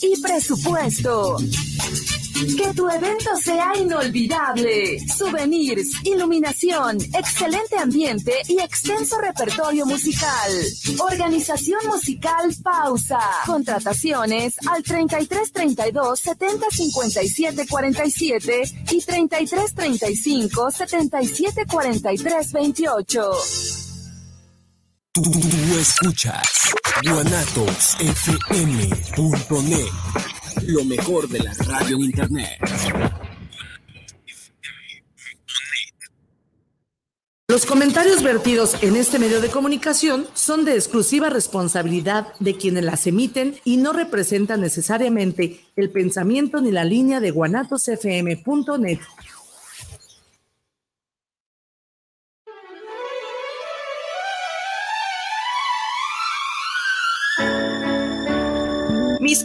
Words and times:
y 0.00 0.20
presupuesto. 0.20 1.36
Que 2.56 2.74
tu 2.74 2.88
evento 2.88 3.36
sea 3.40 3.70
inolvidable. 3.78 4.98
Souvenirs, 5.08 5.88
iluminación, 6.02 6.98
excelente 7.14 7.78
ambiente 7.78 8.32
y 8.48 8.58
extenso 8.58 9.18
repertorio 9.20 9.86
musical. 9.86 10.50
Organización 10.98 11.78
musical 11.86 12.52
Pausa. 12.64 13.20
Contrataciones 13.46 14.56
al 14.66 14.82
33 14.82 15.52
32 15.52 16.18
70 16.18 16.66
57 16.70 17.66
47 17.68 18.62
y 18.90 19.00
33 19.00 19.74
35 19.74 20.70
77 20.72 21.66
43 21.66 22.52
28. 22.52 23.30
Tú, 25.12 25.22
escuchas 25.78 26.72
guanatosfm.net, 27.04 29.92
lo 30.66 30.84
mejor 30.84 31.28
de 31.28 31.40
la 31.40 31.52
radio 31.54 31.96
en 31.96 32.02
internet. 32.02 32.58
Los 37.48 37.66
comentarios 37.66 38.22
vertidos 38.22 38.76
en 38.82 38.96
este 38.96 39.18
medio 39.18 39.40
de 39.40 39.50
comunicación 39.50 40.26
son 40.34 40.64
de 40.64 40.74
exclusiva 40.74 41.28
responsabilidad 41.28 42.28
de 42.38 42.56
quienes 42.56 42.84
las 42.84 43.06
emiten 43.06 43.56
y 43.64 43.78
no 43.78 43.92
representan 43.92 44.60
necesariamente 44.60 45.60
el 45.76 45.90
pensamiento 45.90 46.60
ni 46.60 46.70
la 46.70 46.84
línea 46.84 47.20
de 47.20 47.30
guanatosfm.net. 47.30 49.00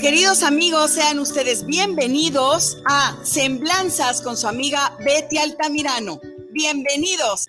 queridos 0.09 0.41
amigos, 0.43 0.91
sean 0.91 1.19
ustedes 1.19 1.65
bienvenidos 1.65 2.77
a 2.85 3.17
Semblanzas 3.23 4.21
con 4.21 4.37
su 4.37 4.47
amiga 4.47 4.95
Betty 4.99 5.37
Altamirano. 5.37 6.21
Bienvenidos. 6.51 7.47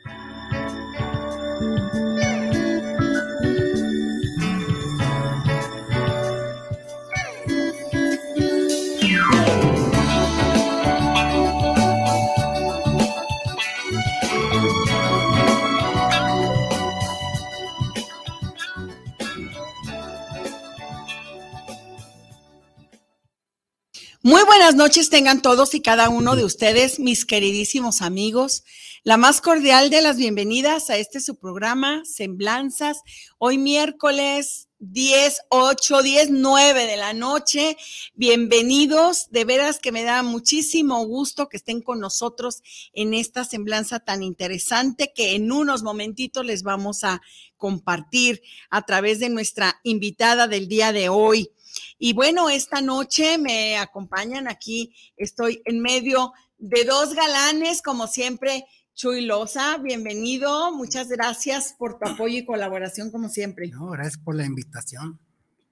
Muy 24.23 24.43
buenas 24.43 24.75
noches 24.75 25.11
tengan 25.11 25.43
todos 25.43 25.75
y 25.75 25.81
cada 25.81 26.09
uno 26.09 26.35
de 26.35 26.45
ustedes, 26.45 26.99
mis 26.99 27.25
queridísimos 27.25 28.03
amigos. 28.03 28.65
La 29.05 29.17
más 29.17 29.41
cordial 29.41 29.91
de 29.91 30.03
las 30.03 30.17
bienvenidas 30.17 30.91
a 30.91 30.97
este 30.97 31.21
su 31.21 31.37
programa, 31.37 32.03
Semblanzas. 32.05 32.99
Hoy 33.39 33.59
miércoles 33.59 34.69
10, 34.81 35.43
8, 35.51 36.03
10, 36.03 36.31
9 36.31 36.87
de 36.87 36.97
la 36.97 37.13
noche. 37.13 37.77
Bienvenidos. 38.15 39.31
De 39.31 39.45
veras 39.45 39.79
que 39.79 39.93
me 39.93 40.03
da 40.03 40.25
muchísimo 40.25 41.07
gusto 41.07 41.49
que 41.49 41.57
estén 41.57 41.81
con 41.81 42.01
nosotros 42.01 42.63
en 42.95 43.15
esta 43.15 43.45
semblanza 43.45 44.01
tan 44.01 44.25
interesante 44.25 45.13
que 45.15 45.37
en 45.37 45.53
unos 45.53 45.85
momentitos 45.85 46.45
les 46.45 46.65
vamos 46.65 47.05
a 47.05 47.23
compartir 47.57 48.43
a 48.69 48.83
través 48.83 49.21
de 49.21 49.29
nuestra 49.29 49.79
invitada 49.85 50.49
del 50.49 50.67
día 50.67 50.93
de 50.93 51.09
hoy. 51.09 51.53
Y 51.99 52.13
bueno, 52.13 52.49
esta 52.49 52.81
noche 52.81 53.39
me 53.39 53.77
acompañan 53.77 54.47
aquí, 54.49 54.95
estoy 55.17 55.63
en 55.65 55.81
medio 55.81 56.33
de 56.59 56.85
dos 56.85 57.15
galanes, 57.15 57.83
como 57.83 58.07
siempre. 58.07 58.65
Chuy 58.95 59.25
Loza, 59.25 59.79
bienvenido. 59.79 60.73
Muchas 60.73 61.09
gracias 61.09 61.75
por 61.77 61.99
tu 61.99 62.09
apoyo 62.09 62.39
y 62.39 62.45
colaboración, 62.45 63.11
como 63.11 63.29
siempre. 63.29 63.69
No, 63.69 63.91
gracias 63.91 64.19
por 64.19 64.37
la 64.37 64.45
invitación. 64.45 65.21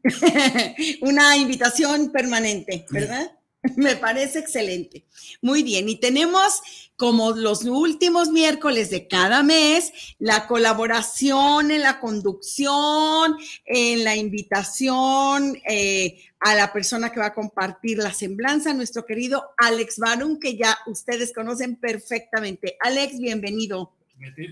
Una 1.00 1.37
invitación 1.37 2.10
permanente, 2.10 2.87
¿verdad? 2.91 3.31
Me 3.77 3.97
parece 3.97 4.38
excelente. 4.38 5.04
Muy 5.41 5.62
bien, 5.62 5.88
y 5.88 5.99
tenemos 5.99 6.62
como 6.97 7.32
los 7.32 7.65
últimos 7.65 8.31
miércoles 8.31 8.91
de 8.91 9.06
cada 9.06 9.43
mes 9.43 9.93
la 10.19 10.47
colaboración 10.47 11.71
en 11.71 11.82
la 11.82 12.00
conducción, 12.00 13.37
en 13.65 14.05
la 14.05 14.16
invitación 14.16 15.59
eh, 15.69 16.22
a 16.41 16.55
la 16.55 16.72
persona 16.72 17.10
que 17.10 17.21
va 17.21 17.26
a 17.26 17.34
compartir 17.34 17.99
la 17.99 18.12
semblanza, 18.12 18.72
nuestro 18.72 19.05
querido 19.05 19.50
Alex 19.59 19.99
Barum, 19.99 20.38
que 20.38 20.56
ya 20.56 20.78
ustedes 20.87 21.32
conocen 21.32 21.76
perfectamente. 21.76 22.76
Alex, 22.81 23.19
bienvenido. 23.19 23.93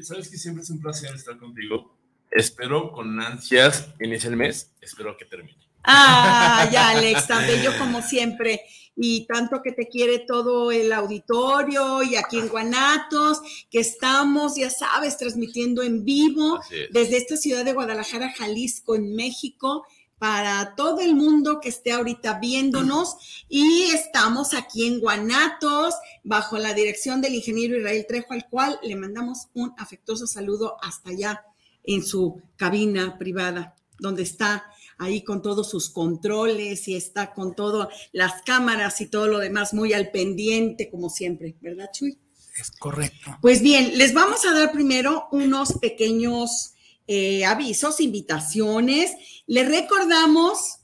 Sabes 0.02 0.28
que 0.28 0.36
siempre 0.36 0.62
es 0.62 0.70
un 0.70 0.80
placer 0.80 1.14
estar 1.14 1.38
contigo. 1.38 1.96
Espero 2.30 2.92
con 2.92 3.20
ansias 3.20 3.88
inicie 4.00 4.28
el 4.28 4.36
mes, 4.36 4.72
espero 4.80 5.16
que 5.16 5.24
termine. 5.24 5.64
Ah, 5.84 6.68
ya, 6.72 6.90
Alex, 6.90 7.26
tan 7.26 7.46
bello 7.46 7.70
como 7.78 8.00
siempre. 8.02 8.62
Y 8.96 9.26
tanto 9.26 9.60
que 9.62 9.72
te 9.72 9.88
quiere 9.88 10.20
todo 10.20 10.70
el 10.70 10.92
auditorio 10.92 12.02
y 12.02 12.16
aquí 12.16 12.38
en 12.38 12.48
Guanatos, 12.48 13.40
que 13.70 13.80
estamos, 13.80 14.56
ya 14.56 14.70
sabes, 14.70 15.18
transmitiendo 15.18 15.82
en 15.82 16.04
vivo 16.04 16.60
desde 16.90 17.18
esta 17.18 17.36
ciudad 17.36 17.64
de 17.64 17.72
Guadalajara, 17.72 18.32
Jalisco, 18.32 18.94
en 18.94 19.14
México 19.14 19.84
para 20.16 20.74
todo 20.76 21.00
el 21.00 21.14
mundo 21.14 21.60
que 21.60 21.68
esté 21.68 21.92
ahorita 21.92 22.38
viéndonos. 22.38 23.44
Y 23.48 23.90
estamos 23.92 24.54
aquí 24.54 24.86
en 24.86 25.00
Guanatos 25.00 25.94
bajo 26.22 26.56
la 26.56 26.72
dirección 26.72 27.20
del 27.20 27.34
ingeniero 27.34 27.76
Israel 27.76 28.06
Trejo 28.08 28.32
al 28.32 28.48
cual 28.48 28.78
le 28.82 28.96
mandamos 28.96 29.48
un 29.54 29.74
afectuoso 29.76 30.26
saludo 30.26 30.78
hasta 30.80 31.10
allá 31.10 31.44
en 31.82 32.02
su 32.02 32.40
cabina 32.56 33.18
privada 33.18 33.74
donde 33.98 34.22
está 34.22 34.64
ahí 34.98 35.22
con 35.22 35.42
todos 35.42 35.70
sus 35.70 35.90
controles 35.90 36.88
y 36.88 36.96
está 36.96 37.32
con 37.32 37.54
todas 37.54 37.88
las 38.12 38.42
cámaras 38.42 39.00
y 39.00 39.06
todo 39.06 39.26
lo 39.26 39.38
demás 39.38 39.74
muy 39.74 39.92
al 39.92 40.10
pendiente, 40.10 40.90
como 40.90 41.10
siempre, 41.10 41.56
¿verdad, 41.60 41.90
Chuy? 41.92 42.18
Es 42.60 42.70
correcto. 42.70 43.36
Pues 43.40 43.62
bien, 43.62 43.98
les 43.98 44.14
vamos 44.14 44.44
a 44.44 44.52
dar 44.52 44.72
primero 44.72 45.26
unos 45.32 45.72
pequeños 45.80 46.74
eh, 47.06 47.44
avisos, 47.44 48.00
invitaciones. 48.00 49.12
Les 49.46 49.68
recordamos 49.68 50.78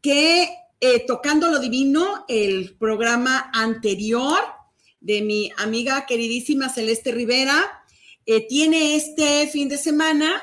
que 0.00 0.48
eh, 0.80 1.04
Tocando 1.06 1.48
lo 1.48 1.58
Divino, 1.58 2.24
el 2.26 2.74
programa 2.78 3.50
anterior 3.52 4.40
de 5.00 5.20
mi 5.22 5.52
amiga 5.58 6.06
queridísima 6.06 6.70
Celeste 6.70 7.12
Rivera, 7.12 7.84
eh, 8.24 8.46
tiene 8.46 8.96
este 8.96 9.46
fin 9.48 9.68
de 9.68 9.76
semana, 9.76 10.42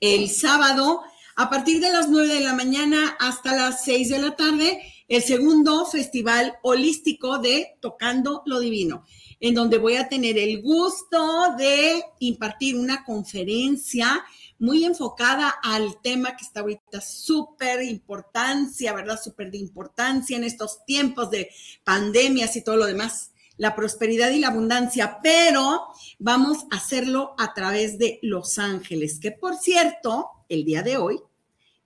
el 0.00 0.28
sábado, 0.28 1.02
a 1.36 1.50
partir 1.50 1.80
de 1.80 1.90
las 1.90 2.08
9 2.08 2.34
de 2.34 2.40
la 2.40 2.54
mañana 2.54 3.16
hasta 3.18 3.54
las 3.54 3.84
6 3.84 4.08
de 4.08 4.18
la 4.18 4.36
tarde, 4.36 4.80
el 5.08 5.22
segundo 5.22 5.84
festival 5.86 6.56
holístico 6.62 7.38
de 7.38 7.76
Tocando 7.80 8.42
lo 8.46 8.60
Divino, 8.60 9.04
en 9.40 9.54
donde 9.54 9.78
voy 9.78 9.96
a 9.96 10.08
tener 10.08 10.38
el 10.38 10.62
gusto 10.62 11.54
de 11.58 12.02
impartir 12.20 12.76
una 12.76 13.04
conferencia 13.04 14.24
muy 14.58 14.84
enfocada 14.84 15.48
al 15.62 16.00
tema 16.00 16.36
que 16.36 16.44
está 16.44 16.60
ahorita 16.60 17.00
súper 17.00 17.82
importancia, 17.82 18.92
¿verdad? 18.92 19.20
Súper 19.22 19.50
de 19.50 19.58
importancia 19.58 20.36
en 20.36 20.44
estos 20.44 20.84
tiempos 20.86 21.30
de 21.30 21.50
pandemias 21.82 22.54
y 22.56 22.62
todo 22.62 22.76
lo 22.76 22.86
demás, 22.86 23.32
la 23.56 23.74
prosperidad 23.74 24.30
y 24.30 24.38
la 24.38 24.48
abundancia, 24.48 25.18
pero 25.22 25.86
vamos 26.18 26.64
a 26.70 26.76
hacerlo 26.76 27.34
a 27.38 27.54
través 27.54 27.98
de 27.98 28.18
Los 28.22 28.58
Ángeles, 28.58 29.18
que 29.18 29.32
por 29.32 29.56
cierto, 29.56 30.30
el 30.48 30.64
día 30.64 30.82
de 30.82 30.96
hoy, 30.96 31.20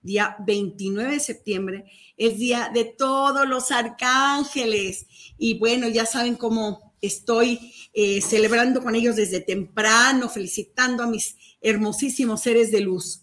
día 0.01 0.35
29 0.39 1.13
de 1.13 1.19
septiembre, 1.19 1.85
es 2.17 2.37
día 2.37 2.69
de 2.73 2.85
todos 2.85 3.47
los 3.47 3.71
arcángeles. 3.71 5.07
Y 5.37 5.57
bueno, 5.57 5.87
ya 5.87 6.05
saben 6.05 6.35
cómo 6.35 6.93
estoy 7.01 7.73
eh, 7.93 8.21
celebrando 8.21 8.81
con 8.81 8.95
ellos 8.95 9.15
desde 9.15 9.39
temprano, 9.39 10.29
felicitando 10.29 11.03
a 11.03 11.07
mis 11.07 11.35
hermosísimos 11.61 12.41
seres 12.41 12.71
de 12.71 12.81
luz. 12.81 13.21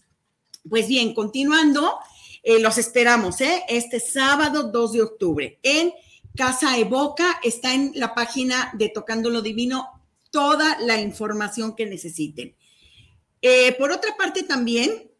Pues 0.69 0.89
bien, 0.89 1.15
continuando, 1.15 1.99
eh, 2.43 2.59
los 2.61 2.79
esperamos 2.79 3.41
¿eh? 3.41 3.63
este 3.69 4.01
sábado 4.01 4.65
2 4.65 4.93
de 4.93 5.03
octubre 5.03 5.59
en 5.63 5.93
Casa 6.35 6.77
Evoca. 6.79 7.39
Está 7.43 7.75
en 7.75 7.93
la 7.95 8.15
página 8.15 8.73
de 8.75 8.89
Tocando 8.89 9.31
lo 9.31 9.43
Divino 9.43 9.89
toda 10.31 10.79
la 10.81 11.01
información 11.01 11.75
que 11.77 11.87
necesiten. 11.87 12.55
por 13.79 13.93
otra 13.93 14.17
parte, 14.17 14.43
también 14.43 15.11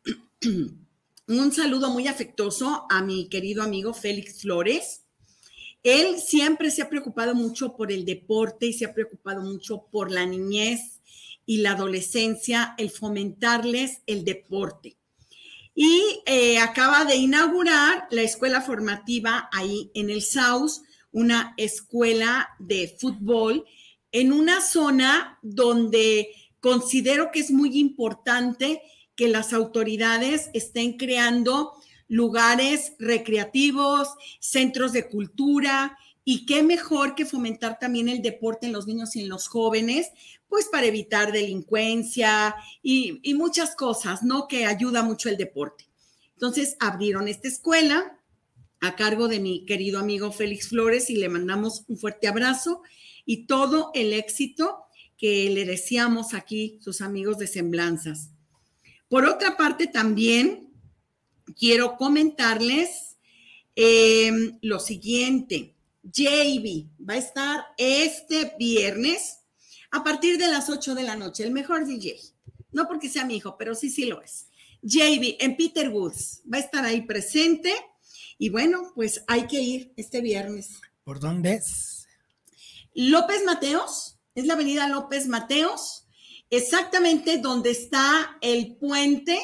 un 1.29 1.53
saludo 1.53 1.91
muy 1.91 2.07
afectuoso 2.09 2.87
a 2.89 3.03
mi 3.03 3.29
querido 3.29 3.63
amigo 3.63 3.93
Félix 3.93 4.43
Flores. 4.43 5.03
Él 5.83 6.19
siempre 6.19 6.71
se 6.71 6.83
ha 6.83 6.89
preocupado 6.89 7.35
mucho 7.35 7.77
por 7.77 7.93
el 7.93 8.05
deporte 8.05 8.67
y 8.67 8.73
se 8.73 8.85
ha 8.85 8.95
preocupado 8.95 9.43
mucho 9.43 9.87
por 9.91 10.11
la 10.11 10.27
niñez 10.27 11.01
y 11.45 11.59
la 11.59 11.73
adolescencia, 11.73 12.75
el 12.79 12.91
fomentarles 12.91 14.03
el 14.07 14.25
deporte. 14.25 14.97
Y 15.75 16.23
eh, 16.27 16.59
acaba 16.59 17.05
de 17.05 17.17
inaugurar 17.17 18.09
la 18.11 18.23
escuela 18.23 18.63
formativa 18.63 19.49
ahí 19.53 19.91
en 19.95 20.11
el 20.11 20.23
SAUS, 20.23 20.83
una 21.13 21.55
escuela 21.57 22.49
de 22.59 22.97
fútbol 22.99 23.65
en 24.11 24.33
una 24.33 24.61
zona 24.61 25.39
donde 25.43 26.31
considero 26.61 27.31
que 27.31 27.41
es 27.41 27.51
muy 27.51 27.79
importante 27.79 28.83
que 29.17 29.29
las 29.29 29.53
autoridades 29.53 30.51
estén 30.53 30.97
creando 30.97 31.73
lugares 32.09 32.93
recreativos, 32.99 34.09
centros 34.39 34.93
de 34.93 35.09
cultura, 35.09 35.99
y 36.29 36.45
qué 36.45 36.65
mejor 36.65 37.15
que 37.15 37.25
fomentar 37.25 37.79
también 37.79 38.09
el 38.09 38.21
deporte 38.21 38.67
en 38.67 38.73
los 38.73 38.89
niños 38.89 39.15
y 39.15 39.23
en 39.23 39.29
los 39.29 39.47
jóvenes, 39.47 40.11
pues 40.49 40.67
para 40.67 40.87
evitar 40.87 41.31
delincuencia 41.31 42.57
y, 42.83 43.21
muchas 43.35 43.77
cosas, 43.77 44.25
¿no? 44.25 44.49
Que 44.49 44.67
ayuda 44.67 45.05
mucho 45.05 45.29
el 45.29 45.37
deporte. 45.37 45.87
Entonces 46.33 46.77
abrieron 46.81 47.29
esta 47.29 47.47
escuela 47.47 48.19
a 48.81 48.97
cargo 48.97 49.29
de 49.29 49.39
mi 49.39 49.65
querido 49.67 50.01
amigo 50.01 50.33
Félix 50.33 50.69
Flores 50.69 51.11
y 51.11 51.17
le 51.17 51.29
mandamos 51.29 51.85
un 51.87 51.97
fuerte 51.97 52.27
abrazo 52.27 52.83
y 53.25 53.47
todo 53.47 53.93
el 53.95 54.13
éxito 54.13 54.85
que 55.17 55.49
le 55.51 55.65
deseamos 55.65 56.35
aquí 56.35 56.81
sus 56.83 57.03
amigos 57.03 57.39
de 57.39 57.47
Semblanzas. 57.47 58.31
Por 59.09 59.25
otra 59.25 59.57
parte, 59.57 59.87
también 59.87 60.73
quiero 61.59 61.97
comentarles 61.97 63.17
eh, 63.75 64.31
lo 64.63 64.81
siguiente. 64.81 65.75
JB 66.03 66.89
va 67.09 67.15
a 67.15 67.19
estar 67.19 67.65
este 67.79 68.55
viernes 68.59 69.41
a 69.91 70.03
partir 70.05 70.39
de 70.39 70.49
las 70.49 70.69
8 70.69 70.95
de 70.95 71.03
la 71.03 71.17
noche, 71.17 71.45
el 71.45 71.53
mejor 71.53 71.87
DJ. 71.87 72.19
No 72.73 72.87
porque 72.89 73.09
sea 73.09 73.25
mi 73.25 73.37
hijo, 73.37 73.57
pero 73.59 73.75
sí, 73.75 73.91
sí 73.91 74.07
lo 74.07 74.23
es. 74.23 74.47
JB 74.83 75.37
en 75.41 75.57
Peter 75.57 75.89
Woods 75.89 76.43
va 76.53 76.59
a 76.59 76.61
estar 76.61 76.85
ahí 76.85 77.03
presente 77.03 77.75
y 78.39 78.51
bueno, 78.51 78.93
pues 78.95 79.25
hay 79.27 79.47
que 79.47 79.61
ir 79.61 79.93
este 79.97 80.21
viernes. 80.21 80.81
¿Por 81.05 81.21
dónde 81.21 81.55
es? 81.55 82.07
López 82.95 83.45
Mateos, 83.45 84.19
es 84.35 84.47
la 84.47 84.55
avenida 84.55 84.89
López 84.89 85.27
Mateos, 85.27 86.06
exactamente 86.51 87.39
donde 87.39 87.71
está 87.71 88.39
el 88.41 88.77
puente, 88.77 89.39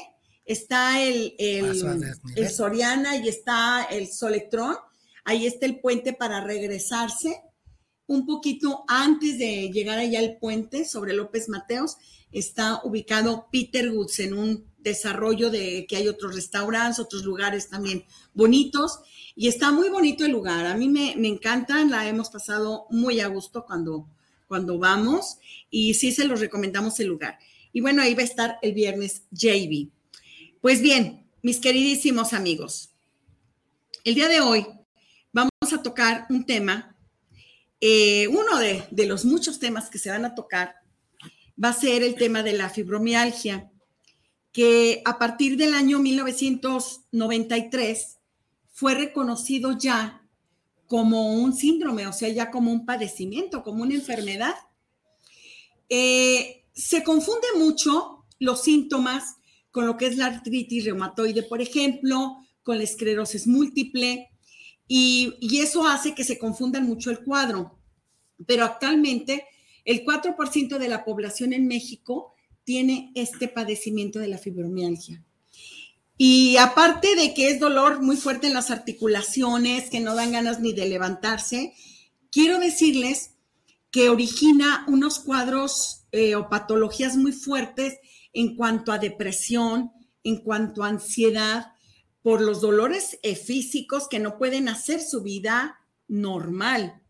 está 0.44 1.02
el, 1.02 1.34
el, 1.38 2.50
Soriana 2.50 3.16
y 3.16 3.28
está 3.28 3.84
el 3.84 4.08
Solectrón 4.08 4.76
Ahí 5.24 5.46
está 5.46 5.66
el 5.66 5.80
puente 5.80 6.12
para 6.12 6.40
regresarse. 6.40 7.42
Un 8.06 8.26
poquito 8.26 8.84
antes 8.88 9.38
de 9.38 9.70
llegar 9.72 9.98
allá 9.98 10.18
al 10.18 10.38
puente 10.38 10.84
sobre 10.84 11.14
López 11.14 11.48
Mateos, 11.48 11.96
está 12.32 12.80
ubicado 12.84 13.48
Peter 13.52 13.90
Woods 13.90 14.18
en 14.20 14.34
un 14.34 14.72
desarrollo 14.78 15.50
de 15.50 15.86
que 15.88 15.96
hay 15.96 16.08
otros 16.08 16.34
restaurantes, 16.34 16.98
otros 16.98 17.24
lugares 17.24 17.68
también 17.68 18.04
bonitos. 18.34 18.98
Y 19.34 19.48
está 19.48 19.70
muy 19.70 19.88
bonito 19.88 20.24
el 20.24 20.32
lugar. 20.32 20.66
A 20.66 20.76
mí 20.76 20.88
me, 20.88 21.14
me 21.16 21.28
encanta, 21.28 21.82
la 21.84 22.08
hemos 22.08 22.28
pasado 22.30 22.86
muy 22.90 23.20
a 23.20 23.28
gusto 23.28 23.64
cuando, 23.64 24.08
cuando 24.52 24.78
vamos. 24.78 25.38
Y 25.70 25.94
sí 25.94 26.12
se 26.12 26.26
los 26.26 26.40
recomendamos 26.40 27.00
el 27.00 27.06
lugar. 27.06 27.38
Y 27.72 27.80
bueno, 27.80 28.02
ahí 28.02 28.14
va 28.14 28.20
a 28.20 28.26
estar 28.26 28.58
el 28.60 28.74
viernes 28.74 29.22
JB. 29.30 29.88
Pues 30.60 30.82
bien, 30.82 31.26
mis 31.40 31.58
queridísimos 31.58 32.34
amigos, 32.34 32.90
el 34.04 34.14
día 34.14 34.28
de 34.28 34.42
hoy 34.42 34.66
vamos 35.32 35.50
a 35.72 35.82
tocar 35.82 36.26
un 36.28 36.44
tema, 36.44 36.94
eh, 37.80 38.28
uno 38.28 38.58
de, 38.58 38.84
de, 38.90 39.06
los 39.06 39.24
muchos 39.24 39.58
temas 39.58 39.88
que 39.88 39.98
se 39.98 40.10
van 40.10 40.26
a 40.26 40.34
tocar 40.34 40.74
va 41.62 41.68
a 41.70 41.72
ser 41.72 42.02
el 42.02 42.14
tema 42.14 42.42
de 42.42 42.52
la 42.52 42.68
fibromialgia, 42.68 43.70
que 44.52 45.00
a 45.06 45.18
partir 45.18 45.56
del 45.56 45.72
año 45.72 45.98
1993 45.98 48.18
fue 48.70 48.94
reconocido 48.96 49.78
ya 49.78 50.21
como 50.92 51.32
un 51.32 51.54
síndrome, 51.54 52.06
o 52.06 52.12
sea, 52.12 52.28
ya 52.28 52.50
como 52.50 52.70
un 52.70 52.84
padecimiento, 52.84 53.62
como 53.62 53.82
una 53.82 53.94
enfermedad. 53.94 54.54
Eh, 55.88 56.66
se 56.74 57.02
confunde 57.02 57.46
mucho 57.56 58.26
los 58.38 58.62
síntomas 58.62 59.36
con 59.70 59.86
lo 59.86 59.96
que 59.96 60.06
es 60.08 60.18
la 60.18 60.26
artritis 60.26 60.84
reumatoide, 60.84 61.44
por 61.44 61.62
ejemplo, 61.62 62.36
con 62.62 62.76
la 62.76 62.84
esclerosis 62.84 63.46
múltiple, 63.46 64.28
y, 64.86 65.32
y, 65.40 65.60
eso 65.60 65.86
hace 65.86 66.14
que 66.14 66.24
se 66.24 66.38
confundan 66.38 66.86
mucho 66.86 67.10
el 67.10 67.20
cuadro. 67.20 67.78
Pero 68.46 68.66
actualmente 68.66 69.46
el 69.86 70.04
4% 70.04 70.76
de 70.76 70.88
la 70.88 71.06
población 71.06 71.54
en 71.54 71.68
México 71.68 72.34
tiene 72.64 73.12
este 73.14 73.48
padecimiento 73.48 74.18
de 74.18 74.28
la 74.28 74.36
fibromialgia. 74.36 75.24
Y 76.16 76.56
aparte 76.58 77.16
de 77.16 77.34
que 77.34 77.50
es 77.50 77.58
dolor 77.58 78.02
muy 78.02 78.16
fuerte 78.16 78.46
en 78.46 78.54
las 78.54 78.70
articulaciones, 78.70 79.90
que 79.90 80.00
no 80.00 80.14
dan 80.14 80.32
ganas 80.32 80.60
ni 80.60 80.72
de 80.72 80.86
levantarse, 80.86 81.74
quiero 82.30 82.58
decirles 82.58 83.30
que 83.90 84.08
origina 84.08 84.84
unos 84.88 85.18
cuadros 85.18 86.04
eh, 86.12 86.34
o 86.34 86.48
patologías 86.48 87.16
muy 87.16 87.32
fuertes 87.32 87.98
en 88.32 88.56
cuanto 88.56 88.92
a 88.92 88.98
depresión, 88.98 89.92
en 90.24 90.38
cuanto 90.38 90.82
a 90.84 90.88
ansiedad, 90.88 91.72
por 92.22 92.40
los 92.40 92.60
dolores 92.60 93.18
eh, 93.22 93.34
físicos 93.34 94.08
que 94.08 94.20
no 94.20 94.38
pueden 94.38 94.68
hacer 94.68 95.00
su 95.00 95.22
vida 95.22 95.80
normal. 96.08 97.02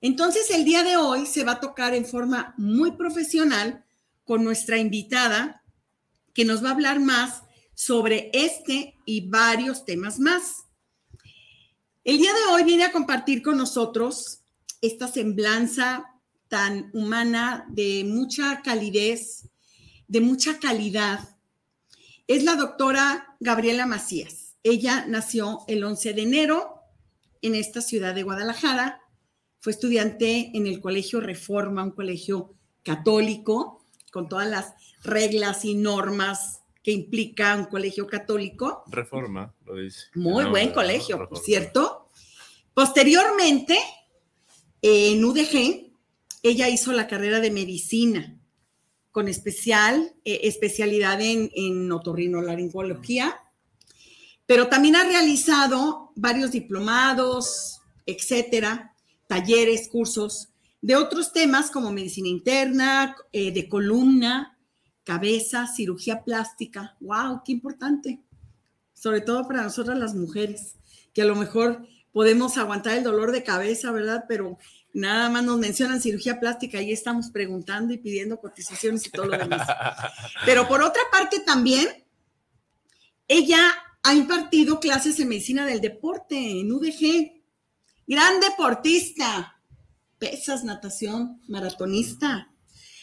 Entonces, 0.00 0.50
el 0.50 0.64
día 0.64 0.84
de 0.84 0.96
hoy 0.96 1.26
se 1.26 1.44
va 1.44 1.52
a 1.52 1.60
tocar 1.60 1.94
en 1.94 2.06
forma 2.06 2.54
muy 2.56 2.92
profesional 2.92 3.84
con 4.24 4.44
nuestra 4.44 4.78
invitada, 4.78 5.62
que 6.34 6.44
nos 6.44 6.64
va 6.64 6.68
a 6.68 6.72
hablar 6.72 7.00
más 7.00 7.42
sobre 7.78 8.28
este 8.32 8.96
y 9.04 9.28
varios 9.28 9.84
temas 9.84 10.18
más. 10.18 10.64
El 12.02 12.18
día 12.18 12.32
de 12.32 12.52
hoy 12.52 12.64
viene 12.64 12.82
a 12.82 12.90
compartir 12.90 13.40
con 13.40 13.56
nosotros 13.56 14.40
esta 14.80 15.06
semblanza 15.06 16.12
tan 16.48 16.90
humana, 16.92 17.66
de 17.68 18.02
mucha 18.04 18.62
calidez, 18.62 19.48
de 20.08 20.20
mucha 20.20 20.58
calidad. 20.58 21.36
Es 22.26 22.42
la 22.42 22.56
doctora 22.56 23.36
Gabriela 23.38 23.86
Macías. 23.86 24.56
Ella 24.64 25.04
nació 25.06 25.60
el 25.68 25.84
11 25.84 26.14
de 26.14 26.22
enero 26.22 26.80
en 27.42 27.54
esta 27.54 27.80
ciudad 27.80 28.12
de 28.12 28.24
Guadalajara. 28.24 29.02
Fue 29.60 29.70
estudiante 29.70 30.50
en 30.52 30.66
el 30.66 30.80
Colegio 30.80 31.20
Reforma, 31.20 31.84
un 31.84 31.92
colegio 31.92 32.56
católico, 32.82 33.84
con 34.10 34.28
todas 34.28 34.48
las 34.48 34.74
reglas 35.04 35.64
y 35.64 35.76
normas 35.76 36.57
que 36.82 36.92
implica 36.92 37.56
un 37.56 37.66
colegio 37.66 38.06
católico. 38.06 38.84
Reforma, 38.86 39.54
lo 39.64 39.76
dice. 39.76 40.06
Muy 40.14 40.44
no, 40.44 40.50
buen 40.50 40.72
colegio, 40.72 41.18
no, 41.18 41.28
por 41.28 41.38
cierto. 41.38 42.10
Posteriormente, 42.74 43.78
en 44.82 45.24
UDG, 45.24 45.92
ella 46.42 46.68
hizo 46.68 46.92
la 46.92 47.06
carrera 47.06 47.40
de 47.40 47.50
medicina 47.50 48.38
con 49.10 49.28
especial 49.28 50.14
eh, 50.24 50.40
especialidad 50.44 51.20
en, 51.20 51.50
en 51.54 51.90
otorrinolaringología, 51.90 53.40
pero 54.46 54.68
también 54.68 54.96
ha 54.96 55.04
realizado 55.04 56.12
varios 56.14 56.52
diplomados, 56.52 57.80
etcétera, 58.06 58.94
talleres, 59.26 59.88
cursos 59.88 60.48
de 60.80 60.96
otros 60.96 61.32
temas 61.32 61.70
como 61.70 61.92
medicina 61.92 62.28
interna, 62.28 63.16
eh, 63.32 63.52
de 63.52 63.68
columna, 63.68 64.57
cabeza, 65.08 65.66
cirugía 65.66 66.22
plástica. 66.22 66.94
¡Wow! 67.00 67.40
¡Qué 67.42 67.52
importante! 67.52 68.20
Sobre 68.92 69.22
todo 69.22 69.48
para 69.48 69.62
nosotras 69.62 69.98
las 69.98 70.14
mujeres, 70.14 70.74
que 71.14 71.22
a 71.22 71.24
lo 71.24 71.34
mejor 71.34 71.88
podemos 72.12 72.58
aguantar 72.58 72.98
el 72.98 73.04
dolor 73.04 73.32
de 73.32 73.42
cabeza, 73.42 73.90
¿verdad? 73.90 74.26
Pero 74.28 74.58
nada 74.92 75.30
más 75.30 75.44
nos 75.44 75.58
mencionan 75.58 76.02
cirugía 76.02 76.38
plástica 76.38 76.82
y 76.82 76.92
estamos 76.92 77.30
preguntando 77.30 77.94
y 77.94 77.96
pidiendo 77.96 78.38
cotizaciones 78.38 79.06
y 79.06 79.10
todo 79.10 79.24
lo 79.24 79.38
demás. 79.38 79.66
Pero 80.44 80.68
por 80.68 80.82
otra 80.82 81.00
parte 81.10 81.40
también, 81.40 81.88
ella 83.26 83.62
ha 84.02 84.14
impartido 84.14 84.78
clases 84.78 85.18
en 85.20 85.30
medicina 85.30 85.64
del 85.64 85.80
deporte 85.80 86.36
en 86.36 86.70
UDG. 86.70 87.32
Gran 88.06 88.40
deportista, 88.40 89.58
pesas, 90.18 90.64
natación, 90.64 91.40
maratonista, 91.48 92.52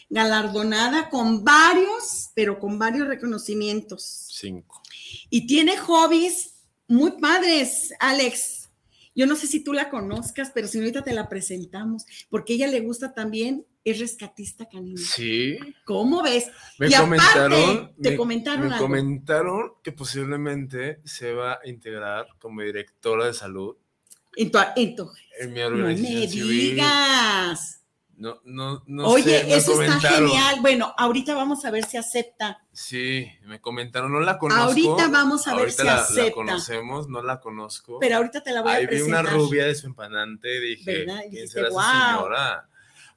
galardonada 0.10 1.10
con 1.10 1.44
varios, 1.44 2.30
pero 2.36 2.60
con 2.60 2.78
varios 2.80 3.08
reconocimientos. 3.08 4.28
Cinco. 4.32 4.82
Y 5.30 5.48
tiene 5.48 5.78
hobbies 5.78 6.54
muy 6.88 7.12
padres, 7.20 7.94
Alex. 8.00 8.70
Yo 9.18 9.26
no 9.28 9.36
sé 9.38 9.48
si 9.48 9.64
tú 9.64 9.72
la 9.72 9.90
conozcas, 9.90 10.52
pero 10.54 10.68
si 10.68 10.78
ahorita 10.78 11.02
te 11.04 11.14
la 11.14 11.30
presentamos, 11.30 12.06
porque 12.30 12.54
a 12.54 12.56
ella 12.58 12.68
le 12.68 12.82
gusta 12.82 13.14
también, 13.14 13.66
es 13.86 14.00
rescatista 14.00 14.68
canina. 14.68 15.00
Sí. 15.00 15.58
¿Cómo 15.86 16.22
ves? 16.22 16.48
Me 16.80 16.88
y 16.88 16.94
comentaron, 16.94 17.78
aparte, 17.78 17.94
te 18.02 18.10
me, 18.12 18.18
comentaron 18.18 18.68
me 18.68 18.74
algo. 18.74 18.86
comentaron 18.88 19.72
que 19.84 19.92
posiblemente 19.94 21.00
se 21.06 21.34
va 21.34 21.54
a 21.64 21.70
integrar 21.70 22.28
como 22.40 22.62
directora 22.62 23.28
de 23.28 23.34
salud 23.34 23.76
En 24.36 24.52
tu, 24.52 24.58
en 24.76 24.96
tu- 24.96 25.12
en 25.40 25.54
mi 25.54 25.60
no 25.62 25.66
organización 25.68 26.20
me 26.22 26.28
civil. 26.28 26.80
No, 28.18 28.40
no, 28.46 28.82
no 28.88 29.08
Oye, 29.08 29.42
sé, 29.42 29.56
eso 29.56 29.82
está 29.82 30.00
genial. 30.00 30.62
Bueno, 30.62 30.94
ahorita 30.98 31.36
vamos 31.36 31.66
a 31.66 31.72
ver 31.72 31.86
si 31.86 31.98
acepta. 31.98 32.64
Sí, 32.72 33.28
me 33.44 33.60
comentaron, 33.60 34.12
no 34.14 34.22
la 34.22 34.38
conozco. 34.38 34.64
Ahorita 34.64 35.10
vamos 35.10 35.46
a 35.48 35.52
ver 35.52 35.60
Ahorita 35.62 35.82
si 35.82 35.88
la, 35.88 35.96
la 35.96 36.02
acepta. 36.02 36.32
conocemos, 36.34 37.10
no 37.10 37.22
la 37.22 37.40
conozco. 37.42 38.00
Pero 38.00 38.18
ahorita 38.18 38.42
te 38.42 38.52
la 38.54 38.62
voy 38.62 38.72
Ahí 38.72 38.86
a 38.86 38.88
vi 38.88 39.02
una 39.02 39.20
presentar. 39.22 39.34
rubia 39.34 39.66
de 39.66 39.76
su 39.76 39.88
empanante, 39.88 40.60
dije, 40.62 41.06
¿quién 41.06 41.22
dijiste, 41.30 41.48
será 41.48 41.68
esa 41.68 41.74
"Guau". 41.74 42.16
señora? 42.18 42.70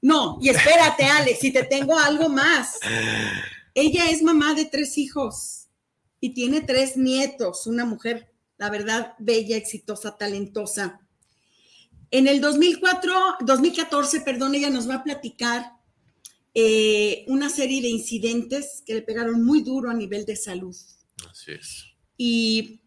No, 0.02 0.38
y 0.40 0.48
espérate, 0.48 1.04
Alex, 1.04 1.38
si 1.38 1.52
te 1.52 1.62
tengo 1.64 1.96
algo 1.98 2.28
más. 2.28 2.78
Ella 3.74 4.10
es 4.10 4.22
mamá 4.22 4.54
de 4.54 4.64
tres 4.64 4.98
hijos 4.98 5.68
y 6.20 6.34
tiene 6.34 6.60
tres 6.62 6.96
nietos, 6.96 7.66
una 7.68 7.84
mujer, 7.84 8.32
la 8.56 8.70
verdad, 8.70 9.14
bella, 9.18 9.56
exitosa, 9.56 10.16
talentosa. 10.16 11.00
En 12.10 12.26
el 12.26 12.40
2004, 12.40 13.12
2014, 13.40 14.20
perdón, 14.22 14.54
ella 14.54 14.70
nos 14.70 14.88
va 14.88 14.96
a 14.96 15.04
platicar 15.04 15.72
eh, 16.54 17.24
una 17.28 17.50
serie 17.50 17.82
de 17.82 17.88
incidentes 17.88 18.82
que 18.86 18.94
le 18.94 19.02
pegaron 19.02 19.44
muy 19.44 19.62
duro 19.62 19.90
a 19.90 19.94
nivel 19.94 20.24
de 20.24 20.36
salud. 20.36 20.74
Así 21.30 21.52
es. 21.52 21.84
Y 22.16 22.80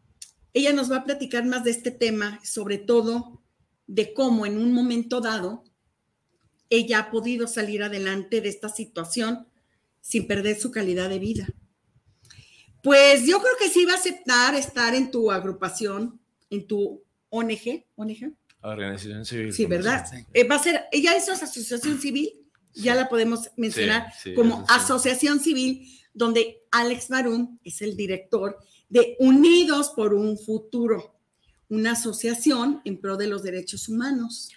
ella 0.54 0.74
nos 0.74 0.92
va 0.92 0.98
a 0.98 1.04
platicar 1.04 1.46
más 1.46 1.64
de 1.64 1.72
este 1.72 1.92
tema, 1.92 2.40
sobre 2.44 2.78
todo 2.78 3.42
de 3.88 4.14
cómo 4.14 4.46
en 4.46 4.58
un 4.58 4.74
momento 4.74 5.22
dado 5.22 5.64
ella 6.70 7.00
ha 7.00 7.12
podido 7.12 7.48
salir 7.48 7.84
adelante 7.84 8.42
de 8.42 8.50
esta 8.50 8.70
situación 8.70 9.48
sin 10.00 10.26
perder 10.28 10.60
su 10.60 10.72
calidad 10.72 11.10
de 11.10 11.20
vida. 11.20 11.48
Pues 12.82 13.28
yo 13.28 13.40
creo 13.40 13.54
que 13.60 13.70
sí 13.70 13.86
va 13.86 13.94
a 13.94 13.98
aceptar 13.98 14.56
estar 14.56 14.96
en 14.96 15.12
tu 15.12 15.32
agrupación, 15.32 16.20
en 16.50 16.66
tu 16.66 17.04
ONG, 17.30 17.86
ONG. 17.96 18.34
Organización 18.62 19.26
civil. 19.26 19.54
Sí, 19.54 19.66
¿verdad? 19.66 20.04
eso. 20.06 20.16
Sí. 20.16 20.26
Eh, 20.34 20.48
va 20.48 20.56
a 20.56 20.60
ser, 20.60 20.86
ella 20.92 21.16
es 21.16 21.28
asociación 21.30 22.00
civil, 22.00 22.32
ya 22.74 22.96
la 22.96 23.10
podemos 23.10 23.50
mencionar 23.58 24.14
sí, 24.22 24.34
como 24.34 24.64
eso 24.64 24.74
asociación 24.74 25.40
civil, 25.40 25.88
donde 26.14 26.64
Alex 26.72 27.10
Barún 27.10 27.60
es 27.64 27.82
el 27.82 27.96
director 27.96 28.58
de 28.90 29.16
Unidos 29.20 29.94
por 29.96 30.14
un 30.14 30.38
Futuro, 30.38 31.16
una 31.70 31.94
asociación 31.94 32.82
en 32.86 33.00
pro 33.00 33.18
de 33.18 33.28
los 33.28 33.44
derechos 33.44 33.90
humanos. 33.90 34.50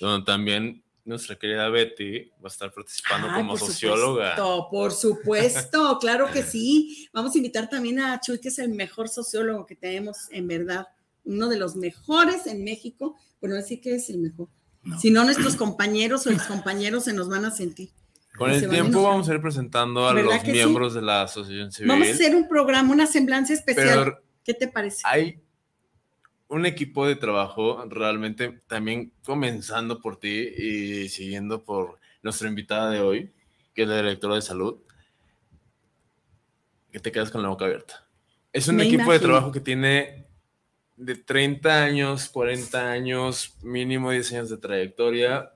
Donde 0.00 0.24
también 0.24 0.82
nuestra 1.04 1.36
querida 1.36 1.68
Betty 1.68 2.30
va 2.42 2.44
a 2.44 2.48
estar 2.48 2.72
participando 2.72 3.28
como 3.34 3.52
por 3.52 3.58
socióloga. 3.58 4.36
supuesto, 4.36 4.68
por 4.70 4.92
supuesto, 4.92 5.98
claro 5.98 6.30
que 6.32 6.42
sí. 6.44 7.08
Vamos 7.12 7.34
a 7.34 7.38
invitar 7.38 7.68
también 7.68 8.00
a 8.00 8.20
Chuy, 8.20 8.38
que 8.38 8.48
es 8.48 8.58
el 8.58 8.70
mejor 8.70 9.08
sociólogo 9.08 9.66
que 9.66 9.76
tenemos, 9.76 10.28
en 10.30 10.46
verdad, 10.46 10.86
uno 11.30 11.48
de 11.48 11.58
los 11.58 11.76
mejores 11.76 12.46
en 12.46 12.64
México. 12.64 13.16
Bueno, 13.40 13.56
decir 13.56 13.80
que 13.80 13.94
es 13.94 14.10
el 14.10 14.18
mejor. 14.18 14.48
No. 14.82 14.98
Si 14.98 15.10
no, 15.10 15.24
nuestros 15.24 15.56
compañeros 15.56 16.26
o 16.26 16.30
excompañeros 16.30 17.04
se 17.04 17.12
nos 17.12 17.28
van 17.28 17.44
a 17.44 17.50
sentir. 17.50 17.90
Con 18.36 18.50
el 18.50 18.68
tiempo 18.68 19.02
vamos 19.02 19.28
a 19.28 19.34
ir 19.34 19.42
presentando 19.42 20.08
a 20.08 20.14
¿Verdad 20.14 20.34
los 20.36 20.42
sí? 20.42 20.52
miembros 20.52 20.94
de 20.94 21.02
la 21.02 21.22
asociación 21.22 21.72
civil. 21.72 21.88
Vamos 21.88 22.08
a 22.08 22.12
hacer 22.12 22.34
un 22.34 22.48
programa, 22.48 22.92
una 22.92 23.06
semblanza 23.06 23.52
especial. 23.52 24.04
pero 24.04 24.22
¿Qué 24.44 24.54
te 24.54 24.68
parece? 24.68 25.02
hay 25.04 25.40
un 26.48 26.66
equipo 26.66 27.06
de 27.06 27.16
trabajo 27.16 27.84
realmente 27.88 28.62
también 28.66 29.12
comenzando 29.24 30.00
por 30.00 30.18
ti 30.18 30.48
y 30.56 31.08
siguiendo 31.08 31.62
por 31.64 31.98
nuestra 32.22 32.48
invitada 32.48 32.90
de 32.90 33.00
hoy, 33.00 33.32
que 33.74 33.82
es 33.82 33.88
la 33.88 33.96
directora 33.96 34.34
de 34.34 34.42
salud, 34.42 34.78
que 36.90 36.98
te 36.98 37.12
quedas 37.12 37.30
con 37.30 37.42
la 37.42 37.48
boca 37.48 37.66
abierta. 37.66 38.06
Es 38.52 38.66
un 38.66 38.76
Me 38.76 38.84
equipo 38.84 39.12
de 39.12 39.20
trabajo 39.20 39.52
que 39.52 39.60
tiene 39.60 40.19
de 41.00 41.14
30 41.16 41.82
años, 41.84 42.28
40 42.28 42.90
años, 42.90 43.56
mínimo 43.62 44.10
10 44.10 44.32
años 44.32 44.50
de 44.50 44.58
trayectoria, 44.58 45.52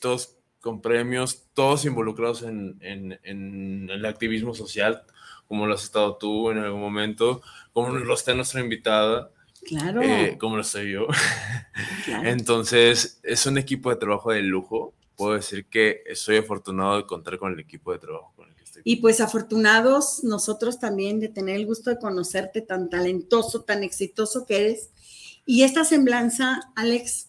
todos 0.00 0.36
con 0.60 0.80
premios, 0.80 1.44
todos 1.52 1.84
involucrados 1.84 2.42
en, 2.42 2.78
en- 2.80 3.18
en 3.22 3.90
el 3.90 4.06
activismo 4.06 4.54
social, 4.54 5.02
como 5.46 5.66
lo 5.66 5.74
has 5.74 5.84
estado 5.84 6.16
tú 6.16 6.50
en 6.50 6.58
algún 6.58 6.80
momento, 6.80 7.42
como 7.72 7.90
lo 7.90 8.14
está 8.14 8.34
nuestra 8.34 8.60
invitada, 8.60 9.30
Claro, 9.66 10.02
eh, 10.02 10.36
como 10.38 10.56
lo 10.56 10.62
estoy 10.62 10.92
yo. 10.92 11.06
claro. 12.04 12.28
Entonces, 12.28 13.18
es 13.22 13.46
un 13.46 13.56
equipo 13.58 13.90
de 13.90 13.96
trabajo 13.96 14.30
de 14.30 14.42
lujo. 14.42 14.94
Puedo 15.16 15.34
decir 15.34 15.66
que 15.66 16.02
estoy 16.06 16.36
afortunado 16.38 16.96
de 16.98 17.06
contar 17.06 17.38
con 17.38 17.52
el 17.52 17.60
equipo 17.60 17.92
de 17.92 17.98
trabajo 17.98 18.32
con 18.36 18.48
el 18.48 18.54
que. 18.54 18.63
Y 18.82 18.96
pues 18.96 19.20
afortunados 19.20 20.24
nosotros 20.24 20.80
también 20.80 21.20
de 21.20 21.28
tener 21.28 21.56
el 21.56 21.66
gusto 21.66 21.90
de 21.90 21.98
conocerte 21.98 22.60
tan 22.60 22.90
talentoso, 22.90 23.62
tan 23.62 23.84
exitoso 23.84 24.46
que 24.46 24.60
eres. 24.60 24.90
Y 25.46 25.62
esta 25.62 25.84
semblanza, 25.84 26.72
Alex, 26.74 27.28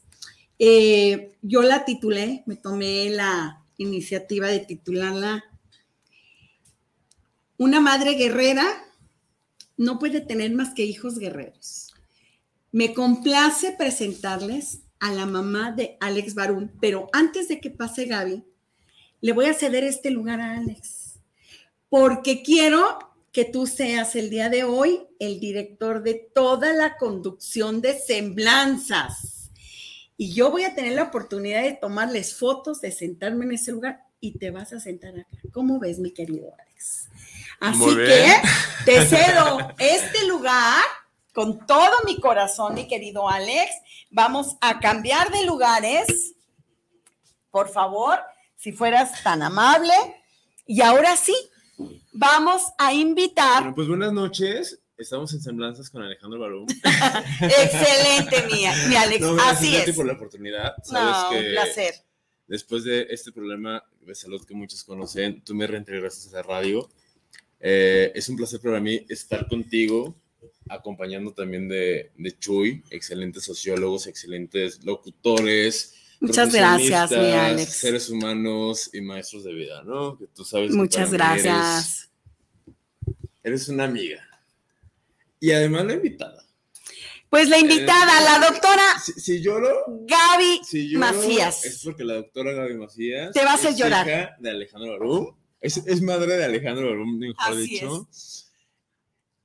eh, 0.58 1.36
yo 1.42 1.62
la 1.62 1.86
titulé, 1.86 2.44
me 2.46 2.56
tomé 2.56 3.10
la 3.10 3.62
iniciativa 3.78 4.48
de 4.48 4.60
titularla 4.60 5.44
Una 7.58 7.82
madre 7.82 8.14
guerrera 8.14 8.66
no 9.78 10.00
puede 10.00 10.22
tener 10.22 10.54
más 10.54 10.74
que 10.74 10.86
hijos 10.86 11.20
guerreros. 11.20 11.94
Me 12.72 12.94
complace 12.94 13.74
presentarles 13.78 14.80
a 15.00 15.12
la 15.12 15.26
mamá 15.26 15.72
de 15.72 15.98
Alex 16.00 16.34
Barún, 16.34 16.72
pero 16.82 17.10
antes 17.14 17.48
de 17.48 17.60
que 17.60 17.70
pase 17.70 18.06
Gaby, 18.06 18.44
le 19.22 19.32
voy 19.34 19.46
a 19.46 19.54
ceder 19.54 19.84
este 19.84 20.12
lugar 20.12 20.42
a 20.42 20.58
Alex, 20.58 21.05
porque 21.96 22.44
quiero 22.44 23.00
que 23.32 23.46
tú 23.46 23.68
seas 23.68 24.18
el 24.18 24.30
día 24.30 24.50
de 24.50 24.66
hoy 24.66 25.08
el 25.18 25.40
director 25.40 26.04
de 26.04 26.16
toda 26.16 26.74
la 26.74 26.98
conducción 26.98 27.80
de 27.80 27.98
semblanzas. 27.98 29.50
Y 30.18 30.34
yo 30.34 30.52
voy 30.52 30.66
a 30.66 30.76
tener 30.76 30.92
la 30.92 31.04
oportunidad 31.04 31.64
de 31.64 31.72
tomarles 31.72 32.36
fotos, 32.36 32.82
de 32.82 32.92
sentarme 32.92 33.46
en 33.46 33.54
ese 33.54 33.72
lugar 33.72 34.04
y 34.20 34.38
te 34.38 34.52
vas 34.52 34.74
a 34.74 34.82
sentar 34.82 35.18
acá. 35.18 35.38
¿Cómo 35.54 35.80
ves, 35.80 36.00
mi 36.00 36.12
querido 36.12 36.54
Alex? 36.60 37.08
Así 37.62 37.96
que 37.96 38.42
te 38.84 39.06
cedo 39.06 39.60
este 39.80 40.28
lugar 40.28 40.84
con 41.34 41.66
todo 41.66 41.96
mi 42.06 42.20
corazón, 42.20 42.74
mi 42.74 42.90
querido 42.90 43.30
Alex. 43.30 43.72
Vamos 44.10 44.58
a 44.60 44.82
cambiar 44.82 45.32
de 45.32 45.46
lugares. 45.46 46.34
Por 47.52 47.70
favor, 47.70 48.20
si 48.58 48.74
fueras 48.74 49.24
tan 49.24 49.42
amable. 49.42 49.94
Y 50.68 50.82
ahora 50.82 51.16
sí, 51.16 51.34
vamos 52.14 52.62
a 52.78 52.94
invitar. 52.94 53.62
Bueno, 53.64 53.76
pues 53.76 53.88
buenas 53.88 54.14
noches. 54.14 54.80
Estamos 54.98 55.34
en 55.34 55.42
Semblanzas 55.42 55.90
con 55.90 56.02
Alejandro 56.04 56.40
Barú. 56.40 56.66
Excelente, 57.42 58.44
mi, 58.48 58.64
mi 58.90 58.96
Alex. 58.96 59.22
No, 59.22 59.34
gracias 59.36 59.58
Así 59.58 59.76
es. 59.90 59.96
por 59.96 60.06
la 60.06 60.14
oportunidad. 60.14 60.76
Sabes 60.84 61.16
No, 61.24 61.30
que 61.30 61.38
un 61.48 61.52
placer. 61.54 61.94
después 62.48 62.84
de 62.86 63.08
este 63.10 63.32
problema 63.32 63.84
de 64.02 64.16
salud 64.16 64.46
que 64.46 64.54
muchos 64.54 64.84
conocen, 64.84 65.42
tú 65.44 65.54
me 65.54 65.68
reintegraste 65.68 66.30
a 66.30 66.34
la 66.34 66.44
radio. 66.44 66.90
Eh, 67.60 68.12
es 68.16 68.30
un 68.30 68.38
placer 68.38 68.62
para 68.62 68.80
mí 68.80 69.06
estar 69.10 69.48
contigo, 69.48 70.16
acompañando 70.70 71.34
también 71.34 71.68
de, 71.68 72.12
de 72.16 72.38
Chuy, 72.40 72.84
excelentes 72.90 73.44
sociólogos, 73.44 74.08
excelentes 74.08 74.84
locutores. 74.86 75.94
Muchas 76.28 76.54
gracias, 76.54 77.12
mi 77.12 77.32
Alex. 77.32 77.74
Seres 77.74 78.10
humanos 78.10 78.90
y 78.94 79.02
maestros 79.02 79.44
de 79.44 79.54
vida, 79.54 79.84
¿no? 79.84 80.18
Que 80.18 80.28
tú 80.28 80.44
sabes 80.44 80.72
Muchas 80.72 81.12
gracias. 81.12 82.10
Eres, 82.66 82.76
eres 83.44 83.70
una 83.70 83.84
amiga. 83.86 84.22
Y 85.40 85.52
además 85.52 85.86
la 85.86 85.94
invitada. 85.94 86.44
Pues 87.30 87.50
la 87.50 87.58
invitada, 87.60 88.22
la 88.22 88.48
doctora 88.48 88.82
Si, 89.04 89.12
si 89.14 89.42
lloro, 89.42 89.84
Gaby 89.88 90.62
si 90.64 90.88
lloro, 90.90 91.06
Macías. 91.08 91.66
es 91.66 91.84
porque 91.84 92.04
la 92.06 92.14
doctora 92.16 92.54
Gaby 92.54 92.76
Macías 92.76 93.34
Te 93.34 93.44
va 93.44 93.52
a 93.52 93.54
hacer 93.56 93.72
es 93.72 93.78
llorar. 93.78 94.08
hija 94.08 94.36
de 94.40 94.50
Alejandro 94.50 94.92
Barum. 94.94 95.36
Es, 95.60 95.78
es 95.78 96.02
madre 96.02 96.38
de 96.38 96.46
Alejandro 96.46 96.88
Barum, 96.90 97.18
mejor 97.18 97.36
Así 97.40 97.62
dicho. 97.68 98.08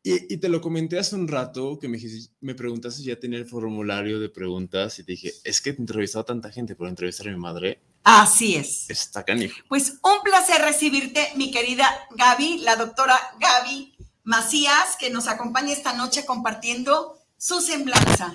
Y, 0.03 0.33
y 0.33 0.39
te 0.39 0.49
lo 0.49 0.61
comenté 0.63 0.99
hace 0.99 1.15
un 1.15 1.29
rato 1.29 1.79
que 1.79 1.87
me, 1.89 1.99
me 2.41 2.55
preguntaste 2.55 3.03
si 3.03 3.09
ya 3.09 3.17
tenía 3.21 3.39
el 3.39 3.47
formulario 3.47 4.19
de 4.19 4.31
preguntas 4.31 4.99
y 4.99 5.05
te 5.05 5.13
dije, 5.13 5.33
es 5.45 5.61
que 5.61 5.73
te 5.73 5.79
he 5.79 5.83
entrevistado 5.83 6.23
a 6.23 6.27
tanta 6.27 6.51
gente 6.51 6.75
por 6.75 6.89
entrevistar 6.89 7.29
a 7.29 7.33
mi 7.33 7.37
madre. 7.39 7.81
Así 8.03 8.57
es. 8.57 8.89
Está 8.89 9.25
canijo. 9.25 9.55
Pues 9.69 9.99
un 10.03 10.23
placer 10.25 10.63
recibirte, 10.63 11.29
mi 11.37 11.51
querida 11.51 11.87
Gaby, 12.17 12.59
la 12.61 12.77
doctora 12.77 13.19
Gaby 13.39 13.95
Macías, 14.25 14.97
que 14.99 15.11
nos 15.11 15.29
acompaña 15.29 15.73
esta 15.73 15.93
noche 15.93 16.25
compartiendo 16.25 17.19
su 17.37 17.61
semblanza. 17.61 18.33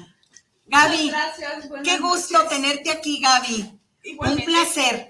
Gaby, 0.67 1.09
Gracias, 1.09 1.69
buenas 1.69 1.87
qué 1.87 1.99
gusto 1.99 2.33
noches. 2.43 2.49
tenerte 2.49 2.91
aquí, 2.91 3.21
Gaby. 3.21 3.79
Igualmente, 4.03 4.51
Un 4.51 4.55
placer. 4.55 5.09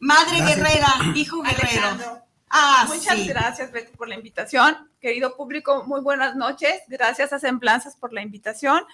Madre 0.00 0.38
guerrera, 0.38 0.88
hijo 1.14 1.42
guerrero. 1.42 1.66
Alejandro. 1.86 2.22
Ah, 2.54 2.84
Muchas 2.86 3.16
sí. 3.18 3.28
gracias, 3.28 3.72
Betty, 3.72 3.96
por 3.96 4.08
la 4.08 4.14
invitación. 4.14 4.90
Querido 5.00 5.36
público, 5.36 5.84
muy 5.86 6.00
buenas 6.02 6.36
noches. 6.36 6.82
Gracias 6.86 7.32
a 7.32 7.38
Semblanzas 7.38 7.96
por 7.96 8.12
la 8.12 8.20
invitación. 8.20 8.84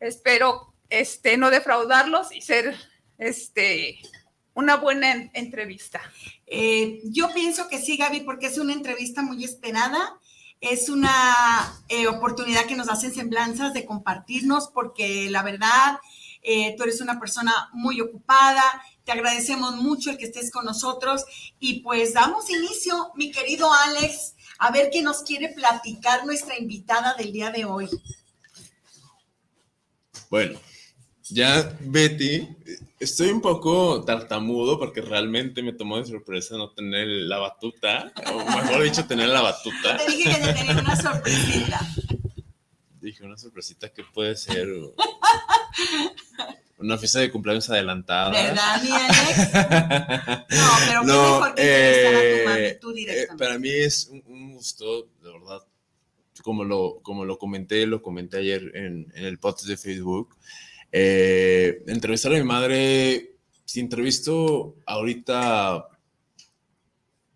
Espero 0.00 0.72
este, 0.88 1.36
no 1.36 1.50
defraudarlos 1.50 2.32
y 2.32 2.40
ser 2.40 2.74
este, 3.18 4.00
una 4.54 4.76
buena 4.76 5.12
en- 5.12 5.30
entrevista. 5.34 6.00
Eh, 6.46 7.00
yo 7.04 7.32
pienso 7.34 7.68
que 7.68 7.78
sí, 7.78 7.98
Gaby, 7.98 8.20
porque 8.20 8.46
es 8.46 8.56
una 8.56 8.72
entrevista 8.72 9.20
muy 9.20 9.44
esperada. 9.44 10.18
Es 10.62 10.88
una 10.88 11.12
eh, 11.88 12.06
oportunidad 12.06 12.64
que 12.64 12.74
nos 12.76 12.88
hacen 12.88 13.12
semblanzas 13.12 13.74
de 13.74 13.84
compartirnos, 13.84 14.68
porque 14.68 15.28
la 15.30 15.42
verdad, 15.42 15.98
Eh, 16.46 16.74
tú 16.76 16.82
eres 16.82 17.00
una 17.00 17.18
persona 17.18 17.70
muy 17.72 18.02
ocupada. 18.02 18.62
Te 19.04 19.12
agradecemos 19.12 19.76
mucho 19.76 20.10
el 20.10 20.18
que 20.18 20.24
estés 20.24 20.50
con 20.50 20.64
nosotros. 20.64 21.24
Y 21.60 21.80
pues 21.80 22.14
damos 22.14 22.48
inicio, 22.50 23.12
mi 23.14 23.30
querido 23.30 23.70
Alex, 23.72 24.34
a 24.58 24.70
ver 24.70 24.90
qué 24.90 25.02
nos 25.02 25.22
quiere 25.22 25.50
platicar 25.50 26.24
nuestra 26.24 26.58
invitada 26.58 27.14
del 27.14 27.32
día 27.32 27.50
de 27.50 27.64
hoy. 27.64 27.88
Bueno, 30.30 30.58
ya 31.24 31.76
Betty, 31.80 32.48
estoy 32.98 33.28
un 33.28 33.40
poco 33.40 34.04
tartamudo 34.04 34.78
porque 34.78 35.00
realmente 35.00 35.62
me 35.62 35.72
tomó 35.72 35.98
de 35.98 36.06
sorpresa 36.06 36.56
no 36.56 36.70
tener 36.70 37.06
la 37.06 37.38
batuta, 37.38 38.12
o 38.32 38.38
mejor 38.38 38.82
dicho, 38.82 39.06
tener 39.06 39.28
la 39.28 39.42
batuta. 39.42 39.98
Te 39.98 40.10
dije 40.10 40.30
que 40.30 40.46
te 40.46 40.52
tenía 40.54 40.78
una 40.80 40.96
sorpresita. 40.96 41.80
Dije, 43.00 43.24
una 43.24 43.36
sorpresita 43.36 43.92
que 43.92 44.02
puede 44.02 44.34
ser 44.34 44.66
una 46.78 46.98
fiesta 46.98 47.20
de 47.20 47.30
cumpleaños 47.30 47.68
adelantada. 47.70 48.30
¿Verdad, 48.30 48.82
mi 48.82 48.90
Alex? 48.90 50.44
No, 50.50 50.70
pero 50.86 51.00
qué 51.00 51.06
No, 51.06 51.32
mejor 51.40 51.54
que 51.54 51.62
entrevistar 51.62 52.14
a 52.14 52.20
tu 52.20 52.26
eh, 52.26 52.44
mami 52.46 52.80
tú 52.80 52.90
eh, 52.90 52.94
directamente. 52.94 53.44
para 53.44 53.58
mí 53.58 53.70
es 53.70 54.06
un, 54.08 54.22
un 54.26 54.54
gusto, 54.54 55.08
de 55.22 55.32
verdad. 55.32 55.62
Como 56.42 56.64
lo, 56.64 56.98
como 57.02 57.24
lo 57.24 57.38
comenté, 57.38 57.86
lo 57.86 58.02
comenté 58.02 58.38
ayer 58.38 58.72
en, 58.74 59.10
en 59.14 59.24
el 59.24 59.38
post 59.38 59.64
de 59.66 59.76
Facebook. 59.76 60.36
eh, 60.92 61.82
entrevistar 61.86 62.32
a 62.32 62.36
mi 62.36 62.42
madre, 62.44 63.36
si 63.64 63.80
entrevisto 63.80 64.76
ahorita 64.86 65.88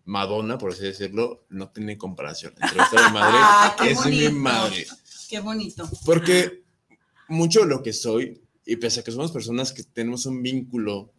Madonna, 0.05 0.57
por 0.57 0.73
así 0.73 0.83
decirlo, 0.83 1.45
no 1.49 1.69
tiene 1.69 1.97
comparación. 1.97 2.53
Entrevistar 2.61 2.99
a 3.03 3.07
mi 3.09 3.13
madre 3.13 3.37
Ah, 3.41 3.75
es 3.85 4.05
mi 4.05 4.29
madre. 4.29 4.85
Qué 5.29 5.39
bonito. 5.39 5.87
Porque 6.05 6.63
mucho 7.27 7.61
de 7.61 7.67
lo 7.67 7.81
que 7.83 7.93
soy, 7.93 8.41
y 8.71 8.75
pese 8.77 8.99
a 8.99 9.03
que 9.03 9.11
somos 9.11 9.31
personas 9.31 9.73
que 9.73 9.83
tenemos 9.83 10.25
un 10.25 10.41
vínculo 10.43 11.11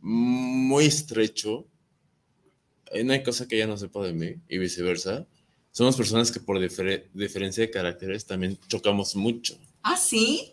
muy 0.00 0.84
estrecho, 0.86 1.66
eh, 2.92 3.04
no 3.04 3.12
hay 3.12 3.22
cosa 3.22 3.46
que 3.48 3.56
ella 3.56 3.66
no 3.66 3.76
sepa 3.76 4.04
de 4.04 4.12
mí 4.12 4.34
y 4.48 4.58
viceversa. 4.58 5.26
Somos 5.70 5.96
personas 5.96 6.30
que 6.30 6.40
por 6.40 6.58
difere- 6.58 7.04
diferencia 7.14 7.62
de 7.64 7.70
caracteres 7.70 8.26
también 8.26 8.58
chocamos 8.68 9.16
mucho. 9.16 9.58
¿Ah, 9.82 9.96
sí? 9.96 10.52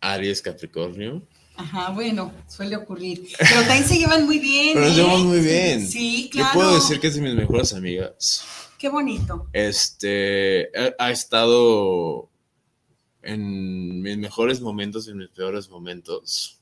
Aries, 0.00 0.40
Capricornio. 0.42 1.26
Ajá, 1.56 1.90
bueno, 1.90 2.32
suele 2.46 2.76
ocurrir. 2.76 3.28
Pero 3.38 3.60
también 3.62 3.84
se 3.84 3.98
llevan 3.98 4.24
muy 4.26 4.38
bien. 4.38 4.74
Pero 4.74 4.86
nos 4.86 4.94
¿eh? 4.96 5.00
llevamos 5.00 5.24
muy 5.24 5.40
bien. 5.40 5.86
Sí, 5.86 6.24
Yo 6.26 6.30
claro. 6.30 6.54
puedo 6.54 6.74
decir 6.76 7.00
que 7.00 7.08
es 7.08 7.14
de 7.16 7.20
mis 7.20 7.34
mejores 7.34 7.72
amigas. 7.72 8.44
Qué 8.78 8.88
bonito. 8.88 9.48
Este 9.52 10.70
ha, 10.98 11.04
ha 11.06 11.10
estado 11.10 12.27
en 13.32 14.00
mis 14.02 14.16
mejores 14.18 14.60
momentos 14.60 15.06
y 15.06 15.10
en 15.10 15.18
mis 15.18 15.28
peores 15.28 15.68
momentos. 15.68 16.60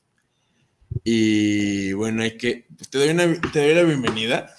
Y 1.03 1.93
bueno, 1.93 2.23
hay 2.23 2.37
que. 2.37 2.67
Te 2.89 2.97
doy, 2.97 3.09
una- 3.09 3.39
te 3.51 3.59
doy 3.65 3.75
la 3.75 3.83
bienvenida. 3.83 4.53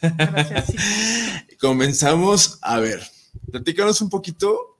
Gracias. 0.00 0.66
sí. 0.66 0.76
Comenzamos. 1.60 2.58
A 2.62 2.78
ver, 2.80 3.00
platícanos 3.50 4.00
un 4.00 4.08
poquito. 4.10 4.78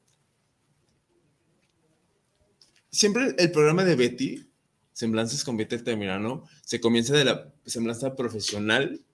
Siempre 2.91 3.35
el 3.39 3.51
programa 3.53 3.85
de 3.85 3.97
Betty, 3.97 4.51
Semblanzas 4.93 5.45
con 5.45 5.57
Betty 5.57 5.77
Altamirano, 5.77 6.45
se 6.65 6.81
comienza 6.81 7.15
de 7.15 7.25
la 7.25 7.53
semblanza 7.67 8.17
profesional 8.17 9.05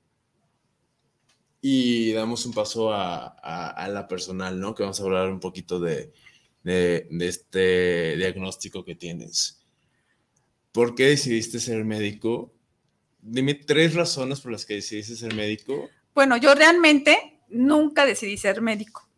y 1.60 2.12
damos 2.12 2.46
un 2.46 2.52
paso 2.54 2.92
a, 2.92 3.26
a- 3.42 3.70
a 3.70 3.88
la 3.88 4.06
personal, 4.06 4.60
¿no? 4.60 4.74
Que 4.74 4.82
vamos 4.84 5.00
a 5.00 5.02
hablar 5.02 5.28
un 5.30 5.40
poquito 5.40 5.80
de, 5.80 6.12
de- 6.64 7.06
de 7.11 7.28
este 7.28 8.16
diagnóstico 8.16 8.85
que 8.85 8.94
tienes. 8.97 9.61
¿Por 10.73 10.94
qué 10.97 11.04
decidiste 11.11 11.61
ser 11.61 11.85
médico? 11.85 12.52
Dime 13.21 13.54
tres 13.54 13.94
razones 13.94 14.40
por 14.40 14.50
las 14.50 14.66
que 14.66 14.75
decidiste 14.75 15.14
ser 15.14 15.35
médico. 15.35 15.88
Bueno, 16.14 16.37
yo 16.37 16.54
realmente 16.54 17.40
nunca 17.49 18.04
decidí 18.06 18.37
ser 18.37 18.61
médico, 18.61 19.09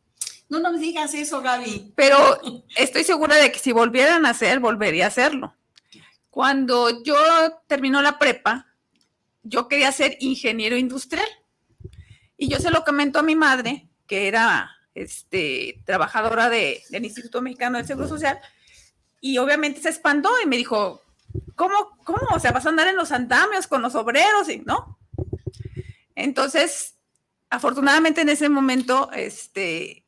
No 0.49 0.61
nos 0.61 0.79
digas 0.79 1.15
eso, 1.15 1.41
Gaby. 1.43 1.93
pero 1.97 2.17
estoy 2.76 3.03
segura 3.05 3.37
de 3.37 3.50
que 3.50 3.59
si 3.59 3.73
volvieran 3.73 4.26
a 4.26 4.31
hacer, 4.31 4.61
volvería 4.61 5.05
a 5.07 5.09
hacerlo. 5.09 5.57
Cuando 6.31 7.03
yo 7.03 7.17
terminó 7.67 8.03
la 8.03 8.19
prepa, 8.19 8.67
yo 9.43 9.67
quería 9.69 9.91
ser 9.93 10.17
ingeniero 10.21 10.76
industrial. 10.76 11.26
Y 12.37 12.49
yo 12.49 12.59
se 12.59 12.71
lo 12.71 12.85
comentó 12.85 13.21
a 13.21 13.23
mi 13.23 13.35
madre, 13.35 13.89
que 14.06 14.28
era 14.28 14.71
este, 14.97 15.80
trabajadora 15.85 16.49
de- 16.49 16.82
del 16.91 17.04
Instituto 17.04 17.41
Mexicano 17.43 17.78
del 17.78 17.87
Seguro 17.87 18.09
Social, 18.09 18.41
y 19.21 19.39
obviamente 19.39 19.80
se 19.80 19.91
espantó 19.91 20.30
y 20.43 20.47
me 20.47 20.56
dijo, 20.56 21.02
¿cómo, 21.54 21.97
cómo? 22.04 22.19
O 22.35 22.41
sea, 22.41 22.52
vas 22.52 22.67
a 22.67 22.71
andar 22.71 22.89
en 22.89 22.97
los 22.97 23.13
andamios 23.13 23.67
con 23.67 23.82
los 23.82 23.95
obreros, 23.95 24.49
y 24.49 24.59
¿no? 24.61 24.99
Entonces, 26.15 26.95
afortunadamente 27.50 28.23
en 28.23 28.28
ese 28.28 28.49
momento, 28.49 29.11
este, 29.13 30.04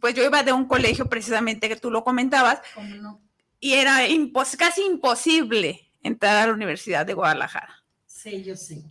pues 0.00 0.14
yo 0.14 0.24
iba 0.24 0.42
de 0.42 0.52
un 0.52 0.66
colegio 0.66 1.08
precisamente 1.08 1.68
que 1.68 1.76
tú 1.76 1.90
lo 1.90 2.04
comentabas, 2.04 2.60
¿Cómo 2.74 2.94
no? 2.96 3.20
y 3.60 3.74
era 3.74 4.06
impos- 4.08 4.56
casi 4.56 4.82
imposible 4.82 5.90
entrar 6.02 6.36
a 6.36 6.46
la 6.46 6.52
Universidad 6.52 7.06
de 7.06 7.14
Guadalajara. 7.14 7.82
Sí, 8.06 8.42
yo 8.44 8.56
sé. 8.56 8.82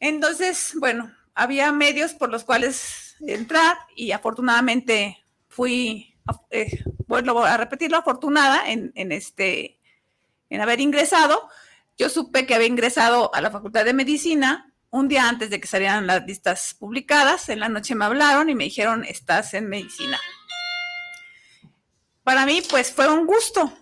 Entonces, 0.00 0.72
bueno, 0.78 1.12
había 1.34 1.72
medios 1.72 2.14
por 2.14 2.30
los 2.30 2.44
cuales 2.44 3.07
entrar 3.20 3.78
y 3.94 4.12
afortunadamente 4.12 5.24
fui, 5.48 6.14
eh, 6.50 6.84
vuelvo 7.06 7.44
a 7.44 7.56
repetirlo, 7.56 7.98
afortunada 7.98 8.70
en, 8.70 8.92
en 8.94 9.12
este, 9.12 9.78
en 10.50 10.60
haber 10.60 10.80
ingresado. 10.80 11.48
Yo 11.96 12.08
supe 12.08 12.46
que 12.46 12.54
había 12.54 12.68
ingresado 12.68 13.34
a 13.34 13.40
la 13.40 13.50
Facultad 13.50 13.84
de 13.84 13.92
Medicina 13.92 14.72
un 14.90 15.08
día 15.08 15.28
antes 15.28 15.50
de 15.50 15.60
que 15.60 15.66
salieran 15.66 16.06
las 16.06 16.24
listas 16.26 16.74
publicadas. 16.78 17.48
En 17.48 17.60
la 17.60 17.68
noche 17.68 17.94
me 17.94 18.04
hablaron 18.04 18.48
y 18.48 18.54
me 18.54 18.64
dijeron, 18.64 19.04
estás 19.04 19.54
en 19.54 19.68
medicina. 19.68 20.18
Para 22.22 22.46
mí, 22.46 22.62
pues 22.68 22.92
fue 22.92 23.08
un 23.12 23.26
gusto. 23.26 23.72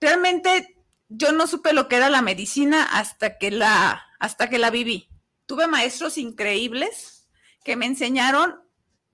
Realmente 0.00 0.76
yo 1.08 1.32
no 1.32 1.46
supe 1.46 1.72
lo 1.72 1.88
que 1.88 1.96
era 1.96 2.10
la 2.10 2.22
medicina 2.22 2.82
hasta 2.82 3.38
que 3.38 3.50
la, 3.50 4.04
hasta 4.18 4.48
que 4.48 4.58
la 4.58 4.70
viví. 4.70 5.08
Tuve 5.46 5.66
maestros 5.66 6.18
increíbles 6.18 7.21
que 7.64 7.76
me 7.76 7.86
enseñaron 7.86 8.60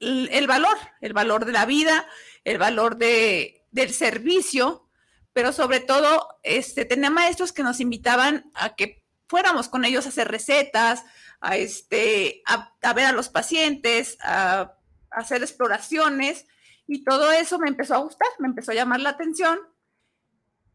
el, 0.01 0.47
valor, 0.47 0.77
el 1.01 1.13
valor 1.13 1.45
de 1.45 1.53
la 1.53 1.67
vida, 1.67 2.07
el 2.45 2.59
valor 2.59 2.97
de, 2.97 3.65
del 3.71 3.93
servicio, 3.93 4.89
pero 5.33 5.53
sobre 5.53 5.81
todo 5.81 6.29
este, 6.43 6.85
tenía 6.85 7.11
maestros 7.11 7.53
que 7.53 7.63
nos 7.63 7.81
invitaban 7.81 8.51
a 8.55 8.75
que 8.75 9.03
fuéramos 9.27 9.69
con 9.69 9.85
ellos 9.85 10.07
a 10.07 10.11
hacer 10.11 10.29
recetas, 10.29 11.05
a, 11.41 11.57
este, 11.57 12.43
a 12.47 12.93
ver 12.95 13.07
a 13.07 13.13
los 13.13 13.29
pacientes, 13.29 14.17
a, 14.23 14.61
a 15.11 15.21
hacer 15.21 15.43
exploraciones, 15.43 16.47
y 16.89 17.05
todo 17.05 17.31
eso 17.31 17.59
me 17.59 17.69
empezó 17.69 17.95
a 17.95 17.99
gustar, 17.99 18.29
me 18.39 18.49
empezó 18.49 18.73
a 18.73 18.75
llamar 18.75 19.01
la 19.01 19.11
atención. 19.11 19.59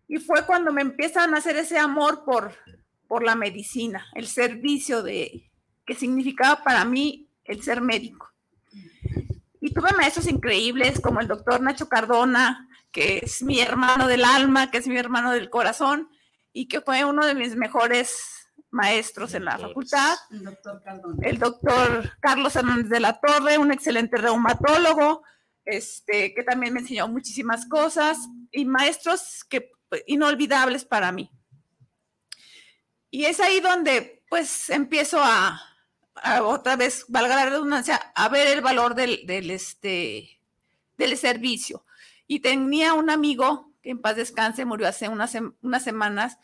Y 0.08 0.18
fue 0.18 0.46
cuando 0.46 0.72
me 0.72 0.82
empiezan 0.82 1.34
a 1.34 1.40
hacer 1.40 1.58
ese 1.58 1.80
amor 1.80 2.24
por, 2.24 2.56
por 3.08 3.24
la 3.24 3.36
medicina, 3.36 4.06
el 4.14 4.28
servicio 4.28 5.02
de 5.02 5.50
que 5.86 5.96
significaba 5.96 6.64
para 6.64 6.86
mí 6.86 7.30
el 7.46 7.64
ser 7.64 7.82
médico. 7.82 8.32
Y 9.62 9.74
tuve 9.74 9.92
maestros 9.94 10.28
increíbles 10.28 11.00
como 11.00 11.22
el 11.22 11.28
doctor 11.28 11.62
Nacho 11.62 11.88
Cardona, 11.88 12.68
que 12.92 13.20
es 13.24 13.42
mi 13.42 13.60
hermano 13.60 14.08
del 14.08 14.26
alma, 14.26 14.70
que 14.70 14.78
es 14.78 14.88
mi 14.88 14.98
hermano 14.98 15.32
del 15.32 15.50
corazón, 15.50 16.10
y 16.52 16.68
que 16.68 16.82
fue 16.82 17.04
uno 17.06 17.26
de 17.26 17.34
mis 17.34 17.56
mejores 17.56 18.44
maestros 18.70 19.34
en 19.36 19.46
la 19.46 19.58
facultad 19.58 20.16
El 20.32 20.44
doctor 20.44 20.82
Cardona. 20.84 21.28
el 21.28 21.40
doctor 21.40 22.12
Carlos 22.20 22.56
Hernández 22.56 22.90
de 22.90 23.00
la 23.00 23.20
Torre, 23.20 23.58
un 23.58 23.72
excelente 23.72 24.18
reumatólogo, 24.18 25.24
este, 25.66 26.34
que 26.34 26.44
también 26.44 26.74
me 26.74 26.82
enseñó 26.82 27.08
muchísimas 27.08 27.66
cosas 27.68 28.18
y 28.52 28.66
maestros 28.66 29.44
que 29.48 29.72
pues, 29.90 30.04
inolvidables 30.08 30.86
para 30.86 31.12
mí. 31.12 31.32
Y 33.10 33.26
es 33.26 33.40
ahí 33.40 33.60
donde 33.60 34.24
pues 34.28 34.70
empiezo 34.72 35.22
a 35.22 35.62
otra 36.44 36.76
vez, 36.76 37.06
valga 37.08 37.36
la 37.36 37.46
redundancia, 37.46 37.96
a 38.16 38.30
ver 38.30 38.48
el 38.48 38.62
valor 38.62 38.96
del, 38.96 39.26
del, 39.26 39.52
este, 39.52 40.40
del 40.98 41.18
servicio. 41.18 41.86
Y 42.28 42.40
tenía 42.40 42.94
un 42.94 43.10
amigo 43.10 43.72
que 43.82 43.90
en 43.90 44.02
paz 44.02 44.16
descanse, 44.16 44.66
murió 44.66 44.88
hace 44.88 45.10
unas, 45.10 45.38
unas 45.62 45.84
semanas, 45.84 46.38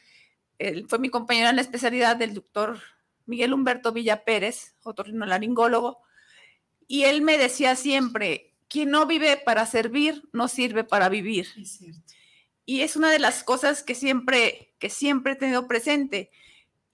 él 0.58 0.86
fue 0.89 0.99
mi 0.99 1.10
compañero 1.10 1.49
en 1.49 1.55
la 1.55 1.62
especialidad 1.62 2.17
del 2.17 2.34
doctor 2.34 2.79
Miguel 3.25 3.53
Humberto 3.53 3.93
Villa 3.93 4.25
Pérez, 4.25 4.75
otorrinolaringólogo, 4.84 5.99
y 6.88 7.03
él 7.03 7.21
me 7.21 7.38
decía 7.38 7.75
siempre, 7.75 8.53
quien 8.67 8.91
no 8.91 9.05
vive 9.05 9.38
para 9.38 9.65
servir, 9.65 10.27
no 10.34 10.47
sirve 10.47 10.84
para 10.84 11.08
vivir. 11.08 11.47
Es. 11.58 11.79
Y 12.65 12.82
es 12.82 12.95
una 12.95 13.10
de 13.10 13.19
las 13.19 13.43
cosas 13.43 13.84
que 13.84 13.95
siempre, 13.95 14.75
que 14.77 14.89
siempre 14.89 15.34
he 15.34 15.36
tenido 15.36 15.67
presente. 15.67 16.29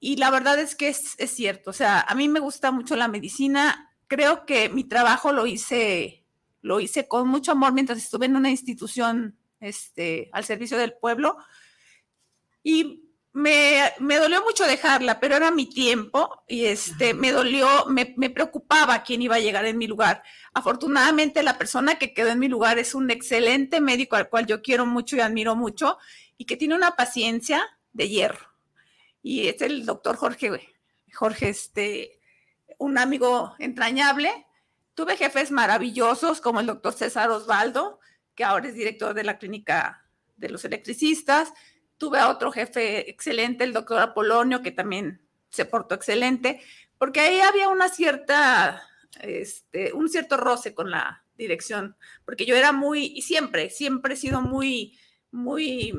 Y 0.05 0.17
la 0.17 0.29
verdad 0.29 0.59
es 0.59 0.75
que 0.75 0.89
es, 0.89 1.15
cierto. 1.31 1.71
O 1.71 1.73
sea, 1.73 1.99
a 1.99 2.13
mí 2.13 2.29
me 2.29 2.39
gusta 2.39 2.69
mucho 2.69 2.95
la 2.95 3.07
medicina. 3.07 3.91
Creo 4.05 4.45
que 4.45 4.69
mi 4.69 4.83
trabajo 4.83 5.31
lo 5.31 5.47
hice, 5.47 6.23
lo 6.61 6.79
hice 6.79 7.07
con 7.07 7.27
mucho 7.27 7.53
amor 7.53 7.73
mientras 7.73 7.97
estuve 7.97 8.27
en 8.27 8.35
una 8.35 8.51
institución 8.51 9.35
este, 9.59 10.29
al 10.31 10.45
servicio 10.45 10.77
del 10.77 10.93
pueblo. 10.93 11.37
me 13.33 14.19
dolió 14.19 14.43
mucho 14.43 14.65
dejarla, 14.65 15.19
pero 15.19 15.37
era 15.37 15.49
mi 15.49 15.65
tiempo 15.65 16.43
y 16.47 16.65
este, 16.65 17.15
me 17.15 17.31
dolió, 17.31 17.87
me, 17.87 18.13
me, 18.15 18.29
preocupaba 18.29 19.01
quién 19.01 19.23
iba 19.23 19.37
a 19.37 19.39
llegar 19.39 19.65
en 19.65 19.79
mi 19.79 19.87
lugar. 19.87 20.21
Afortunadamente, 20.53 21.41
la 21.41 21.57
persona 21.57 21.95
que 21.95 22.13
quedó 22.13 22.29
en 22.29 22.37
mi 22.37 22.47
lugar 22.47 22.77
es 22.77 22.93
un 22.93 23.09
excelente 23.09 23.81
médico 23.81 24.15
al 24.15 24.29
cual 24.29 24.45
yo 24.45 24.61
quiero 24.61 24.85
mucho 24.85 25.15
y 25.15 25.21
admiro 25.21 25.55
mucho 25.55 25.97
y 26.37 26.45
que 26.45 26.57
tiene 26.57 26.75
una 26.75 26.95
paciencia 26.95 27.65
de 27.91 28.07
hierro. 28.07 28.54
Y 29.25 29.47
es 29.47 29.59
el 29.63 29.87
doctor 29.87 30.17
Jorge, 30.17 30.75
Jorge, 31.11 31.49
este, 31.49 32.19
un 32.77 32.99
amigo 32.99 33.55
entrañable. 33.57 34.45
Tuve 34.93 35.17
jefes 35.17 35.49
maravillosos 35.49 36.41
como 36.41 36.59
el 36.59 36.67
doctor 36.67 36.93
César 36.93 37.31
Osvaldo, 37.31 37.99
que 38.35 38.43
ahora 38.43 38.67
es 38.67 38.75
director 38.75 39.15
de 39.15 39.23
la 39.23 39.39
clínica 39.39 40.05
de 40.37 40.49
los 40.49 40.63
electricistas 40.63 41.53
Tuve 41.97 42.19
a 42.19 42.29
otro 42.29 42.51
jefe 42.51 43.09
excelente, 43.09 43.63
el 43.63 43.73
doctor 43.73 43.99
Apolonio, 43.99 44.61
que 44.61 44.71
también 44.71 45.21
se 45.49 45.65
portó 45.65 45.95
excelente, 45.95 46.61
porque 46.97 47.21
ahí 47.21 47.39
había 47.39 47.69
una 47.69 47.87
cierta, 47.87 48.83
este, 49.21 49.93
un 49.93 50.09
cierto 50.09 50.35
roce 50.35 50.75
con 50.75 50.91
la 50.91 51.23
dirección, 51.35 51.95
porque 52.25 52.45
yo 52.45 52.55
era 52.55 52.73
muy, 52.73 53.13
y 53.15 53.21
siempre, 53.21 53.71
siempre 53.71 54.15
he 54.15 54.17
sido 54.17 54.41
muy, 54.41 54.99
muy... 55.31 55.93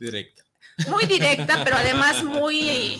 Directa. 0.00 0.44
Muy 0.88 1.06
directa, 1.06 1.62
pero 1.64 1.76
además 1.76 2.22
muy 2.24 2.98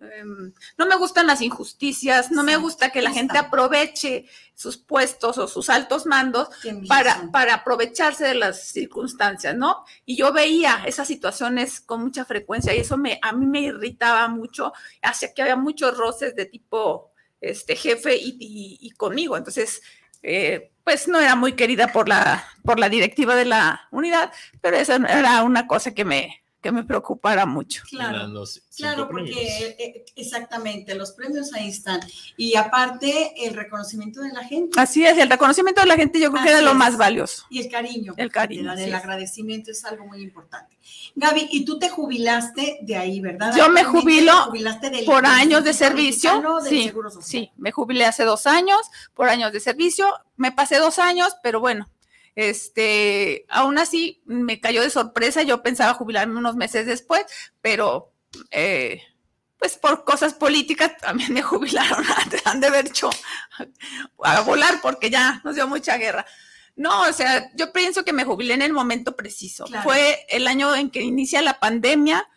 Em, 0.00 0.52
no 0.76 0.86
me 0.86 0.96
gustan 0.96 1.26
las 1.26 1.42
injusticias, 1.42 2.30
no 2.30 2.44
me 2.44 2.56
gusta 2.56 2.90
que 2.90 3.02
la 3.02 3.10
gente 3.10 3.36
aproveche 3.36 4.26
sus 4.54 4.76
puestos 4.76 5.38
o 5.38 5.48
sus 5.48 5.68
altos 5.70 6.06
mandos 6.06 6.48
para, 6.86 7.28
para 7.32 7.54
aprovecharse 7.54 8.24
de 8.24 8.34
las 8.34 8.68
circunstancias, 8.68 9.56
¿no? 9.56 9.84
Y 10.04 10.16
yo 10.16 10.32
veía 10.32 10.84
esas 10.86 11.08
situaciones 11.08 11.80
con 11.80 12.00
mucha 12.02 12.24
frecuencia 12.24 12.74
y 12.74 12.78
eso 12.78 12.96
me, 12.96 13.18
a 13.22 13.32
mí 13.32 13.46
me 13.46 13.60
irritaba 13.62 14.28
mucho, 14.28 14.72
hacía 15.02 15.34
que 15.34 15.42
había 15.42 15.56
muchos 15.56 15.96
roces 15.96 16.36
de 16.36 16.46
tipo 16.46 17.10
este, 17.40 17.74
jefe 17.74 18.16
y, 18.20 18.90
conmigo. 18.96 19.36
Entonces, 19.36 19.82
eh, 20.22 20.70
pues 20.84 21.08
no 21.08 21.18
era 21.18 21.34
muy 21.34 21.54
querida 21.54 21.92
por 21.92 22.08
la, 22.08 22.44
por 22.64 22.78
la 22.78 22.88
directiva 22.88 23.34
de 23.34 23.46
la 23.46 23.88
unidad, 23.90 24.32
pero 24.60 24.76
eso 24.76 24.94
era 24.94 25.42
una 25.42 25.66
cosa 25.66 25.92
que 25.92 26.04
me, 26.04 26.42
que 26.60 26.72
me 26.72 26.82
preocupara 26.82 27.46
mucho. 27.46 27.84
Claro, 27.88 28.44
claro 28.76 29.08
porque 29.08 29.30
eh, 29.30 29.76
eh, 29.78 30.04
exactamente, 30.16 30.94
los 30.96 31.12
premios 31.12 31.52
ahí 31.54 31.68
están. 31.68 32.00
Y 32.36 32.56
aparte, 32.56 33.32
el 33.46 33.54
reconocimiento 33.54 34.20
de 34.20 34.32
la 34.32 34.44
gente. 34.44 34.78
Así 34.80 35.04
es, 35.04 35.16
el 35.18 35.30
reconocimiento 35.30 35.80
de 35.80 35.86
la 35.86 35.96
gente 35.96 36.18
yo 36.18 36.32
creo 36.32 36.42
que 36.42 36.50
era 36.50 36.60
lo 36.60 36.74
más 36.74 36.96
valioso. 36.96 37.46
Y 37.48 37.60
el 37.60 37.70
cariño. 37.70 38.14
El 38.16 38.32
cariño. 38.32 38.72
El, 38.72 38.94
agradecimiento 38.94 39.70
es 39.70 39.84
algo 39.84 40.06
muy 40.06 40.20
importante. 40.20 40.76
Gaby, 41.14 41.48
y 41.52 41.64
tú 41.64 41.78
te 41.78 41.88
jubilaste 41.88 42.78
de 42.82 42.96
ahí, 42.96 43.20
¿verdad? 43.20 43.54
Yo 43.56 43.68
me 43.68 43.84
jubilo 43.84 44.32
por 45.06 45.26
años 45.26 45.62
de 45.62 45.72
servicio. 45.72 46.42
Sí, 46.68 46.92
sí, 47.20 47.50
me 47.56 47.70
jubilé 47.70 48.04
hace 48.04 48.24
dos 48.24 48.46
años 48.46 48.80
por 49.14 49.28
años 49.28 49.52
de 49.52 49.60
servicio. 49.60 50.12
Me 50.36 50.50
pasé 50.50 50.78
dos 50.78 50.98
años, 50.98 51.36
pero 51.42 51.60
bueno, 51.60 51.88
este, 52.38 53.46
aún 53.48 53.78
así 53.78 54.22
me 54.24 54.60
cayó 54.60 54.82
de 54.82 54.90
sorpresa, 54.90 55.42
yo 55.42 55.60
pensaba 55.60 55.94
jubilarme 55.94 56.38
unos 56.38 56.54
meses 56.54 56.86
después, 56.86 57.22
pero 57.60 58.12
eh, 58.52 59.02
pues 59.58 59.76
por 59.76 60.04
cosas 60.04 60.34
políticas 60.34 60.96
también 60.98 61.34
me 61.34 61.42
jubilaron, 61.42 62.04
han 62.44 62.60
de 62.60 62.68
haber 62.68 62.86
hecho 62.86 63.10
a 64.22 64.40
volar 64.42 64.80
porque 64.80 65.10
ya 65.10 65.40
nos 65.42 65.56
dio 65.56 65.66
mucha 65.66 65.96
guerra. 65.96 66.24
No, 66.76 67.08
o 67.08 67.12
sea, 67.12 67.50
yo 67.56 67.72
pienso 67.72 68.04
que 68.04 68.12
me 68.12 68.22
jubilé 68.22 68.54
en 68.54 68.62
el 68.62 68.72
momento 68.72 69.16
preciso. 69.16 69.66
Fue 69.82 70.24
el 70.28 70.46
año 70.46 70.76
en 70.76 70.90
que 70.90 71.02
inicia 71.02 71.42
la 71.42 71.58
pandemia. 71.58 72.28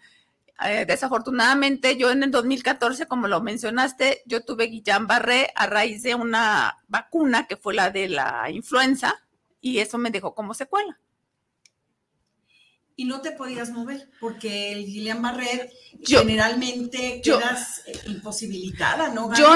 Eh, 0.66 0.86
desafortunadamente, 0.88 1.96
yo 1.96 2.10
en 2.10 2.24
el 2.24 2.32
2014, 2.32 3.06
como 3.06 3.28
lo 3.28 3.42
mencionaste, 3.42 4.24
yo 4.26 4.44
tuve 4.44 4.72
Guillain-Barré 4.72 5.52
a 5.54 5.68
raíz 5.68 6.02
de 6.02 6.16
una 6.16 6.76
vacuna 6.88 7.46
que 7.46 7.56
fue 7.56 7.76
la 7.76 7.92
de 7.92 8.10
la 8.10 8.50
influenza 8.50 9.22
y 9.62 9.78
eso 9.78 9.98
me 9.98 10.12
dejó 10.12 10.34
como 10.34 10.54
secuela. 10.54 11.00
Y 12.96 13.06
no 13.06 13.22
te 13.22 13.32
podías 13.32 13.72
mover 13.72 14.10
porque 14.20 14.74
el 14.74 14.86
Gillian 14.86 15.22
Barret 15.22 15.72
generalmente 16.04 17.22
quedas 17.24 17.82
eh, 17.88 18.00
imposibilitada, 18.08 19.10
¿no? 19.10 19.34
Yo, 19.34 19.50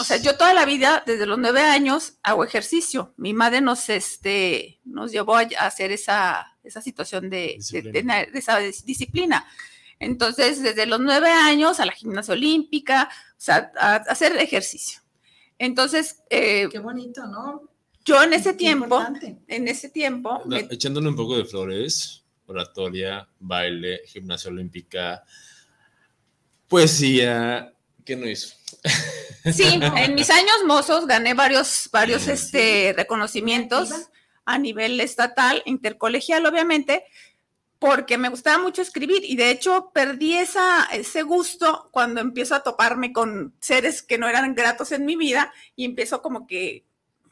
o 0.00 0.04
sea, 0.04 0.16
yo 0.18 0.36
toda 0.38 0.54
la 0.54 0.64
vida, 0.64 1.02
desde 1.04 1.26
los 1.26 1.38
nueve 1.38 1.60
años, 1.60 2.14
hago 2.22 2.44
ejercicio. 2.44 3.12
Mi 3.16 3.34
madre 3.34 3.60
nos, 3.60 3.90
este, 3.90 4.80
nos 4.84 5.10
llevó 5.10 5.36
a 5.36 5.40
hacer 5.58 5.90
esa, 5.90 6.56
esa 6.62 6.80
situación 6.80 7.28
de, 7.28 7.58
esa 8.32 8.58
disciplina. 8.58 9.46
Entonces, 9.98 10.62
desde 10.62 10.86
los 10.86 11.00
nueve 11.00 11.30
años 11.30 11.80
a 11.80 11.86
la 11.86 11.92
gimnasia 11.92 12.34
olímpica, 12.34 13.10
o 13.32 13.40
sea, 13.40 13.72
a, 13.78 13.96
hacer 13.96 14.36
ejercicio. 14.36 15.00
Entonces, 15.58 16.22
eh, 16.30 16.68
qué 16.70 16.78
bonito, 16.78 17.26
¿no? 17.26 17.68
Yo 18.08 18.22
en 18.22 18.32
ese 18.32 18.54
tiempo, 18.54 19.04
en 19.46 19.68
ese 19.68 19.90
tiempo... 19.90 20.42
Echándole 20.70 21.10
un 21.10 21.16
poco 21.16 21.36
de 21.36 21.44
flores, 21.44 22.24
oratoria, 22.46 23.28
baile, 23.38 24.00
gimnasia 24.06 24.50
olímpica, 24.50 25.22
poesía, 26.68 27.70
¿qué 28.06 28.16
no 28.16 28.26
hizo? 28.26 28.56
Sí, 29.52 29.78
en 29.80 30.14
mis 30.14 30.28
años 30.28 30.56
mozos 30.66 31.06
gané 31.06 31.32
varios, 31.32 31.88
varios 31.90 32.28
este, 32.28 32.92
reconocimientos 32.94 33.90
a 34.44 34.58
nivel 34.58 35.00
estatal, 35.00 35.62
intercolegial, 35.64 36.44
obviamente, 36.44 37.04
porque 37.78 38.18
me 38.18 38.28
gustaba 38.28 38.62
mucho 38.62 38.82
escribir 38.82 39.22
y 39.24 39.36
de 39.36 39.50
hecho 39.50 39.90
perdí 39.94 40.34
esa, 40.34 40.84
ese 40.92 41.22
gusto 41.22 41.88
cuando 41.92 42.20
empiezo 42.20 42.54
a 42.54 42.62
toparme 42.62 43.12
con 43.12 43.54
seres 43.60 44.02
que 44.02 44.18
no 44.18 44.28
eran 44.28 44.54
gratos 44.54 44.92
en 44.92 45.04
mi 45.06 45.16
vida 45.16 45.52
y 45.76 45.84
empiezo 45.84 46.20
como 46.20 46.46
que 46.46 46.87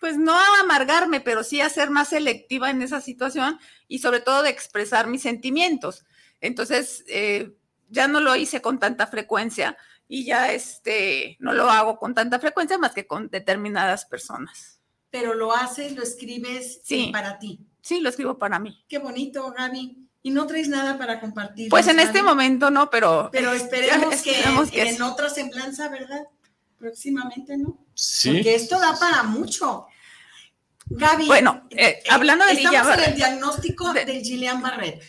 pues 0.06 0.18
no 0.18 0.38
a 0.38 0.60
amargarme, 0.60 1.20
pero 1.20 1.42
sí 1.42 1.60
a 1.60 1.68
ser 1.68 1.90
más 1.90 2.10
selectiva 2.10 2.70
en 2.70 2.80
esa 2.80 3.00
situación 3.00 3.58
y 3.88 3.98
sobre 3.98 4.20
todo 4.20 4.44
de 4.44 4.50
expresar 4.50 5.08
mis 5.08 5.22
sentimientos. 5.22 6.04
Entonces, 6.40 7.04
eh, 7.08 7.56
ya 7.88 8.06
no 8.06 8.20
lo 8.20 8.36
hice 8.36 8.62
con 8.62 8.78
tanta 8.78 9.08
frecuencia 9.08 9.76
y 10.06 10.24
ya 10.24 10.52
este, 10.52 11.36
no 11.40 11.52
lo 11.54 11.68
hago 11.68 11.98
con 11.98 12.14
tanta 12.14 12.38
frecuencia 12.38 12.78
más 12.78 12.92
que 12.92 13.08
con 13.08 13.30
determinadas 13.30 14.04
personas. 14.04 14.78
Pero 15.10 15.34
lo 15.34 15.52
haces, 15.52 15.96
lo 15.96 16.04
escribes 16.04 16.82
sí. 16.84 17.10
para 17.12 17.40
ti. 17.40 17.58
Sí, 17.80 17.98
lo 17.98 18.08
escribo 18.08 18.38
para 18.38 18.60
mí. 18.60 18.84
Qué 18.88 18.98
bonito, 18.98 19.52
Gaby. 19.58 20.06
¿Y 20.22 20.30
no 20.30 20.46
traes 20.46 20.68
nada 20.68 20.98
para 20.98 21.18
compartir? 21.18 21.68
Pues 21.68 21.88
en 21.88 21.98
este 21.98 22.22
momento 22.22 22.70
no, 22.70 22.90
pero... 22.90 23.28
Pero 23.32 23.50
esperemos, 23.54 24.22
que, 24.22 24.88
en 24.88 25.02
otra 25.02 25.28
semblanza, 25.30 25.88
¿verdad? 25.88 26.28
próximamente, 26.78 27.56
¿no? 27.56 27.78
Sí. 27.94 28.32
Porque 28.32 28.54
esto 28.54 28.78
da 28.78 28.96
para 28.98 29.22
mucho. 29.24 29.86
Gaby, 30.86 31.26
bueno, 31.26 31.66
eh, 31.70 31.88
eh, 31.88 32.02
hablando 32.08 32.46
de 32.46 32.52
estamos 32.52 32.94
en 32.94 33.04
el 33.04 33.14
diagnóstico 33.14 33.92
de, 33.92 34.04
del 34.04 34.22
Gillian 34.22 34.62
Barret. 34.62 35.02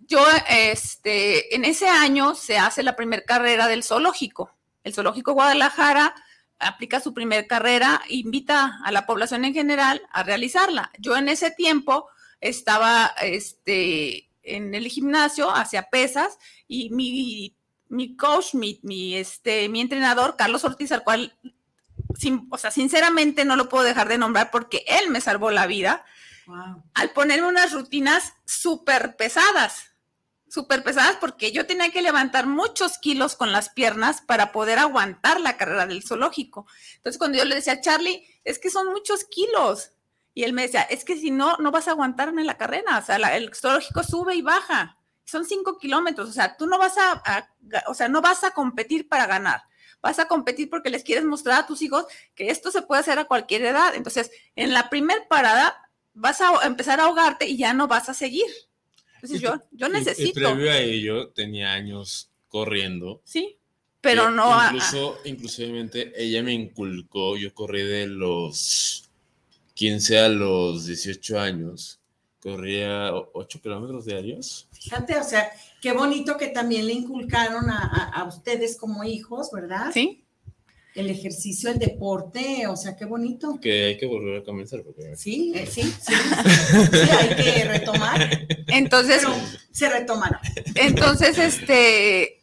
Yo, 0.00 0.24
este, 0.48 1.54
en 1.54 1.64
ese 1.64 1.88
año 1.88 2.34
se 2.34 2.58
hace 2.58 2.82
la 2.82 2.96
primera 2.96 3.22
carrera 3.22 3.66
del 3.68 3.84
zoológico. 3.84 4.50
El 4.82 4.92
zoológico 4.92 5.32
Guadalajara 5.32 6.14
aplica 6.58 7.00
su 7.00 7.14
primera 7.14 7.46
carrera, 7.46 8.02
invita 8.08 8.80
a 8.84 8.92
la 8.92 9.06
población 9.06 9.44
en 9.44 9.54
general 9.54 10.02
a 10.10 10.22
realizarla. 10.22 10.90
Yo 10.98 11.16
en 11.16 11.28
ese 11.28 11.50
tiempo 11.50 12.08
estaba, 12.40 13.14
este, 13.22 14.28
en 14.42 14.74
el 14.74 14.88
gimnasio, 14.88 15.50
hacia 15.50 15.88
pesas, 15.88 16.38
y 16.68 16.90
mi 16.90 17.54
mi 17.94 18.16
coach, 18.16 18.54
mi, 18.54 18.80
mi, 18.82 19.14
este, 19.14 19.68
mi 19.68 19.80
entrenador, 19.80 20.36
Carlos 20.36 20.64
Ortiz, 20.64 20.92
al 20.92 21.04
cual, 21.04 21.36
o 22.50 22.58
sea, 22.58 22.70
sinceramente 22.70 23.44
no 23.44 23.56
lo 23.56 23.68
puedo 23.68 23.84
dejar 23.84 24.08
de 24.08 24.18
nombrar 24.18 24.50
porque 24.50 24.84
él 24.86 25.10
me 25.10 25.20
salvó 25.20 25.50
la 25.50 25.66
vida, 25.66 26.04
al 26.94 27.10
ponerme 27.10 27.48
unas 27.48 27.72
rutinas 27.72 28.34
súper 28.44 29.16
pesadas, 29.16 29.92
súper 30.48 30.82
pesadas 30.82 31.16
porque 31.20 31.52
yo 31.52 31.66
tenía 31.66 31.90
que 31.90 32.02
levantar 32.02 32.46
muchos 32.46 32.98
kilos 32.98 33.34
con 33.34 33.50
las 33.50 33.70
piernas 33.70 34.20
para 34.20 34.52
poder 34.52 34.78
aguantar 34.78 35.40
la 35.40 35.56
carrera 35.56 35.86
del 35.86 36.02
zoológico. 36.02 36.66
Entonces, 36.96 37.18
cuando 37.18 37.38
yo 37.38 37.44
le 37.44 37.56
decía, 37.56 37.80
Charlie, 37.80 38.26
es 38.44 38.58
que 38.58 38.70
son 38.70 38.90
muchos 38.92 39.24
kilos. 39.24 39.92
Y 40.34 40.42
él 40.44 40.52
me 40.52 40.62
decía, 40.62 40.82
es 40.82 41.04
que 41.04 41.16
si 41.16 41.30
no, 41.30 41.56
no 41.58 41.70
vas 41.70 41.88
a 41.88 41.92
aguantarme 41.92 42.44
la 42.44 42.58
carrera. 42.58 42.98
O 42.98 43.02
sea, 43.04 43.16
el 43.36 43.54
zoológico 43.54 44.02
sube 44.02 44.34
y 44.34 44.42
baja 44.42 44.98
son 45.24 45.44
cinco 45.44 45.78
kilómetros, 45.78 46.28
o 46.28 46.32
sea, 46.32 46.56
tú 46.56 46.66
no 46.66 46.78
vas 46.78 46.96
a, 46.98 47.48
o 47.86 47.94
sea, 47.94 48.08
no 48.08 48.20
vas 48.20 48.44
a 48.44 48.50
competir 48.50 49.08
para 49.08 49.26
ganar, 49.26 49.62
vas 50.04 50.18
a 50.18 50.28
competir 50.28 50.68
porque 50.68 50.90
les 50.90 51.02
quieres 51.02 51.24
mostrar 51.24 51.60
a 51.60 51.66
tus 51.66 51.80
hijos 51.80 52.04
que 52.34 52.50
esto 52.50 52.70
se 52.70 52.82
puede 52.82 53.00
hacer 53.00 53.18
a 53.18 53.24
cualquier 53.24 53.62
edad. 53.62 53.94
Entonces, 53.94 54.30
en 54.54 54.74
la 54.74 54.90
primer 54.90 55.26
parada 55.28 55.90
vas 56.12 56.42
a 56.42 56.66
empezar 56.66 57.00
a 57.00 57.04
ahogarte 57.04 57.48
y 57.48 57.56
ya 57.56 57.72
no 57.72 57.88
vas 57.88 58.10
a 58.10 58.14
seguir. 58.14 58.46
Entonces, 59.14 59.40
yo, 59.40 59.54
yo 59.72 59.88
necesito. 59.88 60.28
Y, 60.28 60.42
previo 60.42 60.70
a 60.70 60.76
ello, 60.76 61.30
tenía 61.30 61.72
años 61.72 62.30
corriendo. 62.50 63.22
Sí, 63.24 63.56
pero 64.02 64.30
no. 64.30 64.62
Incluso, 64.66 65.18
inclusivemente, 65.24 66.12
ella 66.14 66.42
me 66.42 66.52
inculcó, 66.52 67.38
yo 67.38 67.54
corrí 67.54 67.82
de 67.82 68.06
los 68.06 69.08
15 69.72 70.18
a 70.18 70.28
los 70.28 70.84
18 70.84 71.40
años 71.40 71.98
corría 72.44 73.10
8 73.14 73.60
kilómetros 73.62 74.04
diarios. 74.04 74.68
Fíjate, 74.72 75.16
o 75.16 75.24
sea, 75.24 75.50
Qué 75.84 75.92
bonito 75.92 76.38
que 76.38 76.46
también 76.48 76.86
le 76.86 76.94
inculcaron 76.94 77.68
a, 77.68 77.78
a- 77.78 78.20
a 78.20 78.24
ustedes 78.24 78.78
como 78.78 79.04
hijos, 79.04 79.50
¿verdad? 79.52 79.90
¿Sí? 79.92 80.24
El 80.94 81.10
ejercicio, 81.10 81.68
el 81.70 81.78
deporte, 81.78 82.66
o 82.68 82.74
sea, 82.76 82.96
qué 82.96 83.04
bonito. 83.04 83.58
Que 83.60 83.84
hay 83.84 83.98
que 83.98 84.06
volver 84.06 84.40
a 84.40 84.44
comenzar. 84.44 84.80
Porque... 84.82 85.14
Sí, 85.14 85.52
eh, 85.54 85.66
sí, 85.66 85.82
sí. 85.82 86.14
Sí, 86.14 87.10
hay 87.10 87.36
que 87.36 87.64
retomar, 87.64 88.46
Entonces, 88.68 89.18
pero 89.26 89.34
se 89.72 89.90
retomará. 89.90 90.40
entonces, 90.76 91.36
este, 91.36 92.40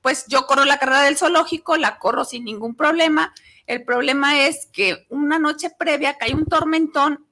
pues 0.00 0.24
yo 0.28 0.46
corro 0.46 0.64
la 0.64 0.78
carrera 0.78 1.02
del 1.02 1.18
zoológico, 1.18 1.76
la 1.76 1.98
corro 1.98 2.24
sin 2.24 2.44
ningún 2.46 2.74
problema. 2.74 3.34
El 3.66 3.84
problema 3.84 4.46
es 4.46 4.66
que 4.72 5.04
una 5.10 5.38
noche 5.38 5.68
previa 5.78 6.16
cae 6.16 6.34
un 6.34 6.46
tormentón 6.46 7.26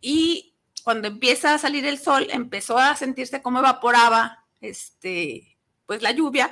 y 0.00 0.54
cuando 0.84 1.08
empieza 1.08 1.54
a 1.54 1.58
salir 1.58 1.84
el 1.84 1.98
sol, 1.98 2.28
empezó 2.30 2.78
a 2.78 2.94
sentirse 2.94 3.42
como 3.42 3.58
evaporaba, 3.58 4.41
este, 4.62 5.58
pues 5.84 6.00
la 6.00 6.12
lluvia. 6.12 6.50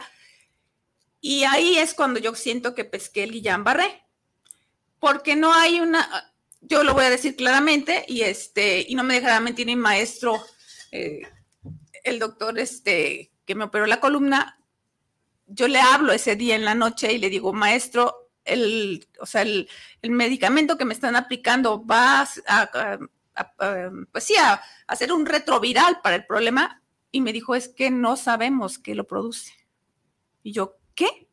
Y 1.20 1.44
ahí 1.44 1.78
es 1.78 1.94
cuando 1.94 2.20
yo 2.20 2.34
siento 2.34 2.74
que 2.74 2.84
pesqué 2.84 3.24
el 3.24 3.32
Guillain 3.32 3.64
Barré. 3.64 4.02
Porque 4.98 5.34
no 5.34 5.54
hay 5.54 5.80
una, 5.80 6.30
yo 6.60 6.84
lo 6.84 6.92
voy 6.92 7.04
a 7.04 7.10
decir 7.10 7.34
claramente, 7.34 8.04
y 8.06 8.20
este, 8.20 8.84
y 8.86 8.94
no 8.94 9.02
me 9.02 9.14
dejará 9.14 9.40
mentir 9.40 9.66
mi 9.66 9.76
maestro, 9.76 10.44
eh, 10.92 11.22
el 12.04 12.18
doctor 12.18 12.58
este, 12.58 13.32
que 13.46 13.54
me 13.54 13.64
operó 13.64 13.86
la 13.86 14.00
columna, 14.00 14.58
yo 15.46 15.68
le 15.68 15.80
hablo 15.80 16.12
ese 16.12 16.36
día 16.36 16.54
en 16.54 16.64
la 16.64 16.74
noche 16.74 17.12
y 17.12 17.18
le 17.18 17.30
digo, 17.30 17.52
maestro, 17.52 18.30
el, 18.44 19.08
o 19.20 19.26
sea, 19.26 19.42
el, 19.42 19.68
el 20.02 20.10
medicamento 20.10 20.76
que 20.76 20.84
me 20.84 20.94
están 20.94 21.16
aplicando 21.16 21.84
va 21.84 22.28
pues 24.12 24.24
sí, 24.24 24.34
a 24.36 24.62
hacer 24.86 25.12
un 25.12 25.26
retroviral 25.26 26.00
para 26.02 26.16
el 26.16 26.26
problema. 26.26 26.82
Y 27.12 27.20
me 27.20 27.32
dijo, 27.32 27.54
es 27.54 27.68
que 27.68 27.90
no 27.90 28.16
sabemos 28.16 28.78
qué 28.78 28.94
lo 28.94 29.06
produce. 29.06 29.52
Y 30.42 30.52
yo, 30.52 30.76
¿qué? 30.94 31.28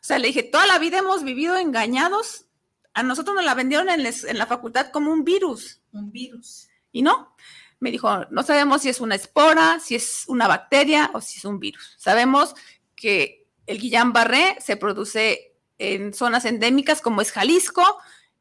O 0.00 0.02
sea, 0.02 0.18
le 0.18 0.28
dije, 0.28 0.42
toda 0.42 0.66
la 0.66 0.78
vida 0.78 0.98
hemos 0.98 1.24
vivido 1.24 1.56
engañados. 1.56 2.46
A 2.94 3.02
nosotros 3.02 3.34
nos 3.36 3.44
la 3.44 3.54
vendieron 3.54 3.88
en, 3.88 4.02
les- 4.02 4.24
en 4.24 4.38
la 4.38 4.46
facultad 4.46 4.90
como 4.90 5.12
un 5.12 5.24
virus. 5.24 5.80
Un 5.92 6.10
virus. 6.12 6.68
Y 6.92 7.02
no, 7.02 7.34
me 7.78 7.90
dijo, 7.90 8.24
no 8.30 8.42
sabemos 8.42 8.82
si 8.82 8.88
es 8.88 9.00
una 9.00 9.14
espora, 9.14 9.78
si 9.80 9.94
es 9.94 10.24
una 10.28 10.48
bacteria 10.48 11.10
o 11.14 11.20
si 11.20 11.38
es 11.38 11.44
un 11.44 11.58
virus. 11.60 11.94
Sabemos 11.98 12.54
que 12.96 13.46
el 13.66 13.78
Guillain-Barré 13.80 14.56
se 14.60 14.76
produce 14.76 15.54
en 15.78 16.12
zonas 16.12 16.44
endémicas 16.44 17.00
como 17.00 17.20
es 17.22 17.32
Jalisco, 17.32 17.82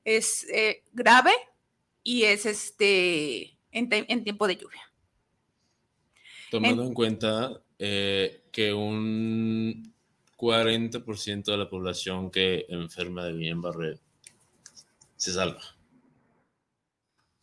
es 0.03 0.45
eh, 0.49 0.83
grave 0.91 1.31
y 2.03 2.23
es 2.23 2.45
este 2.45 3.57
en, 3.71 3.87
te- 3.89 4.11
en 4.11 4.23
tiempo 4.23 4.47
de 4.47 4.57
lluvia. 4.57 4.88
Tomando 6.51 6.83
en 6.83 6.93
cuenta 6.93 7.51
eh, 7.77 8.43
que 8.51 8.73
un 8.73 9.93
40% 10.37 11.43
de 11.45 11.57
la 11.57 11.69
población 11.69 12.31
que 12.31 12.65
enferma 12.69 13.25
de 13.25 13.33
Guillain-Barré 13.33 13.99
se 15.15 15.33
salva. 15.33 15.61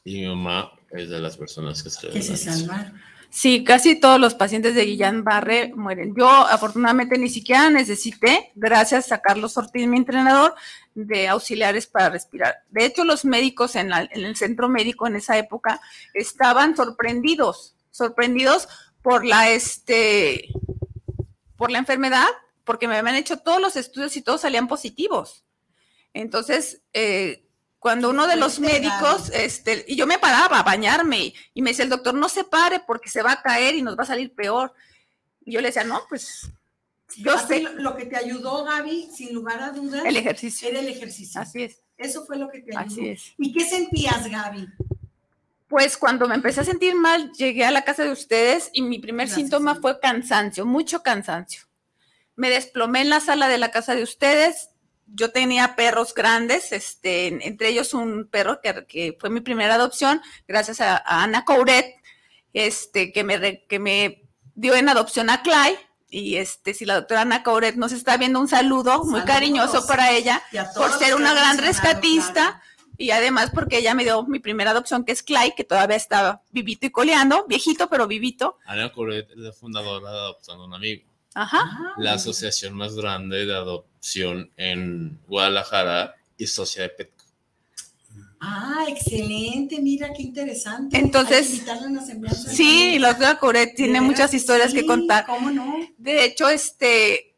Y 0.04 0.20
mi 0.20 0.26
mamá 0.28 0.72
es 0.90 1.08
de 1.10 1.20
las 1.20 1.36
personas 1.36 1.82
que 1.82 1.90
se 1.90 2.08
Que 2.08 2.22
se 2.22 2.36
salvan. 2.36 3.00
Sí, 3.28 3.64
casi 3.64 4.00
todos 4.00 4.18
los 4.20 4.34
pacientes 4.34 4.74
de 4.74 4.86
Guillain-Barré 4.86 5.74
mueren. 5.74 6.14
Yo 6.16 6.28
afortunadamente 6.28 7.18
ni 7.18 7.28
siquiera 7.28 7.68
necesité, 7.70 8.50
gracias 8.54 9.12
a 9.12 9.18
Carlos 9.20 9.56
Ortiz, 9.58 9.86
mi 9.86 9.98
entrenador, 9.98 10.54
de 10.94 11.28
auxiliares 11.28 11.86
para 11.86 12.08
respirar. 12.08 12.54
De 12.70 12.86
hecho, 12.86 13.04
los 13.04 13.24
médicos 13.24 13.76
en, 13.76 13.90
la- 13.90 14.08
en 14.10 14.24
el 14.24 14.36
centro 14.36 14.68
médico 14.68 15.06
en 15.06 15.16
esa 15.16 15.36
época 15.36 15.80
estaban 16.14 16.76
sorprendidos, 16.76 17.74
sorprendidos 17.90 18.68
por 19.06 19.24
la, 19.24 19.50
este, 19.50 20.48
por 21.56 21.70
la 21.70 21.78
enfermedad, 21.78 22.26
porque 22.64 22.88
me 22.88 22.96
habían 22.96 23.14
hecho 23.14 23.36
todos 23.36 23.60
los 23.60 23.76
estudios 23.76 24.16
y 24.16 24.20
todos 24.20 24.40
salían 24.40 24.66
positivos. 24.66 25.44
Entonces, 26.12 26.82
eh, 26.92 27.46
cuando 27.78 28.10
uno 28.10 28.26
de 28.26 28.34
los 28.34 28.56
Fuerte, 28.56 28.80
médicos, 28.80 29.30
este, 29.32 29.84
y 29.86 29.94
yo 29.94 30.08
me 30.08 30.18
paraba 30.18 30.58
a 30.58 30.64
bañarme 30.64 31.26
y, 31.26 31.34
y 31.54 31.62
me 31.62 31.70
decía 31.70 31.84
el 31.84 31.90
doctor, 31.90 32.14
no 32.14 32.28
se 32.28 32.42
pare 32.42 32.80
porque 32.84 33.08
se 33.08 33.22
va 33.22 33.30
a 33.30 33.42
caer 33.42 33.76
y 33.76 33.82
nos 33.82 33.96
va 33.96 34.02
a 34.02 34.06
salir 34.06 34.34
peor. 34.34 34.74
Y 35.44 35.52
yo 35.52 35.60
le 35.60 35.68
decía, 35.68 35.84
no, 35.84 36.02
pues 36.08 36.50
yo 37.16 37.34
Así 37.34 37.46
sé 37.46 37.60
lo, 37.60 37.74
lo 37.74 37.96
que 37.96 38.06
te 38.06 38.16
ayudó, 38.16 38.64
Gaby, 38.64 39.10
sin 39.14 39.32
lugar 39.32 39.62
a 39.62 39.70
dudas, 39.70 40.04
el 40.04 40.16
ejercicio. 40.16 40.68
era 40.68 40.80
el 40.80 40.88
ejercicio. 40.88 41.40
Así 41.40 41.62
es, 41.62 41.80
Eso 41.96 42.26
fue 42.26 42.38
lo 42.38 42.48
que 42.50 42.58
te 42.60 42.76
ayudó. 42.76 42.92
así 42.92 43.08
es. 43.08 43.34
¿Y 43.38 43.52
qué 43.52 43.64
sentías, 43.64 44.28
Gaby? 44.28 44.66
Pues 45.68 45.96
cuando 45.96 46.28
me 46.28 46.36
empecé 46.36 46.60
a 46.60 46.64
sentir 46.64 46.94
mal, 46.94 47.32
llegué 47.32 47.64
a 47.64 47.72
la 47.72 47.82
casa 47.82 48.04
de 48.04 48.12
ustedes 48.12 48.70
y 48.72 48.82
mi 48.82 48.98
primer 48.98 49.26
Gracias, 49.26 49.48
síntoma 49.48 49.74
sí. 49.74 49.80
fue 49.80 49.98
cansancio, 49.98 50.64
mucho 50.64 51.02
cansancio. 51.02 51.62
Me 52.36 52.50
desplomé 52.50 53.00
en 53.00 53.10
la 53.10 53.20
sala 53.20 53.48
de 53.48 53.58
la 53.58 53.70
casa 53.70 53.94
de 53.94 54.02
ustedes. 54.02 54.70
Yo 55.06 55.32
tenía 55.32 55.74
perros 55.74 56.14
grandes, 56.14 56.72
este, 56.72 57.46
entre 57.46 57.68
ellos 57.68 57.94
un 57.94 58.28
perro 58.28 58.60
que, 58.60 58.86
que 58.86 59.16
fue 59.18 59.30
mi 59.30 59.40
primera 59.40 59.74
adopción, 59.74 60.20
gracias 60.46 60.80
a, 60.80 60.96
a 60.96 61.22
Ana 61.22 61.44
Couret, 61.44 61.96
este, 62.52 63.12
que 63.12 63.24
me, 63.24 63.64
que 63.66 63.78
me 63.78 64.26
dio 64.54 64.74
en 64.74 64.88
adopción 64.88 65.30
a 65.30 65.42
Clay. 65.42 65.76
Y 66.08 66.36
este, 66.36 66.74
si 66.74 66.84
la 66.84 66.94
doctora 66.94 67.22
Ana 67.22 67.42
Couret 67.42 67.74
nos 67.74 67.92
está 67.92 68.16
viendo, 68.16 68.40
un 68.40 68.48
saludo 68.48 69.04
muy 69.04 69.22
cariñoso 69.22 69.86
para 69.86 70.12
ella 70.12 70.42
por 70.76 70.92
ser 70.92 71.16
una 71.16 71.34
gran 71.34 71.58
rescatista 71.58 72.32
claro. 72.32 72.60
Y 72.98 73.10
además 73.10 73.50
porque 73.52 73.78
ella 73.78 73.94
me 73.94 74.04
dio 74.04 74.24
mi 74.24 74.38
primera 74.38 74.70
adopción, 74.70 75.04
que 75.04 75.12
es 75.12 75.22
Clay, 75.22 75.52
que 75.56 75.64
todavía 75.64 75.96
está 75.96 76.42
vivito 76.50 76.86
y 76.86 76.90
coleando, 76.90 77.46
viejito 77.46 77.88
pero 77.88 78.06
vivito. 78.06 78.58
Ana 78.66 78.92
Coret 78.92 79.30
es 79.30 79.36
la 79.36 79.52
fundadora 79.52 80.10
de 80.10 80.18
Adoptando 80.18 80.64
a 80.64 80.66
un 80.66 80.74
Amigo, 80.74 81.04
Ajá. 81.34 81.58
Ah, 81.62 81.94
la 81.98 82.14
asociación 82.14 82.74
más 82.74 82.94
grande 82.94 83.44
de 83.44 83.54
adopción 83.54 84.50
en 84.56 85.20
Guadalajara 85.28 86.14
y 86.38 86.46
socia 86.46 86.82
de 86.82 86.88
Petco. 86.90 87.16
Ah, 88.40 88.84
excelente, 88.88 89.80
mira 89.80 90.12
qué 90.14 90.22
interesante. 90.22 90.96
Entonces. 90.96 91.62
Sí, 92.52 92.98
la 92.98 93.08
doctora 93.08 93.38
Coret 93.38 93.74
tiene 93.74 94.00
muchas 94.00 94.32
historias 94.34 94.72
que 94.72 94.86
contar. 94.86 95.26
¿Cómo 95.26 95.50
no? 95.50 95.76
De 95.98 96.24
hecho, 96.24 96.48
este, 96.48 97.34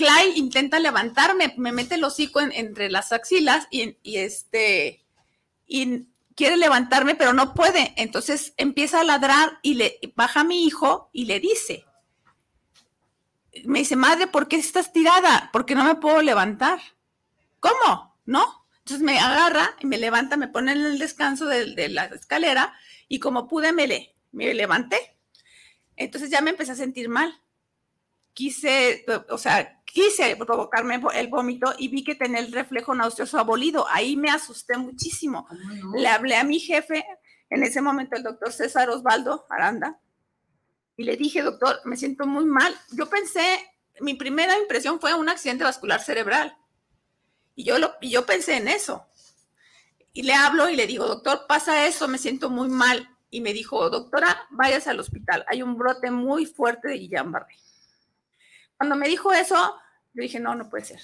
Clay 0.00 0.32
intenta 0.36 0.78
levantarme, 0.78 1.52
me 1.58 1.72
mete 1.72 1.96
el 1.96 2.04
hocico 2.04 2.40
en- 2.40 2.52
entre 2.52 2.90
las 2.90 3.12
axilas 3.12 3.68
y, 3.70 3.98
y 4.02 4.16
este, 4.16 5.04
y 5.66 6.06
quiere 6.34 6.56
levantarme, 6.56 7.14
pero 7.14 7.34
no 7.34 7.52
puede. 7.52 7.92
Entonces 7.96 8.54
empieza 8.56 9.00
a 9.00 9.04
ladrar 9.04 9.58
y 9.60 9.74
le 9.74 9.98
baja 10.16 10.40
a 10.40 10.44
mi 10.44 10.64
hijo 10.64 11.10
y 11.12 11.26
le 11.26 11.38
dice, 11.38 11.84
me 13.64 13.80
dice, 13.80 13.94
madre, 13.96 14.26
¿por 14.26 14.48
qué 14.48 14.56
estás 14.56 14.90
tirada? 14.92 15.50
Porque 15.52 15.74
no 15.74 15.84
me 15.84 15.96
puedo 15.96 16.22
levantar. 16.22 16.80
¿Cómo? 17.58 18.16
¿No? 18.24 18.66
Entonces 18.78 19.04
me 19.04 19.18
agarra 19.18 19.76
y 19.80 19.86
me 19.86 19.98
levanta, 19.98 20.38
me 20.38 20.48
pone 20.48 20.72
en 20.72 20.80
el 20.80 20.98
descanso 20.98 21.44
de, 21.46 21.74
de 21.74 21.90
la 21.90 22.06
escalera 22.06 22.72
y 23.06 23.18
como 23.18 23.46
pude 23.48 23.72
me, 23.74 23.86
le, 23.86 24.16
me 24.32 24.54
levanté. 24.54 25.18
Entonces 25.96 26.30
ya 26.30 26.40
me 26.40 26.50
empecé 26.50 26.72
a 26.72 26.76
sentir 26.76 27.10
mal. 27.10 27.38
Quise, 28.32 29.04
o 29.28 29.36
sea, 29.36 29.79
quise 29.92 30.36
provocarme 30.36 31.00
el 31.14 31.28
vómito 31.28 31.74
y 31.78 31.88
vi 31.88 32.04
que 32.04 32.14
tenía 32.14 32.40
el 32.40 32.52
reflejo 32.52 32.94
nauseoso 32.94 33.38
abolido. 33.38 33.86
Ahí 33.88 34.16
me 34.16 34.30
asusté 34.30 34.76
muchísimo. 34.76 35.46
¿Cómo 35.46 35.74
no? 35.74 35.96
Le 35.96 36.08
hablé 36.08 36.36
a 36.36 36.44
mi 36.44 36.58
jefe, 36.58 37.04
en 37.48 37.62
ese 37.62 37.80
momento 37.80 38.16
el 38.16 38.22
doctor 38.22 38.52
César 38.52 38.88
Osvaldo 38.90 39.46
Aranda, 39.50 40.00
y 40.96 41.04
le 41.04 41.16
dije, 41.16 41.40
doctor, 41.42 41.80
me 41.84 41.96
siento 41.96 42.26
muy 42.26 42.44
mal. 42.44 42.74
Yo 42.92 43.08
pensé, 43.08 43.42
mi 44.00 44.14
primera 44.14 44.58
impresión 44.58 45.00
fue 45.00 45.14
un 45.14 45.28
accidente 45.30 45.64
vascular 45.64 46.02
cerebral. 46.02 46.56
Y 47.54 47.64
yo, 47.64 47.78
lo, 47.78 47.94
y 48.02 48.10
yo 48.10 48.26
pensé 48.26 48.56
en 48.56 48.68
eso. 48.68 49.06
Y 50.12 50.24
le 50.24 50.34
hablo 50.34 50.68
y 50.68 50.76
le 50.76 50.86
digo, 50.86 51.06
doctor, 51.06 51.46
pasa 51.48 51.86
eso, 51.86 52.06
me 52.06 52.18
siento 52.18 52.50
muy 52.50 52.68
mal. 52.68 53.08
Y 53.30 53.40
me 53.40 53.52
dijo, 53.52 53.88
doctora, 53.88 54.46
vayas 54.50 54.88
al 54.88 55.00
hospital. 55.00 55.44
Hay 55.48 55.62
un 55.62 55.78
brote 55.78 56.10
muy 56.10 56.46
fuerte 56.46 56.88
de 56.88 56.96
Guillain-Barré. 56.96 57.56
Cuando 58.80 58.96
me 58.96 59.08
dijo 59.08 59.30
eso, 59.30 59.76
yo 60.14 60.22
dije, 60.22 60.40
no, 60.40 60.54
no 60.54 60.70
puede 60.70 60.86
ser. 60.86 61.00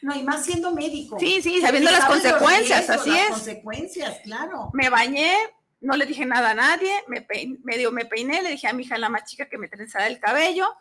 No, 0.00 0.16
y 0.16 0.22
más 0.22 0.46
siendo 0.46 0.70
médico. 0.72 1.20
Sí, 1.20 1.42
sí, 1.42 1.60
sabiendo 1.60 1.90
las 1.90 2.06
consecuencias, 2.06 2.86
riesgos, 2.88 2.96
así 3.02 3.10
las 3.10 3.20
es. 3.20 3.28
consecuencias, 3.28 4.20
claro. 4.24 4.70
me 4.72 4.88
bañé, 4.88 5.30
no 5.82 5.94
le 5.94 6.06
dije 6.06 6.24
nada 6.24 6.52
a 6.52 6.54
nadie, 6.54 6.90
me, 7.06 7.20
pein- 7.20 7.60
medio 7.64 7.92
me 7.92 8.06
peiné, 8.06 8.40
le 8.40 8.48
dije 8.52 8.66
a 8.66 8.72
mi 8.72 8.84
hija, 8.84 8.96
la 8.96 9.10
más 9.10 9.24
chica, 9.30 9.46
que 9.50 9.58
me 9.58 9.68
trenzara 9.68 10.06
el 10.06 10.18
cabello, 10.18 10.74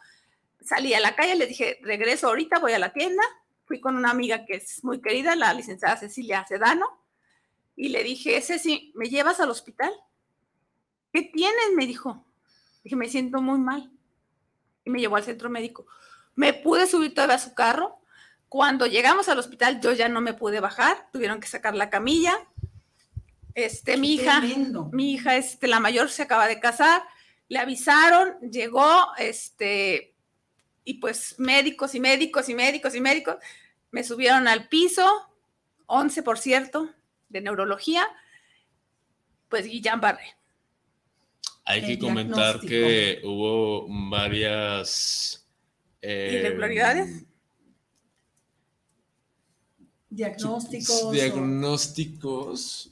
salí 0.61 0.93
a 0.93 1.01
la 1.01 1.17
calle, 1.17 1.35
le 1.35 1.47
dije, 1.47 1.79
regreso 1.81 2.27
ahorita, 2.29 2.59
voy 2.59 2.71
a 2.71 2.79
la 2.79 2.93
tienda, 2.93 3.21
fui 3.65 3.81
con 3.81 3.97
una 3.97 4.09
amiga 4.11 4.45
que 4.45 4.53
es 4.55 4.85
muy 4.85 5.01
querida, 5.01 5.35
la 5.35 5.53
licenciada 5.53 5.97
Cecilia 5.97 6.45
Sedano, 6.47 6.87
y 7.75 7.89
le 7.89 8.03
dije, 8.05 8.39
Ceci, 8.41 8.93
¿me 8.95 9.09
llevas 9.09 9.41
al 9.41 9.49
hospital? 9.49 9.91
¿Qué 11.11 11.23
tienes? 11.23 11.73
Me 11.75 11.85
dijo. 11.85 12.25
Dije, 12.85 12.95
me 12.95 13.09
siento 13.09 13.41
muy 13.41 13.59
mal. 13.59 13.91
Y 14.85 14.89
me 14.91 14.99
llevó 14.99 15.15
al 15.17 15.23
centro 15.23 15.49
médico. 15.49 15.85
Me 16.35 16.53
pude 16.53 16.87
subir 16.87 17.13
todavía 17.13 17.35
a 17.35 17.39
su 17.39 17.53
carro. 17.53 17.99
Cuando 18.49 18.85
llegamos 18.85 19.27
al 19.29 19.39
hospital, 19.39 19.81
yo 19.81 19.91
ya 19.93 20.07
no 20.09 20.21
me 20.21 20.33
pude 20.33 20.59
bajar, 20.59 21.09
tuvieron 21.11 21.39
que 21.39 21.47
sacar 21.47 21.75
la 21.75 21.89
camilla. 21.89 22.35
Este, 23.53 23.97
mi 23.97 24.13
hija, 24.13 24.41
Tremendo. 24.41 24.89
mi 24.91 25.13
hija, 25.13 25.37
este, 25.37 25.67
la 25.67 25.79
mayor, 25.79 26.09
se 26.09 26.23
acaba 26.23 26.47
de 26.47 26.59
casar. 26.59 27.01
Le 27.47 27.59
avisaron, 27.59 28.39
llegó, 28.51 29.07
este, 29.17 30.13
y 30.83 30.95
pues 30.95 31.35
médicos 31.39 31.95
y 31.95 31.99
médicos 31.99 32.47
y 32.49 32.55
médicos 32.55 32.95
y 32.95 33.01
médicos 33.01 33.37
me 33.91 34.03
subieron 34.03 34.47
al 34.47 34.67
piso, 34.67 35.09
11 35.85 36.21
por 36.23 36.37
cierto, 36.37 36.89
de 37.29 37.39
neurología, 37.39 38.05
pues 39.47 39.65
Guillain 39.65 40.01
Barré. 40.01 40.35
Hay 41.63 41.81
que 41.85 41.97
comentar 41.97 42.59
que 42.59 43.21
hubo 43.23 43.87
varias 44.09 45.44
eh, 46.07 46.39
¿Irregularidades? 46.39 47.25
Diagnósticos. 50.09 51.03
o 51.03 51.11
diagnósticos. 51.11 52.91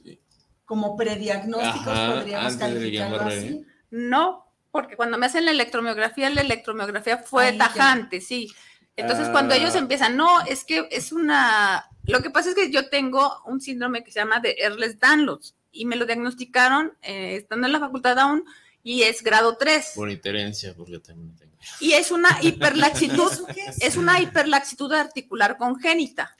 como 0.64 0.96
prediagnósticos, 0.96 1.86
Ajá, 1.88 2.14
podríamos 2.14 2.56
calificarlo 2.56 3.20
así. 3.20 3.64
No, 3.90 4.46
porque 4.70 4.96
cuando 4.96 5.18
me 5.18 5.26
hacen 5.26 5.44
la 5.44 5.50
electromiografía, 5.50 6.30
la 6.30 6.40
electromiografía 6.40 7.18
fue 7.18 7.46
Ahí 7.46 7.58
ya. 7.58 7.64
tajante, 7.68 8.20
sí. 8.20 8.50
Entonces, 8.96 9.28
cuando 9.28 9.54
Ah. 9.54 9.58
ellos 9.58 9.74
empiezan, 9.74 10.16
no, 10.16 10.40
es 10.46 10.64
que 10.64 10.88
es 10.90 11.12
una. 11.12 11.84
Lo 12.04 12.22
que 12.22 12.30
pasa 12.30 12.48
es 12.50 12.54
que 12.54 12.70
yo 12.70 12.88
tengo 12.88 13.42
un 13.46 13.60
síndrome 13.60 14.04
que 14.04 14.10
se 14.12 14.20
llama 14.20 14.40
de 14.40 14.56
Ehlers-Danlos 14.58 15.54
y 15.72 15.84
me 15.84 15.96
lo 15.96 16.06
diagnosticaron 16.06 16.92
eh, 17.02 17.36
estando 17.36 17.66
en 17.66 17.72
la 17.72 17.80
facultad 17.80 18.18
aún 18.18 18.44
y 18.84 19.02
es 19.02 19.22
grado 19.22 19.56
3. 19.56 19.92
Bonita 19.96 20.28
herencia, 20.28 20.74
porque 20.76 21.00
también 21.00 21.34
tengo. 21.34 21.56
Y 21.80 21.92
es 21.94 22.12
una 22.12 22.38
hiperlaxitud, 22.42 23.32
¿Eso 23.32 23.46
qué 23.46 23.64
es? 23.66 23.80
es 23.80 23.96
una 23.96 24.20
hiperlaxitud 24.20 24.92
articular 24.92 25.56
congénita. 25.56 26.36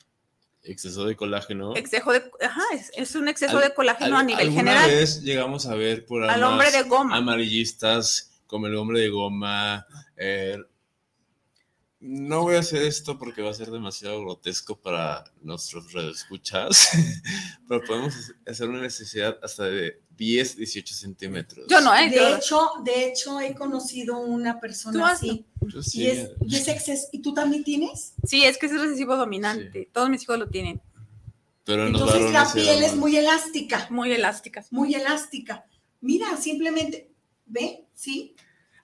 Exceso 0.62 1.04
de 1.06 1.16
colágeno. 1.16 1.74
Exceso 1.76 2.12
de, 2.12 2.22
ajá, 2.40 2.62
es, 2.74 2.90
es 2.96 3.14
un 3.16 3.28
exceso 3.28 3.56
Al- 3.58 3.64
de 3.64 3.74
colágeno 3.74 4.16
Al- 4.16 4.22
a 4.22 4.24
nivel 4.24 4.48
¿Alguna 4.48 4.72
general. 4.72 4.90
vez 4.90 5.22
llegamos 5.22 5.66
a 5.66 5.74
ver 5.74 6.06
por 6.06 6.22
Al 6.24 6.42
hombre 6.44 6.70
de 6.70 6.82
goma. 6.82 7.16
amarillistas 7.16 8.30
como 8.46 8.66
el 8.66 8.76
hombre 8.76 9.00
de 9.00 9.08
goma. 9.08 9.86
eh, 10.16 10.58
no 12.00 12.42
voy 12.42 12.56
a 12.56 12.60
hacer 12.60 12.82
esto 12.82 13.18
porque 13.18 13.40
va 13.40 13.50
a 13.50 13.54
ser 13.54 13.70
demasiado 13.70 14.20
grotesco 14.20 14.76
para 14.78 15.24
nuestros 15.40 15.90
radioescuchas, 15.92 16.90
pero 17.68 17.82
podemos 17.82 18.14
hacer 18.46 18.68
una 18.68 18.82
necesidad 18.82 19.38
hasta 19.42 19.64
de 19.64 20.02
10, 20.16 20.56
18 20.56 20.94
centímetros. 20.94 21.66
Yo 21.68 21.80
no, 21.80 21.94
¿eh? 21.94 22.08
De 22.10 22.34
hecho, 22.34 22.60
de 22.84 23.06
hecho, 23.08 23.40
he 23.40 23.54
conocido 23.54 24.18
una 24.18 24.54
¿Tú 24.54 24.60
persona 24.60 25.08
has- 25.10 25.18
así. 25.18 25.44
Yo 25.62 25.82
sí, 25.82 26.02
Y 26.02 26.06
es, 26.08 26.30
y 26.46 26.56
es 26.56 26.68
exceso. 26.68 27.08
¿Y 27.12 27.20
tú 27.20 27.32
también 27.34 27.64
tienes? 27.64 28.14
sí, 28.26 28.44
es 28.44 28.58
que 28.58 28.66
es 28.66 28.72
recesivo 28.72 29.16
dominante. 29.16 29.88
Todos 29.92 30.10
mis 30.10 30.22
hijos 30.22 30.38
lo 30.38 30.48
tienen. 30.48 30.80
pero 31.64 31.86
Entonces 31.86 32.30
la 32.32 32.50
piel 32.52 32.82
es 32.84 32.94
muy 32.94 33.16
elástica, 33.16 33.86
Muy 33.90 34.12
elásticas. 34.12 34.70
muy 34.72 34.94
elástica. 34.94 35.64
Mira, 36.00 36.36
simplemente, 36.36 37.10
¿ve? 37.46 37.86
¿Sí? 37.94 38.34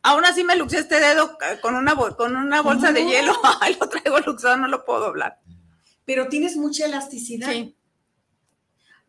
Aún 0.02 0.24
así 0.24 0.42
me 0.44 0.56
luxé 0.56 0.78
este 0.78 0.98
dedo 0.98 1.36
con 1.60 1.74
una, 1.74 1.94
bol- 1.94 2.16
con 2.16 2.34
una 2.34 2.62
bolsa 2.62 2.90
de 2.92 3.04
hielo. 3.04 3.34
Ay, 3.60 3.76
lo 3.78 3.86
traigo 3.88 4.18
luxado, 4.20 4.56
no 4.56 4.66
lo 4.68 4.84
puedo 4.86 5.00
doblar. 5.00 5.38
Pero 6.06 6.28
tienes 6.28 6.56
mucha 6.56 6.86
elasticidad. 6.86 7.52
Sí. 7.52 7.76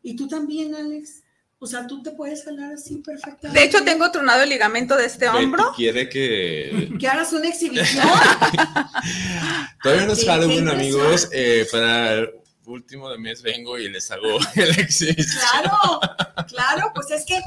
Y 0.03 0.15
tú 0.17 0.27
también, 0.27 0.75
Alex. 0.75 1.23
O 1.63 1.67
sea, 1.67 1.85
tú 1.85 2.01
te 2.01 2.09
puedes 2.09 2.43
jalar 2.43 2.73
así 2.73 2.95
perfectamente. 3.05 3.49
De 3.59 3.63
hecho, 3.63 3.83
tengo 3.83 4.09
tronado 4.11 4.41
el 4.41 4.49
ligamento 4.49 4.97
de 4.97 5.05
este 5.05 5.29
hombro. 5.29 5.71
quiere 5.75 6.09
que 6.09 6.89
Que 6.99 7.07
hagas 7.07 7.31
una 7.33 7.47
exhibición. 7.49 8.03
Todavía 9.83 10.05
no 10.07 10.13
es 10.13 10.25
Halloween, 10.25 10.67
amigos. 10.69 11.29
eh, 11.31 11.67
para 11.71 12.13
el 12.13 12.31
último 12.65 13.09
de 13.11 13.17
mes 13.19 13.41
vengo 13.43 13.77
y 13.77 13.89
les 13.89 14.09
hago 14.11 14.39
el 14.55 14.69
exhibición. 14.79 15.39
Claro, 15.61 15.99
claro, 16.47 16.91
pues 16.95 17.11
es 17.11 17.25
que, 17.25 17.39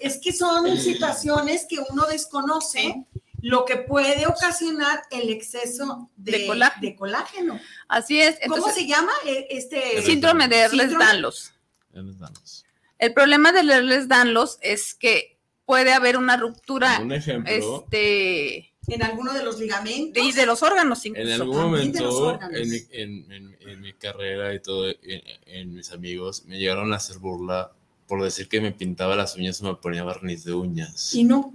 es 0.00 0.18
que 0.18 0.32
son 0.32 0.76
situaciones 0.78 1.66
que 1.68 1.78
uno 1.90 2.06
desconoce 2.06 3.04
lo 3.40 3.64
que 3.64 3.76
puede 3.76 4.26
ocasionar 4.26 5.02
el 5.10 5.28
exceso 5.30 6.10
de, 6.16 6.32
De 6.38 6.46
colágeno. 6.46 6.80
de 6.82 6.96
colágeno. 6.96 7.60
Así 7.88 8.20
es. 8.20 8.36
¿Cómo 8.48 8.70
se 8.70 8.86
llama 8.86 9.12
e- 9.24 9.46
este 9.50 10.02
síndrome 10.02 10.48
de 10.48 10.68
Síndrome. 10.68 10.84
Ehlers-Danlos. 11.04 11.52
Ya 11.92 12.00
les 12.02 12.18
damos. 12.18 12.65
El 12.98 13.12
problema 13.12 13.52
del 13.52 13.70
Ehlers-Danlos 13.70 14.58
es 14.62 14.94
que 14.94 15.38
puede 15.64 15.92
haber 15.92 16.16
una 16.16 16.36
ruptura 16.36 16.98
Un 17.00 17.12
ejemplo. 17.12 17.52
este, 17.52 18.72
en 18.88 19.02
alguno 19.02 19.32
de 19.34 19.42
los 19.42 19.58
ligamentos? 19.58 20.14
de, 20.14 20.32
de 20.40 20.46
los 20.46 20.62
órganos 20.62 21.04
En 21.04 21.12
incluso. 21.16 21.34
algún 21.42 21.92
de 21.92 22.00
los 22.00 22.14
momento, 22.20 22.56
en 22.56 22.70
mi, 22.70 22.76
en- 22.92 23.32
en- 23.32 23.56
en 23.68 23.80
mi 23.80 23.92
carrera 23.92 24.54
y 24.54 24.60
todo, 24.60 24.88
en, 24.88 25.22
en 25.46 25.74
mis 25.74 25.90
amigos, 25.92 26.44
me 26.46 26.58
llegaron 26.58 26.92
a 26.92 26.96
hacer 26.96 27.18
burla 27.18 27.72
por 28.06 28.22
decir 28.22 28.48
que 28.48 28.60
me 28.60 28.70
pintaba 28.72 29.16
las 29.16 29.34
uñas 29.36 29.60
o 29.60 29.64
me 29.64 29.74
ponía 29.74 30.04
barniz 30.04 30.44
de 30.44 30.54
uñas. 30.54 31.12
Y 31.14 31.24
no, 31.24 31.52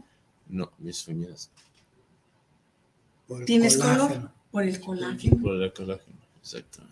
No, 0.50 0.72
mis 0.80 1.08
uñas. 1.08 1.50
tienes 3.46 3.78
colágeno. 3.78 4.08
color 4.10 4.32
por 4.52 4.64
el 4.64 4.80
colágeno. 4.82 5.38
Por 5.42 5.62
el 5.64 5.72
colágeno, 5.74 6.18
exactamente. 6.42 6.91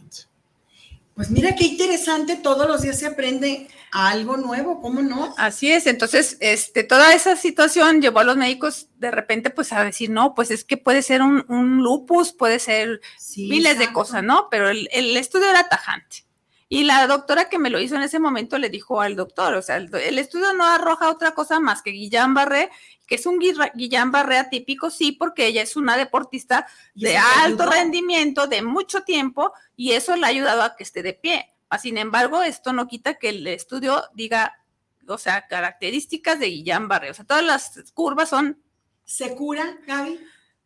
Pues 1.20 1.32
mira 1.32 1.54
qué 1.54 1.66
interesante, 1.66 2.38
todos 2.38 2.66
los 2.66 2.82
días 2.82 2.98
se 2.98 3.06
aprende 3.06 3.68
algo 3.92 4.38
nuevo, 4.38 4.80
¿cómo 4.80 5.02
no? 5.02 5.36
Así 5.38 5.70
es, 5.70 5.86
entonces, 5.86 6.38
este, 6.40 6.86
toda 6.86 7.14
esa 7.14 7.36
situación 7.36 8.02
llevó 8.02 8.20
a 8.20 8.24
los 8.24 8.38
médicos 8.38 8.88
de 9.00 9.12
repente, 9.12 9.50
pues, 9.50 9.74
a 9.74 9.84
decir, 9.84 10.10
no, 10.12 10.34
pues 10.34 10.50
es 10.50 10.64
que 10.64 10.78
puede 10.78 11.02
ser 11.02 11.22
un, 11.22 11.44
un 11.50 11.84
lupus, 11.84 12.32
puede 12.32 12.58
ser 12.60 13.02
Sí, 13.18 13.50
miles 13.50 13.78
de 13.78 13.92
cosas, 13.92 14.24
¿no? 14.24 14.48
Pero 14.50 14.70
el, 14.70 14.88
el 14.94 15.18
estudio 15.18 15.50
era 15.50 15.68
tajante. 15.68 16.24
Y 16.72 16.84
la 16.84 17.08
doctora 17.08 17.50
que 17.50 17.58
me 17.58 17.72
lo 17.72 17.80
hizo 17.80 17.96
en 17.96 18.04
ese 18.04 18.20
momento 18.20 18.60
le 18.60 18.70
dijo 18.70 19.02
al 19.02 19.16
doctor, 19.16 19.56
o 19.56 19.62
sea, 19.64 19.78
el, 19.78 19.94
el 19.94 20.20
estudio 20.20 20.54
no 20.54 20.68
arroja 20.68 21.10
otra 21.10 21.32
cosa 21.32 21.60
más 21.60 21.82
que 21.82 21.90
Guillain-Barré, 21.90 22.70
que 23.08 23.16
es 23.16 23.26
un 23.26 23.40
Guillain-Barré 23.40 24.38
atípico, 24.38 24.92
sí, 24.92 25.12
porque 25.12 25.48
ella 25.48 25.64
es 25.64 25.76
una 25.76 25.98
deportista 25.98 26.68
¿Y 26.94 27.06
de 27.06 27.18
alto 27.18 27.66
rendimiento, 27.66 28.46
de 28.46 28.62
mucho 28.62 29.02
tiempo, 29.02 29.52
y 29.76 29.94
eso 29.94 30.16
le 30.16 30.28
ha 30.28 30.30
ayudado 30.30 30.62
a 30.62 30.76
que 30.76 30.84
esté 30.84 31.02
de 31.02 31.14
pie. 31.16 31.52
Sin 31.82 31.98
embargo, 31.98 32.44
esto 32.44 32.72
no 32.72 32.88
quita 32.88 33.16
que 33.16 33.30
el 33.30 33.48
estudio 33.48 34.04
diga, 34.14 34.64
o 35.08 35.18
sea, 35.18 35.48
características 35.48 36.40
de 36.40 36.50
Guillain-Barré. 36.52 37.10
O 37.10 37.14
sea, 37.16 37.26
todas 37.26 37.44
las 37.44 37.92
curvas 37.96 38.30
son, 38.30 38.62
¿Se 39.06 39.34
cura, 39.36 39.80
Gaby? 39.88 40.20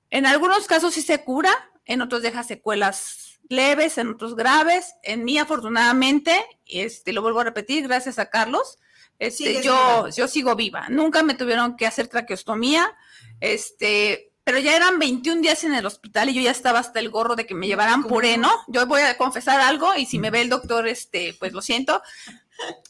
en 0.09 0.25
algunos 0.25 0.67
casos 0.67 0.93
sí 0.93 1.01
se 1.01 1.23
cura, 1.23 1.49
en 1.85 2.01
otros 2.01 2.21
deja 2.21 2.43
secuelas 2.43 3.32
leves, 3.49 3.97
en 3.97 4.09
otros 4.09 4.35
graves. 4.35 4.95
En 5.03 5.23
mí, 5.23 5.37
afortunadamente, 5.37 6.43
este, 6.65 7.13
lo 7.13 7.21
vuelvo 7.21 7.41
a 7.41 7.45
repetir, 7.45 7.87
gracias 7.87 8.19
a 8.19 8.29
Carlos, 8.29 8.79
este, 9.19 9.61
yo, 9.61 9.75
viva. 9.75 10.09
yo 10.09 10.27
sigo 10.27 10.55
viva. 10.55 10.87
Nunca 10.89 11.23
me 11.23 11.33
tuvieron 11.33 11.77
que 11.77 11.85
hacer 11.85 12.07
traqueostomía, 12.07 12.95
este, 13.39 14.33
pero 14.43 14.59
ya 14.59 14.75
eran 14.75 14.99
21 14.99 15.41
días 15.41 15.63
en 15.63 15.73
el 15.73 15.85
hospital 15.85 16.29
y 16.29 16.33
yo 16.33 16.41
ya 16.41 16.51
estaba 16.51 16.79
hasta 16.79 16.99
el 16.99 17.09
gorro 17.09 17.35
de 17.35 17.45
que 17.45 17.55
me 17.55 17.67
llevaran 17.67 18.01
¿Cómo 18.01 18.15
puré, 18.15 18.37
no? 18.37 18.49
¿no? 18.49 18.63
Yo 18.67 18.85
voy 18.85 19.01
a 19.01 19.17
confesar 19.17 19.61
algo 19.61 19.95
y 19.95 20.05
si 20.05 20.19
me 20.19 20.31
ve 20.31 20.41
el 20.41 20.49
doctor, 20.49 20.87
este, 20.87 21.35
pues 21.39 21.53
lo 21.53 21.61
siento. 21.61 22.01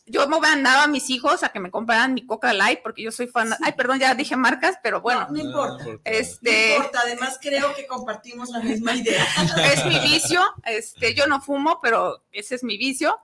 Yo 0.06 0.28
me 0.28 0.40
mandaba 0.40 0.84
a 0.84 0.88
mis 0.88 1.10
hijos 1.10 1.44
a 1.44 1.50
que 1.50 1.60
me 1.60 1.72
compraran 1.72 2.14
mi 2.14 2.26
Coca 2.26 2.54
Light 2.54 2.82
porque 2.84 3.04
yo 3.04 3.12
soy 3.12 3.28
fan. 3.28 3.54
Ay, 3.64 3.74
perdón, 3.74 4.00
ya 4.00 4.14
dije 4.14 4.36
marcas, 4.36 4.78
pero 4.84 5.02
bueno, 5.02 5.28
No, 5.30 5.32
no 5.32 5.40
importa. 5.40 5.86
No 5.86 6.00
este 6.04 6.76
importa, 6.76 7.00
además 7.02 7.40
creo 7.42 7.74
que 7.74 7.88
compartimos 7.88 8.50
la 8.50 8.60
misma 8.60 8.96
idea. 8.96 9.26
es 9.74 9.86
mi 9.86 10.00
vicio. 10.00 10.42
Este, 10.66 11.14
yo 11.14 11.28
no 11.28 11.42
fumo, 11.42 11.80
pero 11.82 12.24
ese 12.32 12.56
es 12.56 12.64
mi 12.64 12.78
vicio. 12.78 13.20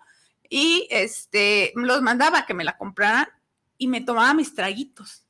Y 0.49 0.88
este, 0.89 1.73
los 1.75 2.02
mandaba 2.02 2.39
a 2.39 2.45
que 2.45 2.54
me 2.54 2.63
la 2.63 2.78
compraran 2.78 3.28
y 3.78 3.88
me 3.88 4.02
tomaba 4.02 4.34
mis 4.34 4.56
traguitos. 4.56 5.25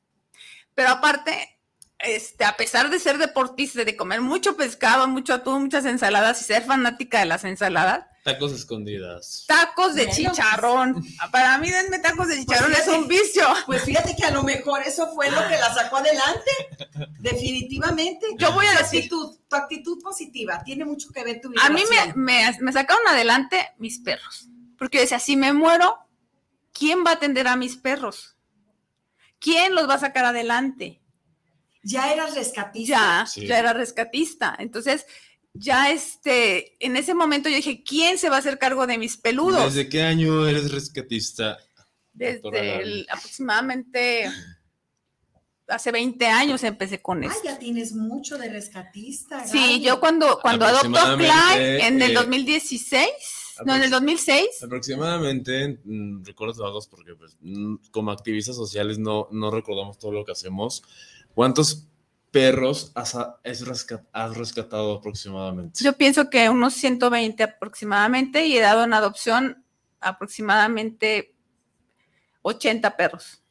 Pero 0.74 0.90
aparte, 0.90 1.58
este, 1.98 2.44
a 2.44 2.56
pesar 2.56 2.90
de 2.90 2.98
ser 2.98 3.18
deportista, 3.18 3.84
de 3.84 3.96
comer 3.96 4.20
mucho 4.20 4.56
pescado, 4.56 5.08
mucho 5.08 5.34
atún, 5.34 5.62
muchas 5.62 5.84
ensaladas 5.84 6.40
y 6.40 6.44
ser 6.44 6.64
fanática 6.64 7.20
de 7.20 7.26
las 7.26 7.44
ensaladas, 7.44 8.06
Tacos 8.22 8.52
escondidas. 8.52 9.44
tacos 9.48 9.94
de 9.94 10.10
chicharrón. 10.10 11.02
Para 11.32 11.56
mí, 11.58 11.70
denme 11.70 11.98
tacos 12.00 12.28
de 12.28 12.36
chicharrón, 12.38 12.72
es 12.72 12.78
fíjate. 12.80 12.98
un 12.98 13.08
vicio. 13.08 13.46
Pues 13.66 13.82
fíjate 13.82 14.14
que 14.14 14.24
a 14.26 14.30
lo 14.30 14.42
mejor 14.42 14.82
eso 14.82 15.12
fue 15.14 15.30
lo 15.30 15.38
que 15.48 15.56
la 15.56 15.72
sacó 15.72 15.96
adelante. 15.96 16.50
Definitivamente. 17.18 18.26
Yo 18.38 18.52
voy 18.52 18.66
a 18.66 18.72
Tu 18.72 18.78
decir- 18.84 18.98
actitud, 19.04 19.36
tu 19.48 19.56
actitud 19.56 20.02
positiva 20.02 20.62
tiene 20.64 20.84
mucho 20.84 21.08
que 21.12 21.24
ver 21.24 21.40
tu 21.40 21.48
A 21.60 21.68
mí 21.70 21.82
me, 21.88 21.90
vibración. 22.14 22.14
me, 22.24 22.56
me 22.60 22.72
sacaron 22.72 23.06
adelante 23.08 23.72
mis 23.78 23.98
perros. 24.00 24.48
Porque 24.78 24.98
yo 24.98 25.02
decía, 25.02 25.18
si 25.18 25.36
me 25.36 25.52
muero, 25.52 25.98
¿quién 26.72 27.04
va 27.04 27.10
a 27.10 27.14
atender 27.14 27.48
a 27.48 27.56
mis 27.56 27.76
perros? 27.76 28.36
¿Quién 29.38 29.74
los 29.74 29.88
va 29.88 29.94
a 29.94 29.98
sacar 30.00 30.24
adelante? 30.24 30.98
ya 31.82 32.12
eras 32.12 32.34
rescatista. 32.34 32.94
Ya, 32.94 33.26
Sí. 33.26 33.46
ya 33.46 33.58
era 33.58 33.72
rescatista. 33.72 34.54
Entonces, 34.58 35.06
ya 35.54 35.90
este, 35.90 36.76
en 36.84 36.96
ese 36.96 37.14
momento 37.14 37.48
yo 37.48 37.56
dije, 37.56 37.82
¿quién 37.82 38.18
se 38.18 38.28
va 38.30 38.36
a 38.36 38.38
hacer 38.38 38.58
cargo 38.58 38.86
de 38.86 38.98
mis 38.98 39.16
peludos? 39.16 39.74
¿Desde 39.74 39.88
qué 39.88 40.02
año 40.02 40.46
eres 40.46 40.70
rescatista? 40.70 41.58
Desde 42.12 42.80
el- 42.82 43.06
aproximadamente 43.10 44.30
hace 45.68 45.92
20 45.92 46.26
años 46.26 46.64
empecé 46.64 47.00
con 47.00 47.22
Ay, 47.22 47.28
esto. 47.28 47.42
ya 47.44 47.58
tienes 47.58 47.92
mucho 47.94 48.36
de 48.38 48.48
rescatista. 48.48 49.46
Sí, 49.46 49.58
Gaby. 49.58 49.80
yo 49.80 50.00
cuando, 50.00 50.38
cuando 50.42 50.64
adoptó 50.66 50.88
Aproximadamente, 50.98 51.78
Clyde 51.78 51.86
en 51.86 52.02
el 52.02 52.10
eh, 52.10 52.14
2016, 52.14 53.08
no, 53.64 53.76
en 53.76 53.82
el 53.82 53.88
aprox- 53.88 53.90
2006, 53.92 54.48
Aproximadamente, 54.64 55.80
mm, 55.84 56.24
recuerdos 56.24 56.58
vagos, 56.58 56.88
porque 56.88 57.14
pues, 57.14 57.36
mm, 57.40 57.76
como 57.92 58.10
activistas 58.10 58.56
sociales 58.56 58.98
no, 58.98 59.28
no 59.30 59.50
recordamos 59.52 59.98
todo 59.98 60.12
lo 60.12 60.24
que 60.24 60.32
hacemos, 60.32 60.82
¿Cuántos 61.32 61.86
perros 62.30 62.92
has, 62.94 63.14
has 63.14 63.66
resca- 63.66 64.04
has 64.12 64.36
rescatado 64.36 64.94
aproximadamente? 64.98 65.82
Yo 65.82 65.92
pienso 65.94 66.30
que 66.30 66.48
unos 66.48 66.74
120 66.74 67.42
aproximadamente 67.42 68.46
y 68.46 68.56
he 68.56 68.60
dado 68.60 68.84
en 68.84 68.92
adopción 68.94 69.64
aproximadamente 70.00 71.34
80 72.42 72.96
perros. 72.96 73.42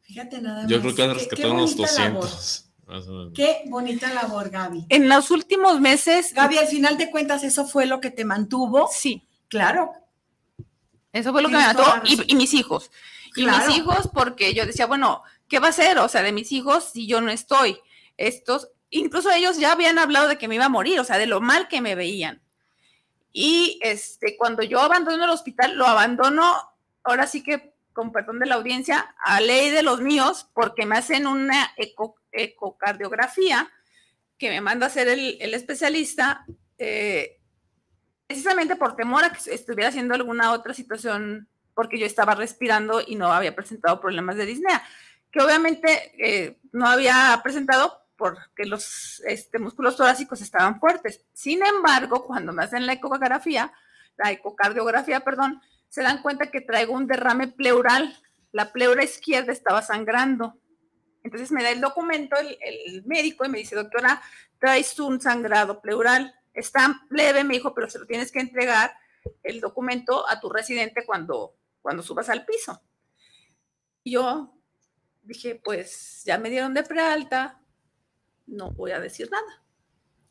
Fíjate 0.00 0.40
nada 0.40 0.62
más. 0.62 0.70
Yo 0.70 0.80
creo 0.80 0.94
que 0.94 1.02
has 1.02 1.08
Qué- 1.08 1.14
qué 1.14 1.20
rescatado 1.30 1.54
unos 1.54 1.76
bonita 1.76 1.92
labor. 2.00 2.22
200. 2.22 2.68
más 2.86 3.06
o 3.06 3.12
menos. 3.12 3.32
Qué 3.34 3.62
bonita 3.66 4.12
labor, 4.12 4.50
Gaby. 4.50 4.86
En 4.88 5.08
los 5.08 5.30
últimos 5.30 5.80
meses, 5.80 6.34
Gaby, 6.34 6.58
al 6.58 6.66
final 6.66 6.98
de 6.98 7.10
cuentas, 7.10 7.44
eso 7.44 7.66
fue 7.66 7.86
lo 7.86 8.00
que 8.00 8.10
te 8.10 8.24
mantuvo. 8.24 8.88
sí, 8.92 9.26
Claro, 9.48 9.92
eso 11.12 11.30
fue 11.30 11.42
lo 11.42 11.48
que 11.48 11.54
me 11.56 11.60
la 11.60 12.02
Y, 12.26 12.34
mis 12.36 12.54
hijos. 12.54 12.90
Y 13.36 13.44
mis 13.44 13.68
hijos, 13.76 14.08
porque 14.12 14.54
yo 14.54 14.64
decía, 14.66 14.86
bueno, 14.86 15.22
¿qué 15.48 15.58
va 15.58 15.66
a 15.66 15.70
hacer? 15.70 15.98
O 15.98 16.08
sea, 16.08 16.22
de 16.22 16.32
mis 16.32 16.50
hijos 16.52 16.84
si 16.92 17.06
yo 17.06 17.20
no 17.20 17.30
estoy. 17.30 17.78
Estos, 18.16 18.70
incluso 18.90 19.30
ellos 19.30 19.58
ya 19.58 19.72
habían 19.72 19.98
hablado 19.98 20.28
de 20.28 20.38
que 20.38 20.48
me 20.48 20.56
iba 20.56 20.66
a 20.66 20.70
morir, 20.70 21.00
o 21.00 21.04
sea, 21.04 21.18
de 21.18 21.26
lo 21.26 21.40
mal 21.40 21.68
que 21.68 21.80
me 21.80 21.94
veían. 21.94 22.42
Y 23.32 23.78
este, 23.82 24.36
cuando 24.36 24.62
yo 24.62 24.80
abandono 24.80 25.24
el 25.24 25.30
hospital, 25.30 25.76
lo 25.76 25.86
abandono, 25.86 26.54
ahora 27.02 27.26
sí 27.26 27.42
que, 27.42 27.72
con 27.92 28.12
perdón 28.12 28.38
de 28.38 28.46
la 28.46 28.56
audiencia, 28.56 29.14
a 29.24 29.40
ley 29.40 29.70
de 29.70 29.82
los 29.82 30.00
míos, 30.00 30.48
porque 30.54 30.86
me 30.86 30.98
hacen 30.98 31.26
una 31.26 31.72
eco- 31.76 32.16
ecocardiografía 32.30 33.70
que 34.38 34.50
me 34.50 34.60
manda 34.60 34.86
a 34.86 34.88
hacer 34.88 35.08
el, 35.08 35.54
especialista, 35.54 36.44
eh, 36.78 37.38
precisamente 38.26 38.76
por 38.76 38.96
temor 38.96 39.24
a 39.24 39.32
que 39.32 39.54
estuviera 39.54 39.88
haciendo 39.88 40.14
alguna 40.14 40.52
otra 40.52 40.74
situación, 40.74 41.48
porque 41.74 41.98
yo 41.98 42.06
estaba 42.06 42.34
respirando 42.34 43.00
y 43.06 43.14
no 43.14 43.32
había 43.32 43.54
presentado 43.54 44.00
problemas 44.00 44.36
de 44.36 44.46
disnea, 44.46 44.82
que 45.30 45.40
obviamente 45.40 46.12
eh, 46.18 46.58
no 46.72 46.86
había 46.86 47.40
presentado 47.42 48.01
porque 48.22 48.66
los 48.66 49.20
este, 49.26 49.58
músculos 49.58 49.96
torácicos 49.96 50.40
estaban 50.40 50.78
fuertes. 50.78 51.24
Sin 51.32 51.60
embargo, 51.66 52.24
cuando 52.24 52.52
me 52.52 52.62
hacen 52.62 52.86
la 52.86 52.92
ecografía, 52.92 53.72
la 54.16 54.30
ecocardiografía, 54.30 55.20
perdón, 55.20 55.60
se 55.88 56.02
dan 56.02 56.22
cuenta 56.22 56.52
que 56.52 56.60
traigo 56.60 56.94
un 56.94 57.08
derrame 57.08 57.48
pleural. 57.48 58.16
La 58.52 58.72
pleura 58.72 59.02
izquierda 59.02 59.52
estaba 59.52 59.82
sangrando. 59.82 60.56
Entonces 61.24 61.50
me 61.50 61.64
da 61.64 61.70
el 61.70 61.80
documento 61.80 62.36
el, 62.36 62.56
el 62.62 63.04
médico 63.06 63.44
y 63.44 63.48
me 63.48 63.58
dice, 63.58 63.74
doctora, 63.74 64.22
traes 64.60 64.96
un 65.00 65.20
sangrado 65.20 65.80
pleural. 65.80 66.32
Está 66.54 67.02
leve, 67.10 67.42
me 67.42 67.54
dijo, 67.54 67.74
pero 67.74 67.90
se 67.90 67.98
lo 67.98 68.06
tienes 68.06 68.30
que 68.30 68.38
entregar 68.38 68.94
el 69.42 69.60
documento 69.60 70.28
a 70.28 70.38
tu 70.38 70.48
residente 70.48 71.04
cuando, 71.04 71.56
cuando 71.80 72.04
subas 72.04 72.28
al 72.28 72.44
piso. 72.44 72.80
Y 74.04 74.12
yo 74.12 74.54
dije, 75.22 75.60
pues 75.62 76.22
ya 76.24 76.38
me 76.38 76.50
dieron 76.50 76.72
de 76.72 76.84
prealta, 76.84 77.61
no 78.46 78.70
voy 78.72 78.90
a 78.92 79.00
decir 79.00 79.30
nada. 79.30 79.62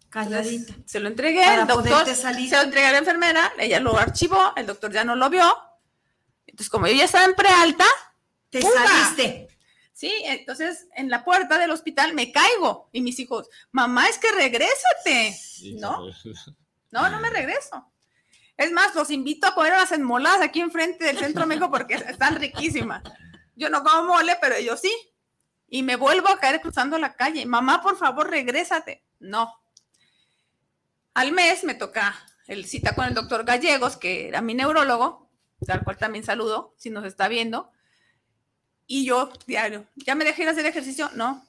calladita. 0.09 0.71
Entonces, 0.73 0.91
se 0.91 0.99
lo 0.99 1.07
entregué, 1.07 1.43
Para 1.45 1.61
el 1.61 1.67
doctor 1.67 2.15
salir. 2.15 2.49
se 2.49 2.55
lo 2.57 2.63
entregué 2.63 2.87
a 2.87 2.91
la 2.91 2.97
enfermera, 2.99 3.51
ella 3.57 3.79
lo 3.79 3.97
archivó, 3.97 4.53
el 4.55 4.65
doctor 4.65 4.91
ya 4.91 5.03
no 5.03 5.15
lo 5.15 5.29
vio. 5.29 5.45
Entonces, 6.45 6.69
como 6.69 6.87
yo 6.87 6.93
ya 6.93 7.05
estaba 7.05 7.25
en 7.25 7.33
prealta, 7.35 7.85
Te 8.49 8.61
saliste. 8.61 9.47
sí, 9.93 10.11
entonces 10.25 10.87
en 10.95 11.09
la 11.09 11.23
puerta 11.23 11.57
del 11.57 11.71
hospital 11.71 12.13
me 12.13 12.31
caigo 12.31 12.89
y 12.91 13.01
mis 13.01 13.19
hijos, 13.19 13.47
mamá, 13.71 14.07
es 14.09 14.17
que 14.17 14.31
regrésate. 14.31 15.35
¿No? 15.79 16.01
No, 16.91 17.09
no 17.09 17.19
me 17.21 17.29
regreso. 17.29 17.87
Es 18.57 18.71
más, 18.71 18.93
los 18.93 19.09
invito 19.09 19.47
a 19.47 19.55
comer 19.55 19.71
unas 19.73 19.91
enmoladas 19.93 20.41
aquí 20.41 20.59
enfrente 20.59 21.05
del 21.05 21.17
centro 21.17 21.47
México 21.47 21.71
porque 21.71 21.95
están 21.95 22.35
riquísimas. 22.35 23.01
Yo 23.55 23.69
no 23.69 23.81
como 23.83 24.03
mole, 24.03 24.37
pero 24.41 24.55
ellos 24.55 24.79
sí. 24.81 24.93
Y 25.73 25.83
me 25.83 25.95
vuelvo 25.95 26.27
a 26.29 26.37
caer 26.37 26.59
cruzando 26.59 26.97
la 26.99 27.15
calle. 27.15 27.45
Mamá, 27.45 27.81
por 27.81 27.97
favor, 27.97 28.29
regrésate. 28.29 29.05
No. 29.19 29.55
Al 31.13 31.31
mes 31.31 31.63
me 31.63 31.75
toca 31.75 32.13
el 32.45 32.65
cita 32.65 32.93
con 32.93 33.05
el 33.05 33.13
doctor 33.13 33.45
Gallegos, 33.45 33.95
que 33.95 34.27
era 34.27 34.41
mi 34.41 34.53
neurólogo, 34.53 35.31
al 35.69 35.83
cual 35.85 35.97
también 35.97 36.25
saludo, 36.25 36.75
si 36.77 36.89
nos 36.89 37.05
está 37.05 37.29
viendo. 37.29 37.71
Y 38.85 39.05
yo, 39.05 39.31
diario, 39.47 39.87
¿ya 39.95 40.13
me 40.13 40.25
dejé 40.25 40.41
ir 40.41 40.49
a 40.49 40.51
hacer 40.51 40.65
ejercicio? 40.65 41.09
No. 41.15 41.41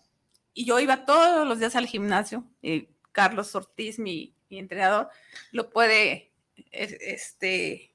Y 0.55 0.67
yo 0.67 0.79
iba 0.79 1.05
todos 1.05 1.45
los 1.45 1.59
días 1.59 1.75
al 1.75 1.87
gimnasio. 1.89 2.45
Y 2.63 2.89
Carlos 3.11 3.53
Ortiz, 3.57 3.99
mi, 3.99 4.37
mi 4.49 4.61
entrenador, 4.61 5.09
lo 5.51 5.69
puede 5.71 6.31
es- 6.71 6.97
este, 7.01 7.93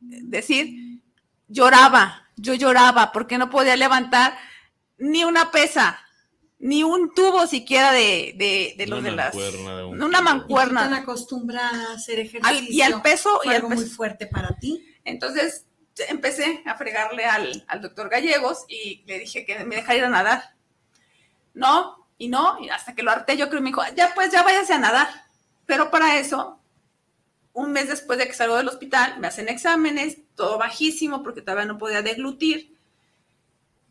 decir. 0.00 1.00
Lloraba, 1.48 2.28
yo 2.36 2.52
lloraba 2.54 3.10
porque 3.10 3.38
no 3.38 3.48
podía 3.48 3.74
levantar 3.76 4.36
ni 5.00 5.24
una 5.24 5.50
pesa, 5.50 5.98
ni 6.58 6.84
un 6.84 7.12
tubo 7.14 7.46
siquiera 7.46 7.90
de, 7.92 8.34
de, 8.36 8.74
de 8.76 8.86
los 8.86 9.00
Una 9.00 9.10
de 9.10 9.16
las. 9.16 9.34
mancuerna 9.34 9.76
de 9.78 9.84
un 9.84 10.02
Una. 10.02 10.18
Y 10.18 10.22
mancuerna. 10.22 10.96
acostumbrada 10.96 11.90
a 11.90 11.94
hacer 11.94 12.20
ejercicio. 12.20 12.46
Al- 12.48 12.68
y 12.70 12.82
al 12.82 13.02
peso, 13.02 13.40
y 13.42 13.46
fue 13.46 13.54
al 13.56 13.62
algo 13.62 13.70
muy 13.74 13.82
peso. 13.84 13.96
fuerte 13.96 14.26
para 14.26 14.56
ti. 14.58 14.86
Entonces 15.04 15.66
empecé 16.08 16.62
a 16.66 16.76
fregarle 16.76 17.24
al, 17.24 17.64
al 17.66 17.80
doctor 17.82 18.08
Gallegos 18.08 18.64
y 18.68 19.02
le 19.06 19.18
dije 19.18 19.44
que 19.44 19.64
me 19.64 19.76
dejara 19.76 19.98
ir 19.98 20.04
a 20.04 20.08
nadar. 20.08 20.54
No, 21.54 22.06
y 22.18 22.28
no, 22.28 22.58
y 22.60 22.68
hasta 22.68 22.94
que 22.94 23.02
lo 23.02 23.10
harté, 23.10 23.36
yo 23.36 23.48
creo 23.48 23.58
que 23.60 23.64
me 23.64 23.70
dijo, 23.70 23.82
ya 23.96 24.12
pues, 24.14 24.30
ya 24.30 24.42
váyase 24.42 24.72
a 24.74 24.78
nadar. 24.78 25.08
Pero 25.66 25.90
para 25.90 26.18
eso, 26.18 26.60
un 27.52 27.72
mes 27.72 27.88
después 27.88 28.18
de 28.18 28.26
que 28.26 28.32
salgo 28.34 28.56
del 28.56 28.68
hospital, 28.68 29.18
me 29.18 29.26
hacen 29.28 29.48
exámenes, 29.48 30.18
todo 30.34 30.58
bajísimo 30.58 31.22
porque 31.22 31.42
todavía 31.42 31.64
no 31.66 31.78
podía 31.78 32.02
deglutir. 32.02 32.76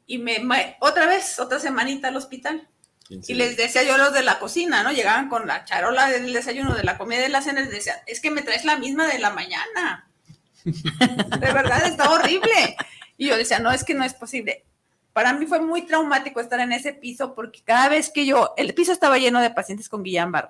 Y 0.09 0.17
me, 0.17 0.39
me- 0.39 0.75
otra 0.79 1.05
vez, 1.05 1.37
otra 1.39 1.59
semanita 1.59 2.07
al 2.07 2.15
hospital. 2.17 2.67
Y 3.09 3.35
les 3.35 3.57
decía 3.57 3.83
yo 3.83 3.93
a 3.93 3.97
los 3.99 4.11
de 4.11 4.23
la 4.23 4.39
cocina, 4.39 4.81
¿no? 4.81 4.91
Llegaban 4.91 5.29
con 5.29 5.45
la 5.47 5.65
charola 5.65 6.09
del 6.09 6.33
desayuno, 6.33 6.73
de 6.75 6.83
la 6.83 6.97
comida 6.97 7.19
y 7.19 7.23
de 7.23 7.29
la 7.29 7.41
cena, 7.41 7.61
y 7.61 7.65
les 7.65 7.73
decía, 7.73 8.01
es 8.07 8.19
que 8.19 8.31
me 8.31 8.41
traes 8.41 8.65
la 8.65 8.77
misma 8.77 9.07
de 9.07 9.19
la 9.19 9.29
mañana. 9.29 10.09
De 10.65 11.53
verdad, 11.53 11.85
está 11.85 12.09
horrible. 12.09 12.75
Y 13.17 13.27
yo 13.27 13.37
decía, 13.37 13.59
no, 13.59 13.71
es 13.71 13.83
que 13.83 13.93
no 13.93 14.03
es 14.03 14.13
posible. 14.15 14.65
Para 15.13 15.33
mí 15.33 15.45
fue 15.45 15.59
muy 15.59 15.83
traumático 15.83 16.39
estar 16.39 16.59
en 16.59 16.71
ese 16.71 16.91
piso 16.93 17.35
porque 17.35 17.61
cada 17.63 17.87
vez 17.87 18.09
que 18.09 18.25
yo, 18.25 18.53
el 18.57 18.73
piso 18.73 18.91
estaba 18.91 19.17
lleno 19.19 19.41
de 19.41 19.51
pacientes 19.51 19.89
con 19.89 20.03
Guillain-Barré. 20.03 20.49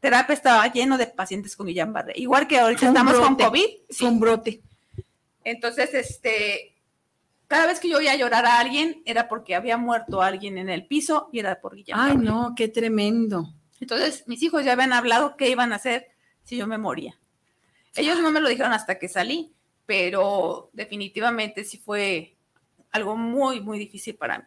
Terapia 0.00 0.34
estaba 0.34 0.66
lleno 0.72 0.96
de 0.98 1.06
pacientes 1.06 1.54
con 1.56 1.66
Guillain-Barré. 1.66 2.12
Igual 2.16 2.46
que 2.48 2.58
ahorita 2.58 2.88
estamos 2.88 3.18
con. 3.18 3.36
COVID. 3.36 3.66
sí. 3.90 4.04
Un 4.04 4.20
brote. 4.20 4.60
Entonces, 5.44 5.94
este, 5.94 6.69
cada 7.50 7.66
vez 7.66 7.80
que 7.80 7.88
yo 7.88 7.96
oía 7.98 8.14
llorar 8.14 8.46
a 8.46 8.60
alguien 8.60 9.02
era 9.04 9.26
porque 9.26 9.56
había 9.56 9.76
muerto 9.76 10.22
alguien 10.22 10.56
en 10.56 10.68
el 10.68 10.86
piso 10.86 11.28
y 11.32 11.40
era 11.40 11.60
por 11.60 11.74
Guillain-Barré. 11.74 12.12
Ay, 12.12 12.16
no, 12.16 12.54
qué 12.54 12.68
tremendo. 12.68 13.52
Entonces, 13.80 14.22
mis 14.28 14.40
hijos 14.44 14.64
ya 14.64 14.74
habían 14.74 14.92
hablado 14.92 15.36
qué 15.36 15.50
iban 15.50 15.72
a 15.72 15.76
hacer 15.76 16.12
si 16.44 16.56
yo 16.56 16.68
me 16.68 16.78
moría. 16.78 17.18
Ellos 17.96 18.20
no 18.20 18.30
me 18.30 18.40
lo 18.40 18.48
dijeron 18.48 18.72
hasta 18.72 19.00
que 19.00 19.08
salí, 19.08 19.52
pero 19.84 20.70
definitivamente 20.74 21.64
sí 21.64 21.78
fue 21.78 22.36
algo 22.92 23.16
muy, 23.16 23.60
muy 23.60 23.80
difícil 23.80 24.14
para 24.14 24.38
mí. 24.38 24.44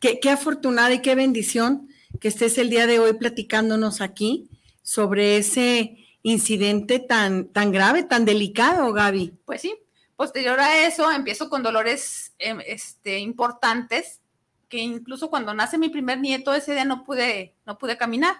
Qué, 0.00 0.18
qué 0.18 0.30
afortunada 0.30 0.92
y 0.92 1.00
qué 1.00 1.14
bendición 1.14 1.90
que 2.18 2.26
estés 2.26 2.58
el 2.58 2.70
día 2.70 2.88
de 2.88 2.98
hoy 2.98 3.12
platicándonos 3.12 4.00
aquí 4.00 4.48
sobre 4.82 5.36
ese 5.36 5.96
incidente 6.24 6.98
tan, 6.98 7.52
tan 7.52 7.70
grave, 7.70 8.02
tan 8.02 8.24
delicado, 8.24 8.92
Gaby. 8.92 9.32
Pues 9.44 9.60
sí, 9.60 9.76
posterior 10.22 10.60
a 10.60 10.86
eso 10.86 11.10
empiezo 11.10 11.50
con 11.50 11.64
dolores 11.64 12.32
em, 12.38 12.60
este, 12.64 13.18
importantes, 13.18 14.20
que 14.68 14.78
incluso 14.78 15.28
cuando 15.30 15.52
nace 15.52 15.78
mi 15.78 15.88
primer 15.88 16.20
nieto 16.20 16.54
ese 16.54 16.74
día 16.74 16.84
no 16.84 17.02
pude, 17.02 17.56
no 17.66 17.76
pude 17.76 17.96
caminar. 17.96 18.36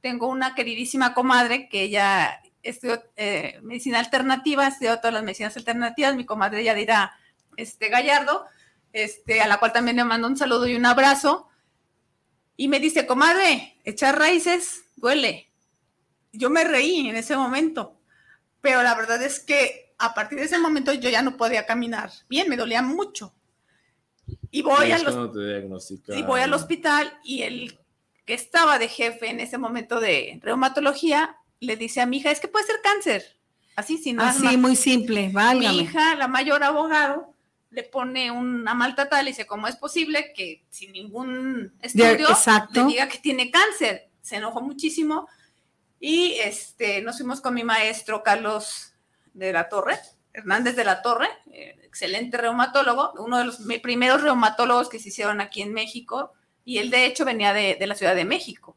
Tengo 0.00 0.26
una 0.26 0.56
queridísima 0.56 1.14
comadre 1.14 1.68
que 1.68 1.82
ella 1.82 2.42
estudió 2.64 3.00
eh, 3.14 3.60
medicina 3.62 4.00
alternativa, 4.00 4.66
estudió 4.66 4.96
todas 4.96 5.14
las 5.14 5.22
medicinas 5.22 5.56
alternativas, 5.56 6.16
mi 6.16 6.26
comadre 6.26 6.64
Yadira 6.64 7.16
este, 7.56 7.90
Gallardo, 7.90 8.46
este, 8.92 9.40
a 9.40 9.46
la 9.46 9.60
cual 9.60 9.72
también 9.72 9.98
le 9.98 10.04
mando 10.04 10.26
un 10.26 10.36
saludo 10.36 10.66
y 10.66 10.74
un 10.74 10.84
abrazo. 10.84 11.48
Y 12.56 12.66
me 12.66 12.80
dice, 12.80 13.06
comadre, 13.06 13.78
echar 13.84 14.18
raíces 14.18 14.82
duele. 14.96 15.48
Yo 16.32 16.50
me 16.50 16.64
reí 16.64 17.08
en 17.08 17.14
ese 17.14 17.36
momento, 17.36 18.00
pero 18.60 18.82
la 18.82 18.96
verdad 18.96 19.22
es 19.22 19.38
que 19.38 19.89
a 20.00 20.14
partir 20.14 20.38
de 20.38 20.46
ese 20.46 20.58
momento 20.58 20.92
yo 20.94 21.10
ya 21.10 21.22
no 21.22 21.36
podía 21.36 21.66
caminar 21.66 22.10
bien, 22.28 22.48
me 22.48 22.56
dolía 22.56 22.82
mucho. 22.82 23.34
Y 24.50 24.62
voy, 24.62 24.90
al, 24.90 25.02
y 26.08 26.22
voy 26.22 26.40
al 26.40 26.52
hospital 26.54 27.12
y 27.22 27.42
el 27.42 27.78
que 28.24 28.34
estaba 28.34 28.78
de 28.78 28.88
jefe 28.88 29.28
en 29.28 29.40
ese 29.40 29.58
momento 29.58 30.00
de 30.00 30.40
reumatología 30.42 31.36
le 31.60 31.76
dice 31.76 32.00
a 32.00 32.06
mi 32.06 32.18
hija, 32.18 32.30
es 32.30 32.40
que 32.40 32.48
puede 32.48 32.66
ser 32.66 32.80
cáncer. 32.82 33.36
Así, 33.76 33.98
sin 33.98 34.16
nada 34.16 34.30
Así, 34.30 34.56
muy 34.56 34.76
simple, 34.76 35.28
Mi 35.28 35.32
válgame. 35.32 35.76
hija, 35.76 36.14
la 36.16 36.26
mayor 36.26 36.62
abogado, 36.64 37.34
le 37.70 37.84
pone 37.84 38.30
una 38.30 38.74
malta 38.74 39.08
tal 39.08 39.26
y 39.26 39.30
dice, 39.30 39.46
¿cómo 39.46 39.68
es 39.68 39.76
posible 39.76 40.32
que 40.34 40.64
sin 40.70 40.92
ningún 40.92 41.72
estudio 41.80 42.28
exacto. 42.30 42.82
le 42.82 42.86
diga 42.86 43.08
que 43.08 43.18
tiene 43.18 43.50
cáncer? 43.50 44.08
Se 44.22 44.36
enojó 44.36 44.60
muchísimo 44.60 45.28
y 46.00 46.32
este, 46.42 47.02
nos 47.02 47.18
fuimos 47.18 47.40
con 47.40 47.54
mi 47.54 47.62
maestro 47.62 48.22
Carlos 48.22 48.89
de 49.34 49.52
la 49.52 49.68
Torre, 49.68 49.98
Hernández 50.32 50.76
de 50.76 50.84
la 50.84 51.02
Torre, 51.02 51.28
eh, 51.52 51.78
excelente 51.84 52.36
reumatólogo, 52.36 53.12
uno 53.18 53.38
de 53.38 53.44
los 53.44 53.58
primeros 53.82 54.22
reumatólogos 54.22 54.88
que 54.88 54.98
se 54.98 55.08
hicieron 55.08 55.40
aquí 55.40 55.62
en 55.62 55.72
México, 55.72 56.32
Y 56.64 56.78
él 56.78 56.90
de 56.90 57.06
hecho 57.06 57.24
venía 57.24 57.52
de, 57.52 57.76
de 57.80 57.86
la 57.86 57.94
Ciudad 57.94 58.14
de 58.14 58.26
México. 58.26 58.76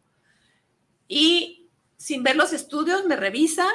Y 1.08 1.70
sin 1.97 2.24
ver 2.24 2.36
los 2.36 2.54
estudios 2.54 3.06
me 3.06 3.16
revisa 3.16 3.68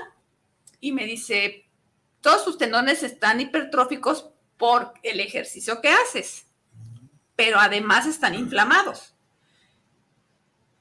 y 0.81 0.93
me 0.93 1.05
dice, 1.05 1.69
todos 2.21 2.43
sus 2.43 2.59
tendones 2.59 3.03
están 3.03 3.41
hipertróficos 3.41 4.31
por 4.57 4.95
el 5.03 5.21
ejercicio 5.21 5.81
que 5.81 5.91
haces, 5.91 6.47
pero 7.37 7.59
además 7.61 8.07
están 8.07 8.35
inflamados. 8.35 9.15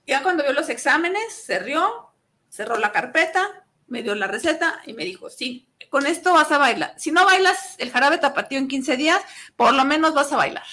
Ya 0.07 0.23
cuando 0.23 0.43
vio 0.43 0.53
los 0.53 0.69
exámenes, 0.69 1.33
se 1.33 1.59
rió, 1.59 2.11
cerró 2.49 2.77
la 2.77 2.91
carpeta, 2.91 3.65
me 3.87 4.03
dio 4.03 4.15
la 4.15 4.27
receta 4.27 4.81
y 4.85 4.93
me 4.93 5.03
dijo, 5.03 5.29
sí, 5.29 5.66
con 5.89 6.05
esto 6.05 6.33
vas 6.33 6.51
a 6.51 6.57
bailar. 6.57 6.93
Si 6.97 7.11
no 7.11 7.25
bailas 7.25 7.75
el 7.77 7.91
jarabe 7.91 8.17
tapatío 8.17 8.57
en 8.59 8.67
15 8.67 8.97
días, 8.97 9.21
por 9.55 9.73
lo 9.73 9.85
menos 9.85 10.13
vas 10.13 10.31
a 10.33 10.37
bailar. 10.37 10.65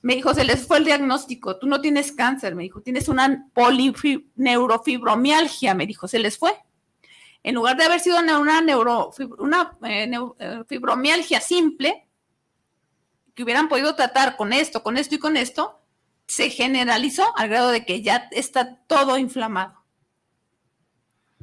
Me 0.00 0.14
dijo, 0.16 0.34
se 0.34 0.44
les 0.44 0.66
fue 0.66 0.78
el 0.78 0.84
diagnóstico, 0.84 1.58
tú 1.58 1.68
no 1.68 1.80
tienes 1.80 2.10
cáncer, 2.10 2.56
me 2.56 2.64
dijo, 2.64 2.80
tienes 2.80 3.08
una 3.08 3.46
neurofibromialgia, 4.34 5.74
me 5.74 5.86
dijo, 5.86 6.08
se 6.08 6.18
les 6.18 6.38
fue. 6.38 6.52
En 7.44 7.54
lugar 7.54 7.76
de 7.76 7.84
haber 7.84 8.00
sido 8.00 8.18
una, 8.18 8.60
neuro, 8.60 9.12
una 9.38 9.78
eh, 9.84 10.10
eh, 10.38 11.40
simple, 11.40 12.08
que 13.34 13.42
hubieran 13.44 13.68
podido 13.68 13.94
tratar 13.94 14.36
con 14.36 14.52
esto, 14.52 14.82
con 14.82 14.96
esto 14.96 15.14
y 15.14 15.18
con 15.18 15.36
esto, 15.36 15.80
se 16.26 16.50
generalizó 16.50 17.36
al 17.36 17.48
grado 17.48 17.70
de 17.70 17.84
que 17.84 18.02
ya 18.02 18.28
está 18.32 18.76
todo 18.86 19.18
inflamado. 19.18 19.81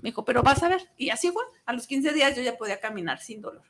Me 0.02 0.10
dijo, 0.10 0.24
pero 0.26 0.44
vas 0.44 0.62
a 0.64 0.70
ver. 0.70 0.90
Y 0.98 1.10
así 1.10 1.32
fue. 1.32 1.44
A 1.66 1.74
los 1.74 1.88
15 1.88 2.14
días 2.14 2.36
yo 2.36 2.42
ya 2.42 2.58
podía 2.58 2.80
caminar 2.80 3.20
sin 3.22 3.42
dolor. 3.42 3.64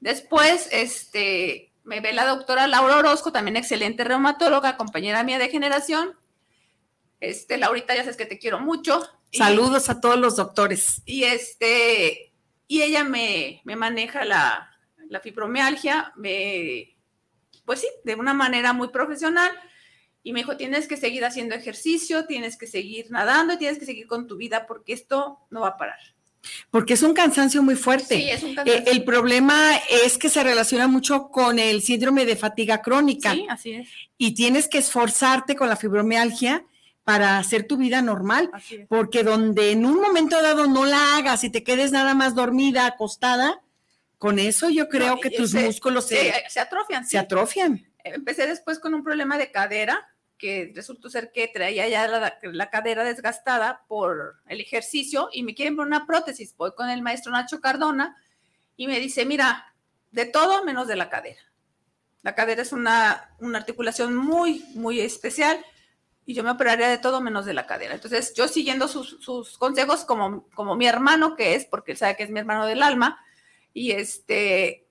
Después, 0.00 0.68
este, 0.72 1.72
me 1.84 2.00
ve 2.00 2.12
la 2.12 2.26
doctora 2.26 2.66
Laura 2.66 2.98
Orozco, 2.98 3.32
también 3.32 3.56
excelente 3.56 4.04
reumatóloga, 4.04 4.76
compañera 4.76 5.22
mía 5.24 5.38
de 5.38 5.48
generación. 5.48 6.16
Este, 7.20 7.56
Laurita, 7.56 7.94
ya 7.94 8.00
sabes 8.02 8.16
que 8.16 8.26
te 8.26 8.38
quiero 8.38 8.58
mucho. 8.60 9.00
Y- 9.30 9.38
Saludos 9.38 9.88
a 9.88 10.00
todos 10.00 10.18
los 10.18 10.36
doctores. 10.36 11.02
y 11.06 11.24
este, 11.24 12.32
y 12.66 12.82
ella 12.82 13.04
me, 13.04 13.60
me 13.64 13.76
maneja 13.76 14.24
la, 14.24 14.70
la 15.08 15.20
fibromialgia, 15.20 16.12
me, 16.16 16.96
pues 17.64 17.80
sí, 17.80 17.88
de 18.04 18.14
una 18.16 18.34
manera 18.34 18.72
muy 18.72 18.88
profesional. 18.88 19.50
Y 20.22 20.32
me 20.32 20.40
dijo, 20.40 20.56
tienes 20.56 20.86
que 20.86 20.96
seguir 20.96 21.24
haciendo 21.24 21.54
ejercicio, 21.54 22.26
tienes 22.26 22.56
que 22.56 22.66
seguir 22.66 23.10
nadando 23.10 23.54
y 23.54 23.58
tienes 23.58 23.78
que 23.78 23.84
seguir 23.86 24.06
con 24.06 24.26
tu 24.28 24.36
vida 24.36 24.66
porque 24.66 24.92
esto 24.92 25.38
no 25.50 25.60
va 25.62 25.68
a 25.68 25.76
parar. 25.76 25.98
Porque 26.70 26.94
es 26.94 27.02
un 27.02 27.14
cansancio 27.14 27.62
muy 27.62 27.76
fuerte. 27.76 28.16
Sí, 28.16 28.30
es 28.30 28.42
un 28.42 28.50
Eh, 28.50 28.54
cansancio. 28.56 28.92
el 28.92 29.04
problema 29.04 29.76
es 29.90 30.18
que 30.18 30.28
se 30.28 30.42
relaciona 30.42 30.86
mucho 30.88 31.28
con 31.28 31.58
el 31.58 31.82
síndrome 31.82 32.24
de 32.24 32.36
fatiga 32.36 32.82
crónica 32.82 33.32
Sí, 33.32 33.46
así 33.48 33.72
es, 33.74 33.88
y 34.18 34.34
tienes 34.34 34.68
que 34.68 34.78
esforzarte 34.78 35.54
con 35.56 35.68
la 35.68 35.76
fibromialgia 35.76 36.64
para 37.04 37.38
hacer 37.38 37.66
tu 37.66 37.76
vida 37.76 38.00
normal, 38.00 38.48
porque 38.88 39.24
donde 39.24 39.72
en 39.72 39.84
un 39.84 40.00
momento 40.00 40.40
dado 40.40 40.68
no 40.68 40.84
la 40.84 41.16
hagas 41.16 41.42
y 41.42 41.50
te 41.50 41.64
quedes 41.64 41.90
nada 41.90 42.14
más 42.14 42.36
dormida, 42.36 42.86
acostada, 42.86 43.60
con 44.18 44.38
eso 44.38 44.70
yo 44.70 44.88
creo 44.88 45.16
No, 45.16 45.20
que 45.20 45.30
tus 45.30 45.50
se- 45.50 45.64
músculos 45.64 46.06
se, 46.06 46.16
Se, 46.16 46.44
se 46.48 46.60
atrofian. 46.60 47.02
se 47.04 47.10
sí. 47.10 47.16
atrofian. 47.16 47.88
Empecé 48.04 48.46
después 48.46 48.78
con 48.78 48.94
un 48.94 49.02
problema 49.02 49.36
de 49.38 49.50
cadera, 49.50 50.08
que 50.42 50.72
resultó 50.74 51.08
ser 51.08 51.30
que 51.30 51.46
traía 51.46 51.86
ya 51.86 52.08
la, 52.08 52.68
cadera 52.68 53.04
desgastada 53.04 53.84
por 53.86 54.40
el 54.48 54.60
ejercicio 54.60 55.28
y 55.32 55.44
me 55.44 55.54
quieren 55.54 55.76
poner 55.76 55.86
una 55.86 56.04
prótesis. 56.04 56.56
Voy 56.56 56.72
con 56.74 56.90
el 56.90 57.00
maestro 57.00 57.30
Nacho 57.30 57.60
Cardona 57.60 58.16
y 58.76 58.88
me 58.88 58.98
dice, 58.98 59.24
mira, 59.24 59.72
de 60.10 60.26
todo 60.26 60.64
menos 60.64 60.88
de 60.88 60.96
la 60.96 61.08
cadera. 61.08 61.40
La 62.22 62.34
cadera 62.34 62.62
es 62.62 62.72
una, 62.72 63.36
una 63.38 63.58
articulación 63.58 64.16
muy, 64.16 64.64
muy 64.74 64.98
especial 64.98 65.64
y 66.26 66.34
yo 66.34 66.42
me 66.42 66.50
operaría 66.50 66.88
de 66.88 66.98
todo 66.98 67.20
menos 67.20 67.46
de 67.46 67.54
la 67.54 67.68
cadera. 67.68 67.94
Entonces, 67.94 68.34
yo 68.34 68.48
siguiendo 68.48 68.88
sus, 68.88 69.18
sus 69.20 69.56
consejos 69.58 70.04
como, 70.04 70.48
como 70.54 70.74
mi 70.74 70.88
hermano 70.88 71.36
que 71.36 71.54
es, 71.54 71.66
porque 71.66 71.92
él 71.92 71.98
sabe 71.98 72.16
que 72.16 72.24
es 72.24 72.30
mi 72.30 72.40
hermano 72.40 72.66
del 72.66 72.82
alma, 72.82 73.24
y 73.72 73.92
este, 73.92 74.81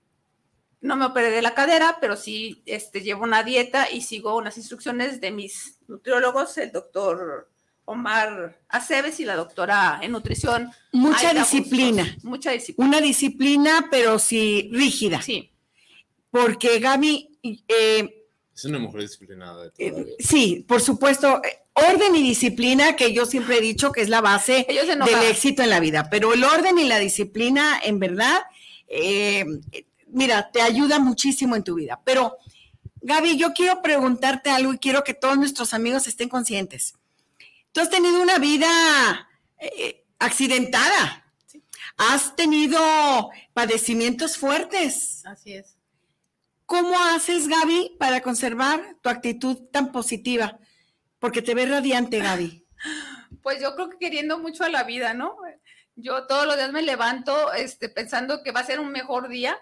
no 0.82 0.96
me 0.96 1.06
operé 1.06 1.30
de 1.30 1.42
la 1.42 1.54
cadera, 1.54 1.98
pero 2.00 2.16
sí 2.16 2.62
este, 2.66 3.00
llevo 3.00 3.22
una 3.22 3.44
dieta 3.44 3.90
y 3.90 4.02
sigo 4.02 4.36
unas 4.36 4.56
instrucciones 4.58 5.20
de 5.20 5.30
mis 5.30 5.78
nutriólogos, 5.86 6.58
el 6.58 6.72
doctor 6.72 7.48
Omar 7.84 8.60
Aceves 8.68 9.20
y 9.20 9.24
la 9.24 9.36
doctora 9.36 10.00
en 10.02 10.12
nutrición. 10.12 10.70
Mucha 10.92 11.30
Aida 11.30 11.40
disciplina, 11.40 12.02
Bustos. 12.02 12.24
Mucha 12.24 12.50
disciplina. 12.50 12.88
una 12.88 13.00
disciplina, 13.00 13.88
pero 13.90 14.18
sí 14.18 14.70
rígida, 14.72 15.22
Sí, 15.22 15.52
porque 16.30 16.80
Gaby, 16.80 17.38
eh, 17.68 18.26
Es 18.54 18.64
una 18.64 18.80
mujer 18.80 19.02
disciplinada 19.02 19.64
de 19.64 19.72
eh, 19.78 20.16
sí, 20.18 20.64
por 20.66 20.80
supuesto, 20.80 21.40
eh, 21.44 21.60
orden 21.74 22.16
y 22.16 22.22
disciplina, 22.22 22.96
que 22.96 23.12
yo 23.12 23.24
siempre 23.24 23.58
he 23.58 23.60
dicho 23.60 23.92
que 23.92 24.00
es 24.00 24.08
la 24.08 24.20
base 24.20 24.66
del 24.68 25.22
éxito 25.30 25.62
en 25.62 25.70
la 25.70 25.78
vida, 25.78 26.08
pero 26.10 26.34
el 26.34 26.42
orden 26.42 26.76
y 26.78 26.84
la 26.84 26.98
disciplina, 26.98 27.80
en 27.82 28.00
verdad, 28.00 28.40
eh, 28.88 29.44
mira, 30.12 30.50
te 30.50 30.62
ayuda 30.62 30.98
muchísimo 30.98 31.56
en 31.56 31.64
tu 31.64 31.74
vida. 31.74 32.00
Pero, 32.04 32.38
Gaby, 33.00 33.36
yo 33.36 33.52
quiero 33.52 33.82
preguntarte 33.82 34.50
algo 34.50 34.72
y 34.72 34.78
quiero 34.78 35.02
que 35.02 35.14
todos 35.14 35.36
nuestros 35.36 35.74
amigos 35.74 36.06
estén 36.06 36.28
conscientes. 36.28 36.94
Tú 37.72 37.80
has 37.80 37.90
tenido 37.90 38.22
una 38.22 38.38
vida 38.38 38.68
eh, 39.58 40.04
accidentada. 40.18 41.24
Has 41.96 42.36
tenido 42.36 43.30
padecimientos 43.52 44.36
fuertes. 44.36 45.24
Así 45.26 45.54
es. 45.54 45.76
¿Cómo 46.66 46.98
haces, 46.98 47.48
Gaby, 47.48 47.96
para 47.98 48.22
conservar 48.22 48.96
tu 49.02 49.08
actitud 49.08 49.58
tan 49.70 49.92
positiva? 49.92 50.58
Porque 51.18 51.42
te 51.42 51.54
ves 51.54 51.68
radiante, 51.68 52.18
Gaby. 52.18 52.66
Pues 53.42 53.60
yo 53.60 53.74
creo 53.74 53.90
que 53.90 53.98
queriendo 53.98 54.38
mucho 54.38 54.62
a 54.62 54.68
la 54.68 54.84
vida, 54.84 55.14
¿no? 55.14 55.36
Yo 55.96 56.28
todos 56.28 56.46
los 56.46 56.54
días 56.54 56.70
me 56.70 56.82
levanto 56.82 57.52
este, 57.54 57.88
pensando 57.88 58.42
que 58.44 58.52
va 58.52 58.60
a 58.60 58.66
ser 58.66 58.78
un 58.78 58.92
mejor 58.92 59.28
día, 59.28 59.58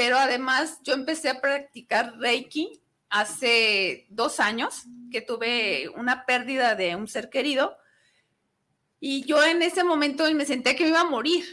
pero 0.00 0.16
además 0.16 0.78
yo 0.82 0.94
empecé 0.94 1.28
a 1.28 1.42
practicar 1.42 2.16
Reiki 2.16 2.80
hace 3.10 4.06
dos 4.08 4.40
años, 4.40 4.84
que 5.12 5.20
tuve 5.20 5.90
una 5.90 6.24
pérdida 6.24 6.74
de 6.74 6.96
un 6.96 7.06
ser 7.06 7.28
querido, 7.28 7.76
y 8.98 9.26
yo 9.26 9.44
en 9.44 9.60
ese 9.60 9.84
momento 9.84 10.24
me 10.32 10.46
senté 10.46 10.74
que 10.74 10.84
me 10.84 10.88
iba 10.88 11.02
a 11.02 11.04
morir. 11.04 11.44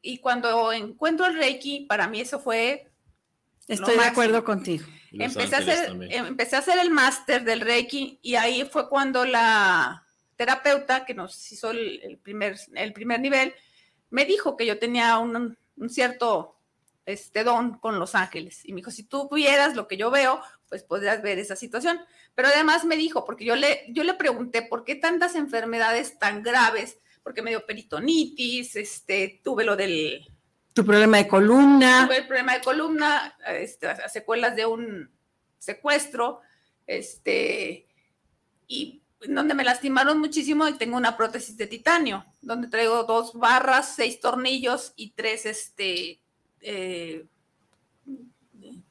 Y 0.00 0.16
cuando 0.16 0.72
encuentro 0.72 1.26
el 1.26 1.36
Reiki, 1.36 1.84
para 1.84 2.08
mí 2.08 2.22
eso 2.22 2.40
fue 2.40 2.90
Estoy 3.68 3.98
de 3.98 4.04
acuerdo 4.04 4.42
contigo. 4.44 4.86
Los 5.10 5.36
empecé 5.36 5.54
a, 5.54 5.58
hacer, 5.58 5.86
también. 5.88 6.12
em- 6.12 6.26
empecé 6.28 6.56
a 6.56 6.60
hacer 6.60 6.78
el 6.78 6.90
máster 6.90 7.44
del 7.44 7.60
Reiki 7.60 8.18
y 8.22 8.36
ahí 8.36 8.64
fue 8.64 8.88
cuando 8.88 9.26
la 9.26 10.06
terapeuta 10.36 11.04
que 11.04 11.12
nos 11.12 11.52
hizo 11.52 11.70
el, 11.70 12.00
el 12.02 12.16
primer, 12.16 12.56
el 12.76 12.94
primer 12.94 13.20
nivel 13.20 13.54
me 14.08 14.24
dijo 14.24 14.56
que 14.56 14.64
yo 14.64 14.78
tenía 14.78 15.18
un, 15.18 15.58
un 15.76 15.90
cierto 15.90 16.53
este 17.06 17.44
don 17.44 17.78
con 17.78 17.98
los 17.98 18.14
ángeles. 18.14 18.64
Y 18.64 18.72
me 18.72 18.78
dijo, 18.78 18.90
si 18.90 19.04
tú 19.04 19.28
vieras 19.28 19.74
lo 19.74 19.86
que 19.86 19.96
yo 19.96 20.10
veo, 20.10 20.40
pues 20.68 20.82
podrías 20.82 21.22
ver 21.22 21.38
esa 21.38 21.56
situación. 21.56 22.00
Pero 22.34 22.48
además 22.48 22.84
me 22.84 22.96
dijo, 22.96 23.24
porque 23.24 23.44
yo 23.44 23.56
le, 23.56 23.84
yo 23.88 24.04
le 24.04 24.14
pregunté, 24.14 24.62
¿por 24.62 24.84
qué 24.84 24.94
tantas 24.94 25.34
enfermedades 25.34 26.18
tan 26.18 26.42
graves? 26.42 26.98
Porque 27.22 27.42
me 27.42 27.50
dio 27.50 27.66
peritonitis, 27.66 28.76
este, 28.76 29.40
tuve 29.44 29.64
lo 29.64 29.76
del 29.76 30.26
Tu 30.72 30.84
problema 30.84 31.18
de 31.18 31.28
columna. 31.28 32.06
tuve 32.06 32.18
el 32.18 32.26
problema 32.26 32.54
de 32.54 32.60
columna, 32.62 33.36
este, 33.46 33.88
secuelas 34.08 34.56
de 34.56 34.66
un 34.66 35.10
secuestro, 35.58 36.40
este, 36.86 37.86
y 38.66 39.02
donde 39.26 39.54
me 39.54 39.64
lastimaron 39.64 40.18
muchísimo 40.18 40.68
y 40.68 40.74
tengo 40.74 40.96
una 40.96 41.16
prótesis 41.16 41.56
de 41.56 41.66
titanio, 41.66 42.26
donde 42.42 42.68
traigo 42.68 43.04
dos 43.04 43.32
barras, 43.32 43.94
seis 43.94 44.20
tornillos 44.20 44.92
y 44.96 45.12
tres, 45.12 45.46
este, 45.46 46.20
eh, 46.64 47.24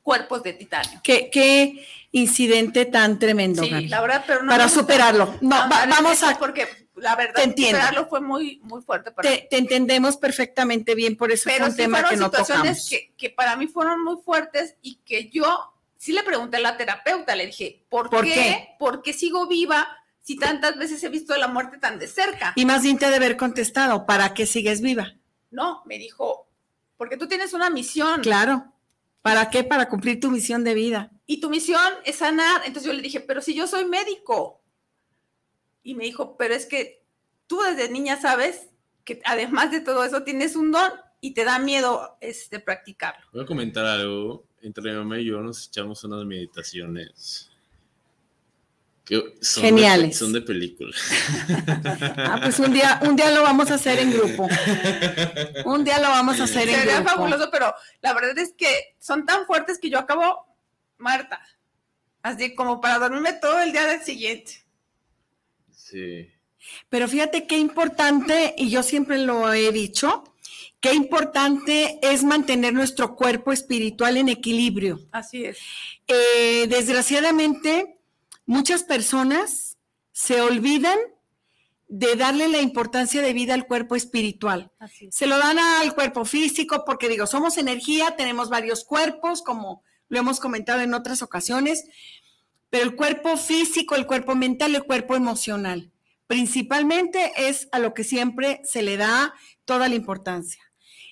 cuerpos 0.02 0.44
de 0.44 0.54
titanio. 0.54 1.00
¿Qué, 1.04 1.30
qué 1.32 1.86
incidente 2.12 2.86
tan 2.86 3.20
tremendo, 3.20 3.64
Sí, 3.64 3.70
Gaby. 3.70 3.88
la 3.88 4.02
verdad, 4.02 4.24
pero 4.28 4.44
no 4.44 4.50
Para 4.50 4.70
superarlo. 4.70 5.36
No, 5.42 5.50
va- 5.56 5.86
vamos 5.90 6.22
a. 6.24 6.38
porque 6.38 6.68
la 6.96 7.16
verdad, 7.16 7.36
Te 7.36 7.44
entiendo. 7.44 7.78
superarlo 7.78 8.08
fue 8.08 8.22
muy, 8.22 8.60
muy 8.64 8.82
fuerte 8.82 9.12
para 9.12 9.30
mí. 9.30 9.36
Te, 9.38 9.48
te 9.50 9.58
entendemos 9.58 10.18
perfectamente 10.18 10.94
bien, 10.96 11.16
por 11.18 11.32
eso 11.32 11.44
pero 11.46 11.66
es 11.66 11.72
un 11.72 11.76
sí 11.76 11.82
tema 11.82 11.98
fueron 12.00 12.12
que 12.12 12.18
no 12.18 12.26
situaciones 12.26 12.90
que, 12.90 13.14
que 13.18 13.30
para 13.30 13.56
mí 13.56 13.68
fueron 13.68 14.04
muy 14.04 14.18
fuertes 14.24 14.76
y 14.82 14.96
que 15.06 15.30
yo 15.30 15.74
sí 15.98 16.12
le 16.12 16.24
pregunté 16.24 16.58
a 16.58 16.60
la 16.60 16.78
terapeuta, 16.78 17.36
le 17.36 17.46
dije, 17.48 17.84
¿por, 17.90 18.10
¿Por 18.10 18.26
qué? 18.26 18.34
qué? 18.34 18.70
¿Por 18.78 19.02
qué 19.02 19.14
sigo 19.14 19.48
viva 19.48 19.88
si 20.22 20.36
tantas 20.38 20.78
veces 20.78 21.02
he 21.04 21.10
visto 21.10 21.36
la 21.38 21.48
muerte 21.48 21.78
tan 21.78 21.98
de 21.98 22.08
cerca? 22.08 22.52
Y 22.56 22.66
más 22.66 22.84
bien 22.84 22.98
te 23.00 23.10
de 23.10 23.16
haber 23.16 23.38
contestado, 23.38 24.06
¿para 24.06 24.34
qué 24.34 24.46
sigues 24.46 24.82
viva? 24.82 25.14
No, 25.50 25.82
me 25.86 25.98
dijo, 25.98 26.48
porque 26.98 27.18
tú 27.18 27.28
tienes 27.28 27.54
una 27.54 27.70
misión 27.70 28.22
Claro. 28.22 28.72
¿Para 29.22 29.50
qué? 29.50 29.64
Para 29.64 29.88
cumplir 29.88 30.20
tu 30.20 30.30
misión 30.30 30.64
de 30.64 30.74
vida. 30.74 31.12
y 31.26 31.40
tu 31.40 31.50
misión 31.50 31.94
es 32.04 32.18
sanar. 32.18 32.62
Entonces 32.66 32.84
yo 32.84 32.94
le 32.94 33.02
dije, 33.02 33.22
pero 33.22 33.42
si 33.42 33.56
yo 33.56 33.68
soy 33.68 33.86
médico. 33.86 34.62
Y 35.82 35.96
me 35.96 36.04
dijo, 36.06 36.36
pero 36.38 36.54
es 36.54 36.66
que 36.66 37.04
tú 37.48 37.62
desde 37.62 37.90
niña 37.90 38.20
sabes 38.20 38.68
que 39.06 39.22
además 39.26 39.72
de 39.72 39.82
todo 39.82 40.04
eso 40.04 40.24
tienes 40.24 40.56
un 40.56 40.72
don 40.72 40.92
y 41.22 41.34
te 41.34 41.46
da 41.46 41.60
miedo 41.60 42.18
este, 42.20 42.60
practicarlo. 42.60 43.26
Voy 43.32 43.44
a 43.44 43.46
comentar 43.46 43.86
algo. 43.86 44.46
Entre 44.62 44.84
mi 44.84 44.98
mamá 44.98 45.20
y 45.20 45.26
yo 45.26 45.42
nos 45.42 45.68
echamos 45.68 46.04
unas 46.04 46.26
meditaciones 46.26 47.50
Que 49.06 49.36
son 49.42 49.64
Geniales. 49.64 50.10
De, 50.12 50.14
son 50.14 50.34
de 50.34 50.42
película. 50.42 50.96
Ah, 52.18 52.40
pues 52.42 52.58
un 52.60 52.74
día, 52.74 53.00
un 53.04 53.16
día 53.16 53.32
lo 53.32 53.44
vamos 53.44 53.70
a 53.70 53.76
hacer 53.76 54.00
en 54.00 54.12
grupo. 54.12 54.48
Un 55.66 55.84
día 55.84 56.00
lo 56.00 56.08
vamos 56.10 56.40
a 56.40 56.44
hacer 56.46 56.70
en 56.70 56.76
Sería 56.76 56.96
grupo. 56.96 57.10
fabuloso, 57.10 57.50
pero 57.52 57.74
la 58.02 58.14
verdad 58.14 58.38
es 58.38 58.54
que 58.58 58.96
son 59.00 59.26
tan 59.26 59.46
fuertes 59.46 59.78
que 59.80 59.90
yo 59.90 60.00
acabo 60.00 60.46
muerta. 60.98 61.42
Así 62.22 62.56
como 62.56 62.80
para 62.80 63.00
dormirme 63.00 63.34
todo 63.34 63.60
el 63.62 63.72
día 63.74 63.86
del 63.86 64.02
siguiente. 64.02 64.64
Sí. 65.72 66.30
Pero 66.90 67.08
fíjate 67.10 67.46
qué 67.46 67.58
importante, 67.58 68.56
y 68.58 68.70
yo 68.70 68.84
siempre 68.84 69.18
lo 69.18 69.52
he 69.54 69.72
dicho, 69.74 70.24
qué 70.80 70.94
importante 70.94 72.00
es 72.02 72.24
mantener 72.24 72.74
nuestro 72.74 73.16
cuerpo 73.16 73.52
espiritual 73.52 74.16
en 74.16 74.30
equilibrio. 74.30 75.02
Así 75.12 75.44
es. 75.46 75.58
Eh, 76.08 76.68
desgraciadamente, 76.70 77.98
muchas 78.46 78.84
personas 78.84 79.78
se 80.12 80.42
olvidan 80.42 81.00
de 81.88 82.16
darle 82.16 82.48
la 82.48 82.60
importancia 82.60 83.22
de 83.22 83.34
vida 83.34 83.54
al 83.54 83.68
cuerpo 83.68 83.96
espiritual. 83.96 84.72
Es. 84.80 85.16
Se 85.16 85.28
lo 85.28 85.38
dan 85.38 85.60
al 85.60 85.94
cuerpo 85.94 86.26
físico 86.26 86.84
porque 86.86 87.10
digo, 87.10 87.28
somos 87.28 87.58
energía, 87.58 88.16
tenemos 88.16 88.50
varios 88.50 88.84
cuerpos, 88.84 89.42
como 89.42 89.84
lo 90.10 90.20
hemos 90.20 90.40
comentado 90.40 90.82
en 90.82 90.94
otras 90.94 91.22
ocasiones, 91.22 91.86
pero 92.70 92.86
el 92.86 92.96
cuerpo 92.96 93.38
físico, 93.38 93.96
el 93.96 94.08
cuerpo 94.08 94.36
mental, 94.36 94.76
el 94.76 94.86
cuerpo 94.86 95.16
emocional, 95.16 95.92
principalmente 96.26 97.32
es 97.38 97.68
a 97.72 97.80
lo 97.80 97.94
que 97.94 98.04
siempre 98.04 98.62
se 98.64 98.82
le 98.82 98.98
da 98.98 99.34
toda 99.66 99.88
la 99.90 99.96
importancia. 99.96 100.64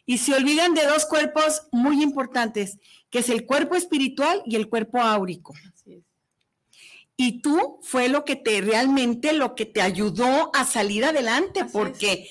Y 0.06 0.18
se 0.18 0.34
olvidan 0.34 0.74
de 0.74 0.88
dos 0.88 1.06
cuerpos 1.06 1.68
muy 1.72 2.02
importantes, 2.02 2.80
que 3.12 3.20
es 3.20 3.30
el 3.30 3.46
cuerpo 3.46 3.76
espiritual 3.76 4.42
y 4.46 4.56
el 4.56 4.68
cuerpo 4.68 5.00
áurico. 5.00 5.54
Así 5.72 5.94
es. 5.94 6.11
Y 7.24 7.40
tú 7.42 7.80
fue 7.84 8.10
lo 8.10 8.26
que 8.26 8.36
te 8.36 8.62
realmente, 8.62 9.32
lo 9.32 9.54
que 9.54 9.68
te 9.68 9.80
ayudó 9.82 10.50
a 10.56 10.66
salir 10.66 11.06
adelante, 11.06 11.62
Así 11.62 11.72
porque 11.72 12.28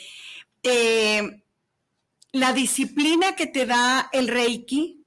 eh, 0.64 1.44
la 2.32 2.52
disciplina 2.52 3.36
que 3.36 3.46
te 3.46 3.66
da 3.66 4.08
el 4.12 4.26
Reiki, 4.26 5.04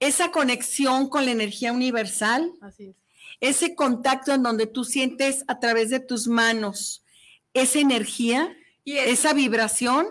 esa 0.00 0.30
conexión 0.30 1.10
con 1.10 1.26
la 1.26 1.30
energía 1.32 1.72
universal, 1.74 2.52
Así 2.62 2.86
es. 2.86 2.96
ese 3.40 3.74
contacto 3.74 4.32
en 4.32 4.42
donde 4.42 4.66
tú 4.66 4.82
sientes 4.84 5.44
a 5.46 5.60
través 5.60 5.90
de 5.90 6.00
tus 6.00 6.26
manos 6.26 7.04
esa 7.52 7.78
energía, 7.80 8.56
Y 8.84 8.96
es- 8.96 9.08
esa 9.20 9.32
vibración, 9.34 10.06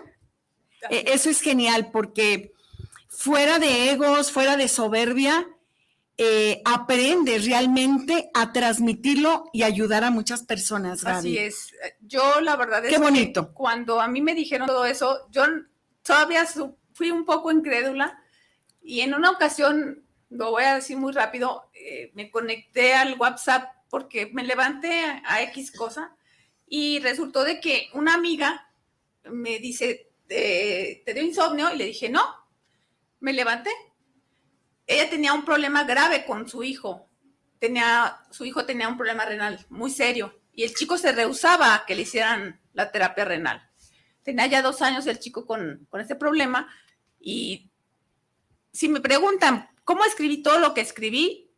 eh, 0.90 1.04
eso 1.08 1.28
es 1.28 1.40
genial 1.42 1.90
porque 1.92 2.52
fuera 3.08 3.58
de 3.58 3.90
egos, 3.90 4.30
fuera 4.30 4.56
de 4.56 4.68
soberbia, 4.68 5.46
eh, 6.24 6.62
aprendes 6.64 7.44
realmente 7.46 8.30
a 8.34 8.52
transmitirlo 8.52 9.50
y 9.52 9.62
ayudar 9.62 10.04
a 10.04 10.10
muchas 10.10 10.44
personas, 10.44 11.02
Gaby. 11.02 11.18
Así 11.18 11.38
es. 11.38 11.72
Yo 12.00 12.40
la 12.40 12.56
verdad 12.56 12.84
es 12.84 12.90
Qué 12.90 12.96
que 12.96 13.02
bonito. 13.02 13.52
cuando 13.52 14.00
a 14.00 14.08
mí 14.08 14.20
me 14.20 14.34
dijeron 14.34 14.66
todo 14.66 14.84
eso, 14.84 15.28
yo 15.30 15.44
todavía 16.02 16.46
fui 16.92 17.10
un 17.10 17.24
poco 17.24 17.50
incrédula 17.50 18.18
y 18.82 19.00
en 19.00 19.14
una 19.14 19.30
ocasión, 19.30 20.04
lo 20.30 20.50
voy 20.50 20.64
a 20.64 20.76
decir 20.76 20.96
muy 20.96 21.12
rápido, 21.12 21.70
eh, 21.74 22.10
me 22.14 22.30
conecté 22.30 22.94
al 22.94 23.18
WhatsApp 23.18 23.68
porque 23.90 24.26
me 24.32 24.44
levanté 24.44 25.04
a, 25.04 25.22
a 25.24 25.42
X 25.42 25.72
cosa 25.72 26.16
y 26.66 27.00
resultó 27.00 27.44
de 27.44 27.60
que 27.60 27.88
una 27.94 28.14
amiga 28.14 28.72
me 29.24 29.58
dice, 29.58 30.10
eh, 30.28 31.02
¿te 31.04 31.14
dio 31.14 31.22
insomnio? 31.22 31.72
Y 31.72 31.76
le 31.76 31.84
dije, 31.86 32.08
no, 32.08 32.22
me 33.20 33.32
levanté. 33.32 33.70
Ella 34.86 35.08
tenía 35.08 35.32
un 35.32 35.44
problema 35.44 35.84
grave 35.84 36.24
con 36.24 36.48
su 36.48 36.62
hijo. 36.62 37.08
Tenía, 37.58 38.18
su 38.30 38.44
hijo 38.44 38.64
tenía 38.64 38.88
un 38.88 38.96
problema 38.96 39.24
renal 39.24 39.64
muy 39.68 39.90
serio 39.90 40.40
y 40.52 40.64
el 40.64 40.74
chico 40.74 40.98
se 40.98 41.12
rehusaba 41.12 41.74
a 41.74 41.86
que 41.86 41.94
le 41.94 42.02
hicieran 42.02 42.60
la 42.72 42.90
terapia 42.90 43.24
renal. 43.24 43.70
Tenía 44.22 44.46
ya 44.46 44.62
dos 44.62 44.82
años 44.82 45.06
el 45.06 45.18
chico 45.18 45.46
con, 45.46 45.86
con 45.88 46.00
este 46.00 46.16
problema 46.16 46.68
y 47.20 47.70
si 48.72 48.88
me 48.88 49.00
preguntan 49.00 49.68
cómo 49.84 50.04
escribí 50.04 50.42
todo 50.42 50.58
lo 50.58 50.74
que 50.74 50.80
escribí, 50.80 51.52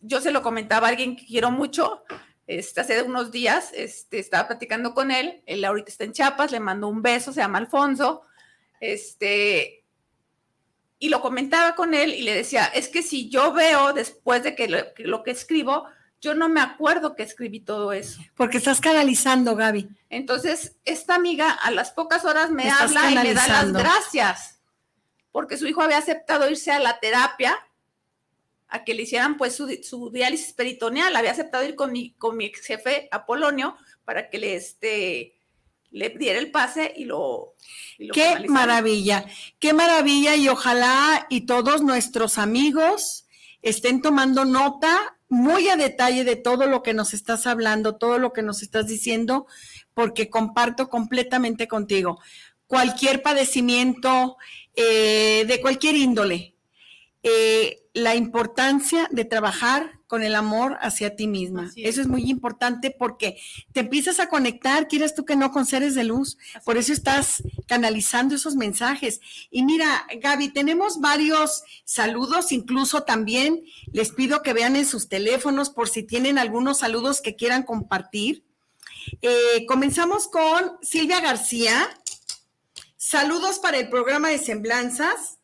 yo 0.00 0.20
se 0.20 0.30
lo 0.30 0.42
comentaba 0.42 0.86
a 0.86 0.90
alguien 0.90 1.16
que 1.16 1.26
quiero 1.26 1.50
mucho. 1.50 2.04
Este, 2.46 2.80
hace 2.80 3.02
unos 3.02 3.30
días 3.30 3.70
este, 3.74 4.18
estaba 4.18 4.48
platicando 4.48 4.92
con 4.92 5.10
él, 5.10 5.42
él 5.46 5.64
ahorita 5.64 5.90
está 5.90 6.04
en 6.04 6.12
Chiapas, 6.12 6.50
le 6.50 6.58
mando 6.58 6.88
un 6.88 7.00
beso, 7.00 7.32
se 7.32 7.40
llama 7.40 7.58
Alfonso, 7.58 8.22
este, 8.80 9.79
y 11.02 11.08
lo 11.08 11.22
comentaba 11.22 11.74
con 11.74 11.94
él 11.94 12.14
y 12.14 12.22
le 12.22 12.34
decía, 12.34 12.66
es 12.66 12.88
que 12.88 13.02
si 13.02 13.30
yo 13.30 13.52
veo 13.52 13.94
después 13.94 14.42
de 14.44 14.54
que 14.54 14.68
lo 14.68 14.94
que, 14.94 15.04
lo 15.04 15.22
que 15.22 15.30
escribo, 15.30 15.86
yo 16.20 16.34
no 16.34 16.50
me 16.50 16.60
acuerdo 16.60 17.16
que 17.16 17.22
escribí 17.22 17.60
todo 17.60 17.92
eso. 17.92 18.20
Porque 18.36 18.58
estás 18.58 18.82
canalizando, 18.82 19.56
Gaby. 19.56 19.88
Entonces, 20.10 20.76
esta 20.84 21.14
amiga 21.14 21.50
a 21.52 21.70
las 21.70 21.90
pocas 21.92 22.26
horas 22.26 22.50
me 22.50 22.70
habla 22.70 23.10
y 23.10 23.14
me 23.14 23.32
da 23.32 23.48
las 23.48 23.72
gracias, 23.72 24.60
porque 25.32 25.56
su 25.56 25.66
hijo 25.66 25.80
había 25.80 25.96
aceptado 25.96 26.48
irse 26.50 26.70
a 26.70 26.78
la 26.78 27.00
terapia, 27.00 27.56
a 28.68 28.84
que 28.84 28.92
le 28.92 29.02
hicieran 29.02 29.38
pues 29.38 29.56
su, 29.56 29.68
su 29.82 30.10
diálisis 30.10 30.52
peritoneal, 30.52 31.16
había 31.16 31.32
aceptado 31.32 31.64
ir 31.64 31.76
con 31.76 31.92
mi, 31.92 32.12
con 32.12 32.36
mi 32.36 32.44
ex 32.44 32.66
jefe 32.66 33.08
Apolonio 33.10 33.74
para 34.04 34.28
que 34.28 34.38
le, 34.38 34.54
este, 34.54 35.39
le 35.90 36.10
diera 36.10 36.38
el 36.38 36.50
pase 36.50 36.92
y 36.96 37.04
lo... 37.04 37.54
y 37.98 38.06
lo 38.06 38.14
Qué 38.14 38.46
maravilla, 38.48 39.24
qué 39.58 39.72
maravilla 39.72 40.36
y 40.36 40.48
ojalá 40.48 41.26
y 41.30 41.42
todos 41.42 41.82
nuestros 41.82 42.38
amigos 42.38 43.26
estén 43.62 44.00
tomando 44.00 44.44
nota 44.44 45.16
muy 45.28 45.68
a 45.68 45.76
detalle 45.76 46.24
de 46.24 46.36
todo 46.36 46.66
lo 46.66 46.82
que 46.82 46.92
nos 46.92 47.14
estás 47.14 47.46
hablando, 47.46 47.96
todo 47.96 48.18
lo 48.18 48.32
que 48.32 48.42
nos 48.42 48.62
estás 48.62 48.88
diciendo, 48.88 49.46
porque 49.94 50.28
comparto 50.28 50.88
completamente 50.88 51.68
contigo. 51.68 52.18
Cualquier 52.66 53.22
padecimiento 53.22 54.36
eh, 54.74 55.44
de 55.46 55.60
cualquier 55.60 55.96
índole, 55.96 56.54
eh, 57.22 57.82
la 57.92 58.14
importancia 58.14 59.08
de 59.10 59.24
trabajar 59.24 59.98
con 60.06 60.22
el 60.22 60.34
amor 60.34 60.78
hacia 60.80 61.16
ti 61.16 61.26
misma. 61.26 61.66
Es. 61.66 61.74
Eso 61.76 62.00
es 62.00 62.06
muy 62.06 62.30
importante 62.30 62.90
porque 62.90 63.38
te 63.72 63.80
empiezas 63.80 64.20
a 64.20 64.28
conectar, 64.28 64.88
quieres 64.88 65.14
tú 65.14 65.24
que 65.24 65.36
no, 65.36 65.52
con 65.52 65.66
seres 65.66 65.94
de 65.94 66.04
luz. 66.04 66.38
Así 66.54 66.64
Por 66.64 66.78
eso 66.78 66.92
estás 66.92 67.42
canalizando 67.66 68.34
esos 68.34 68.56
mensajes. 68.56 69.20
Y 69.50 69.64
mira, 69.64 70.06
Gaby, 70.20 70.48
tenemos 70.48 71.00
varios 71.00 71.62
saludos, 71.84 72.52
incluso 72.52 73.02
también 73.02 73.64
les 73.92 74.12
pido 74.12 74.42
que 74.42 74.52
vean 74.52 74.76
en 74.76 74.86
sus 74.86 75.08
teléfonos 75.08 75.70
por 75.70 75.88
si 75.88 76.02
tienen 76.02 76.38
algunos 76.38 76.78
saludos 76.78 77.20
que 77.20 77.36
quieran 77.36 77.64
compartir. 77.64 78.44
Eh, 79.20 79.66
comenzamos 79.66 80.28
con 80.28 80.78
Silvia 80.80 81.20
García. 81.20 81.88
Saludos 82.96 83.58
para 83.58 83.78
el 83.78 83.90
programa 83.90 84.28
de 84.28 84.38
Semblanzas. 84.38 85.39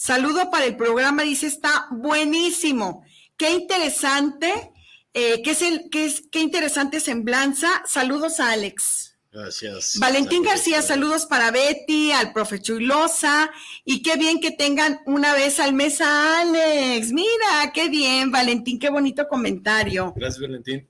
Saludo 0.00 0.48
para 0.48 0.64
el 0.64 0.76
programa, 0.76 1.24
dice, 1.24 1.48
está 1.48 1.88
buenísimo. 1.90 3.02
Qué 3.36 3.50
interesante, 3.50 4.70
eh, 5.12 5.42
qué, 5.42 5.56
qué 5.90 6.14
qué 6.30 6.38
interesante 6.38 7.00
semblanza. 7.00 7.82
Saludos 7.84 8.38
a 8.38 8.52
Alex. 8.52 9.18
Gracias. 9.32 9.98
Valentín. 9.98 10.44
García, 10.44 10.82
saludos 10.82 11.26
para 11.26 11.50
Betty, 11.50 12.12
al 12.12 12.32
profe 12.32 12.60
Chuilosa, 12.60 13.50
y 13.84 14.00
qué 14.02 14.16
bien 14.16 14.38
que 14.38 14.52
tengan 14.52 15.00
una 15.04 15.34
vez 15.34 15.58
al 15.58 15.72
mes 15.74 16.00
a 16.00 16.42
Alex. 16.42 17.10
Mira, 17.10 17.72
qué 17.74 17.88
bien, 17.88 18.30
Valentín, 18.30 18.78
qué 18.78 18.90
bonito 18.90 19.26
comentario. 19.26 20.12
Gracias, 20.14 20.40
Valentín. 20.40 20.86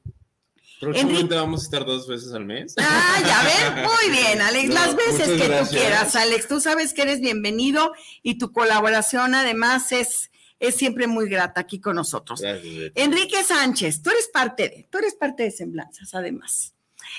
Próximamente 0.80 1.34
vamos 1.34 1.60
a 1.60 1.64
estar 1.64 1.84
dos 1.84 2.06
veces 2.06 2.32
al 2.32 2.44
mes. 2.44 2.74
Ah, 2.78 3.20
ya 3.26 3.74
ven, 3.74 3.84
muy 3.84 4.16
bien, 4.16 4.40
Alex, 4.40 4.68
No, 4.68 4.74
las 4.74 4.96
veces 4.96 5.28
que 5.28 5.48
tú 5.48 5.70
quieras, 5.70 6.14
Alex. 6.14 6.46
Tú 6.46 6.60
sabes 6.60 6.94
que 6.94 7.02
eres 7.02 7.20
bienvenido 7.20 7.92
y 8.22 8.38
tu 8.38 8.52
colaboración 8.52 9.34
además 9.34 9.90
es, 9.92 10.30
es 10.60 10.76
siempre 10.76 11.06
muy 11.06 11.28
grata 11.28 11.60
aquí 11.60 11.80
con 11.80 11.96
nosotros. 11.96 12.40
Gracias. 12.40 12.92
Enrique 12.94 13.42
Sánchez, 13.42 14.02
tú 14.02 14.10
eres 14.10 14.28
parte 14.32 14.68
de, 14.68 14.88
tú 14.90 14.98
eres 14.98 15.14
parte 15.14 15.42
de 15.42 15.50
Semblanzas, 15.50 16.14
además. 16.14 16.74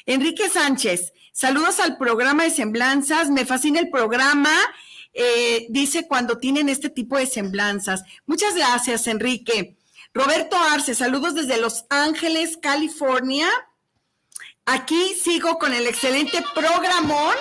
Enrique 0.05 0.47
Sánchez, 0.49 1.13
saludos 1.33 1.79
al 1.79 1.97
programa 1.97 2.43
de 2.43 2.51
Semblanzas, 2.51 3.29
me 3.29 3.45
fascina 3.45 3.79
el 3.79 3.89
programa, 3.89 4.51
eh, 5.13 5.67
dice 5.69 6.07
cuando 6.07 6.37
tienen 6.37 6.69
este 6.69 6.89
tipo 6.89 7.17
de 7.17 7.25
semblanzas. 7.25 8.03
Muchas 8.25 8.55
gracias, 8.55 9.07
Enrique. 9.07 9.78
Roberto 10.13 10.57
Arce, 10.57 10.95
saludos 10.95 11.35
desde 11.35 11.61
Los 11.61 11.85
Ángeles, 11.89 12.57
California. 12.61 13.47
Aquí 14.65 15.13
sigo 15.13 15.59
con 15.59 15.73
el 15.73 15.87
excelente 15.87 16.43
programón. 16.55 17.35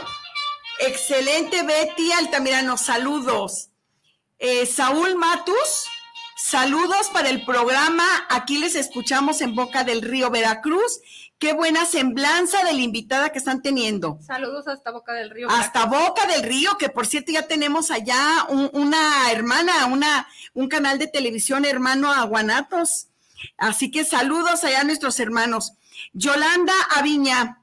Excelente, 0.80 1.62
Betty 1.62 2.12
Altamirano, 2.12 2.76
saludos. 2.76 3.70
Eh, 4.38 4.66
Saúl 4.66 5.16
Matus, 5.16 5.86
saludos 6.36 7.08
para 7.12 7.30
el 7.30 7.44
programa. 7.44 8.04
Aquí 8.28 8.58
les 8.58 8.74
escuchamos 8.74 9.40
en 9.40 9.54
Boca 9.54 9.82
del 9.82 10.02
Río, 10.02 10.30
Veracruz. 10.30 11.00
Qué 11.38 11.52
buena 11.52 11.84
semblanza 11.86 12.64
de 12.64 12.72
la 12.72 12.80
invitada 12.80 13.30
que 13.30 13.38
están 13.38 13.62
teniendo. 13.62 14.18
Saludos 14.26 14.66
hasta 14.66 14.90
Boca 14.90 15.12
del 15.14 15.30
Río. 15.30 15.48
Hasta 15.48 15.86
Boca 15.86 16.26
del 16.26 16.42
Río, 16.42 16.76
que 16.78 16.88
por 16.88 17.06
cierto 17.06 17.30
ya 17.30 17.46
tenemos 17.46 17.92
allá 17.92 18.44
un- 18.48 18.70
una 18.72 19.30
hermana, 19.30 19.86
una, 19.86 20.26
un 20.54 20.68
canal 20.68 20.98
de 20.98 21.06
televisión 21.06 21.64
hermano 21.64 22.12
a 22.12 22.24
Guanatos. 22.24 23.06
Así 23.56 23.90
que 23.92 24.04
saludos 24.04 24.64
allá 24.64 24.80
a 24.80 24.84
nuestros 24.84 25.20
hermanos. 25.20 25.74
Yolanda 26.12 26.72
Aviña, 26.96 27.62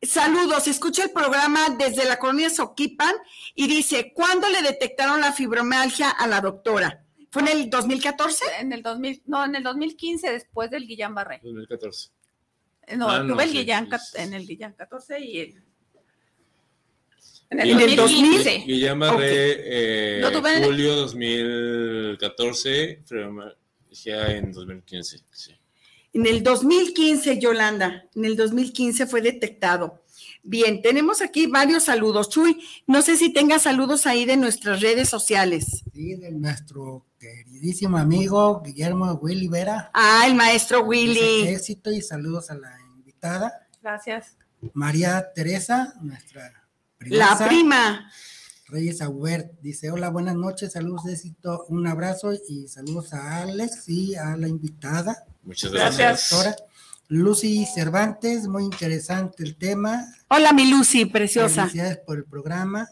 saludos, 0.00 0.68
escucha 0.68 1.02
el 1.02 1.10
programa 1.10 1.70
desde 1.76 2.04
la 2.04 2.20
colonia 2.20 2.50
Soquipan 2.50 3.14
y 3.56 3.66
dice, 3.66 4.12
¿cuándo 4.14 4.48
le 4.48 4.62
detectaron 4.62 5.20
la 5.20 5.32
fibromialgia 5.32 6.08
a 6.10 6.28
la 6.28 6.40
doctora? 6.40 7.04
¿Fue 7.32 7.42
en 7.42 7.48
el 7.48 7.68
2014? 7.68 8.44
En 8.60 8.72
el 8.72 8.82
2000, 8.82 9.22
no, 9.26 9.44
en 9.44 9.56
el 9.56 9.64
2015, 9.64 10.30
después 10.30 10.70
del 10.70 10.86
Guillán 10.86 11.16
Barré. 11.16 11.40
2014. 11.42 12.10
No, 12.96 13.08
Ah, 13.10 13.22
no, 13.22 13.34
tuve 13.34 13.44
el 13.44 13.50
sí, 13.50 13.58
Guillán, 13.58 13.88
en 14.14 14.34
el 14.34 14.46
Guillán 14.46 14.74
14 14.76 15.20
y 15.20 15.38
el... 15.40 15.62
En 17.50 17.66
¿Y 17.66 17.70
en 17.70 17.80
el 17.80 17.96
2015. 17.96 18.64
Guillán 18.66 18.98
Barré, 18.98 20.18
eh, 20.18 20.20
Lo 20.20 20.30
tuve 20.30 20.56
en- 20.58 20.64
julio 20.64 20.94
2014, 20.96 23.02
fibromialgia 23.06 24.36
en 24.36 24.52
2015. 24.52 25.18
Sí. 25.32 25.52
En 26.12 26.26
el 26.26 26.42
2015, 26.42 27.38
Yolanda, 27.38 28.04
en 28.14 28.24
el 28.24 28.36
2015 28.36 29.06
fue 29.06 29.22
detectado. 29.22 30.02
Bien, 30.42 30.82
tenemos 30.82 31.20
aquí 31.22 31.46
varios 31.46 31.84
saludos. 31.84 32.28
Chuy, 32.30 32.58
no 32.86 33.02
sé 33.02 33.16
si 33.16 33.32
tengas 33.32 33.62
saludos 33.62 34.06
ahí 34.06 34.24
de 34.24 34.36
nuestras 34.36 34.80
redes 34.80 35.08
sociales. 35.08 35.84
Sí, 35.94 36.14
de 36.16 36.32
nuestro 36.32 37.06
queridísimo 37.18 37.98
amigo 37.98 38.62
Guillermo 38.64 39.12
Willy 39.14 39.48
Vera. 39.48 39.90
Ah, 39.94 40.24
el 40.26 40.34
maestro 40.34 40.82
Willy. 40.84 41.48
éxito 41.48 41.90
y 41.90 42.00
saludos 42.00 42.50
a 42.50 42.54
la 42.54 42.70
invitada. 42.96 43.52
Gracias. 43.82 44.36
María 44.74 45.32
Teresa, 45.34 45.94
nuestra 46.00 46.42
La 47.00 47.36
primasa. 47.36 47.46
prima. 47.48 48.10
Reyes 48.66 49.00
Aubert 49.00 49.52
dice, 49.62 49.90
hola, 49.90 50.10
buenas 50.10 50.34
noches, 50.34 50.72
saludos, 50.72 51.06
éxito, 51.06 51.64
un 51.68 51.86
abrazo 51.86 52.32
y 52.48 52.68
saludos 52.68 53.14
a 53.14 53.42
Alex 53.42 53.88
y 53.88 54.14
a 54.14 54.36
la 54.36 54.46
invitada, 54.46 55.24
Muchas 55.42 55.72
la 55.72 55.84
gracias. 55.84 55.98
Gracias. 55.98 56.30
doctora. 56.30 56.56
Lucy 57.10 57.64
Cervantes, 57.64 58.46
muy 58.46 58.64
interesante 58.64 59.42
el 59.42 59.56
tema. 59.56 60.04
Hola, 60.28 60.52
mi 60.52 60.70
Lucy, 60.70 61.06
preciosa. 61.06 61.62
Felicidades 61.62 61.96
por 61.98 62.18
el 62.18 62.24
programa. 62.24 62.86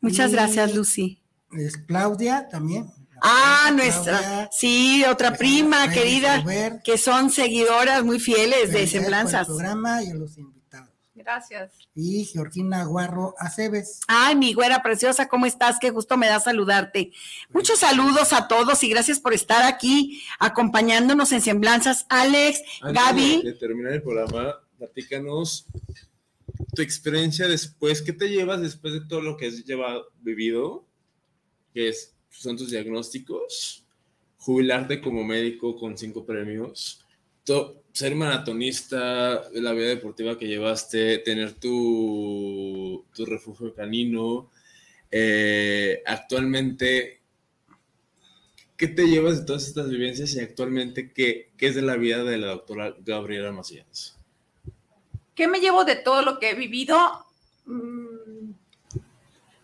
Muchas 0.00 0.30
Y 0.30 0.34
gracias, 0.34 0.72
Lucy. 0.74 1.20
Es 1.50 1.76
Claudia 1.76 2.48
también. 2.48 2.92
Ah, 3.26 3.66
Claudia, 3.68 3.84
nuestra, 3.84 4.48
sí, 4.52 5.04
otra 5.04 5.34
prima 5.34 5.90
querida, 5.90 6.44
que 6.84 6.98
son 6.98 7.30
seguidoras 7.30 8.04
muy 8.04 8.20
fieles 8.20 8.68
de 8.68 8.72
por 8.72 8.80
el 8.80 8.88
semblanzas. 8.88 9.46
programa 9.46 10.02
y 10.02 10.10
a 10.10 10.14
los 10.14 10.36
invitados. 10.36 10.90
Gracias. 11.14 11.72
Y 11.94 12.24
Georgina 12.26 12.84
Guarro 12.84 13.34
Aceves. 13.38 14.00
Ay, 14.08 14.36
mi 14.36 14.52
güera 14.52 14.82
preciosa, 14.82 15.26
¿cómo 15.26 15.46
estás? 15.46 15.78
Qué 15.80 15.88
gusto 15.90 16.16
me 16.18 16.26
da 16.26 16.38
saludarte. 16.38 17.12
Muchos 17.50 17.78
saludos 17.78 18.32
a 18.34 18.46
todos 18.46 18.82
y 18.84 18.90
gracias 18.90 19.20
por 19.20 19.32
estar 19.32 19.64
aquí 19.64 20.22
acompañándonos 20.38 21.32
en 21.32 21.40
Semblanzas. 21.40 22.04
Alex, 22.10 22.60
Antes 22.82 23.02
Gaby. 23.02 23.42
De, 23.42 23.52
de 23.52 23.58
terminar 23.58 23.92
el 23.92 24.02
programa, 24.02 24.56
platícanos 24.76 25.66
tu 26.74 26.82
experiencia 26.82 27.48
después. 27.48 28.02
¿Qué 28.02 28.12
te 28.12 28.28
llevas 28.28 28.60
después 28.60 28.92
de 28.92 29.00
todo 29.06 29.22
lo 29.22 29.36
que 29.38 29.46
has 29.46 29.64
llevado, 29.64 30.08
vivido? 30.20 30.84
Que 31.72 31.88
es, 31.88 32.13
son 32.38 32.56
tus 32.56 32.70
diagnósticos, 32.70 33.84
jubilarte 34.38 35.00
como 35.00 35.24
médico 35.24 35.76
con 35.76 35.96
cinco 35.96 36.24
premios, 36.26 37.04
to- 37.44 37.82
ser 37.92 38.14
maratonista, 38.16 39.48
la 39.52 39.72
vida 39.72 39.88
deportiva 39.88 40.36
que 40.38 40.46
llevaste, 40.48 41.18
tener 41.18 41.52
tu, 41.54 43.04
tu 43.14 43.24
refugio 43.26 43.74
canino. 43.74 44.50
eh, 45.10 46.02
actualmente, 46.06 47.20
¿qué 48.76 48.88
te 48.88 49.06
llevas 49.06 49.40
de 49.40 49.46
todas 49.46 49.66
estas 49.66 49.88
vivencias 49.88 50.34
y 50.34 50.40
actualmente 50.40 51.12
qué, 51.12 51.52
qué 51.56 51.68
es 51.68 51.74
de 51.74 51.82
la 51.82 51.96
vida 51.96 52.24
de 52.24 52.38
la 52.38 52.48
doctora 52.48 52.94
Gabriela 53.00 53.52
Macías? 53.52 54.18
¿Qué 55.34 55.48
me 55.48 55.60
llevo 55.60 55.84
de 55.84 55.96
todo 55.96 56.22
lo 56.22 56.38
que 56.38 56.50
he 56.50 56.54
vivido? 56.54 56.96
Mm, 57.66 58.52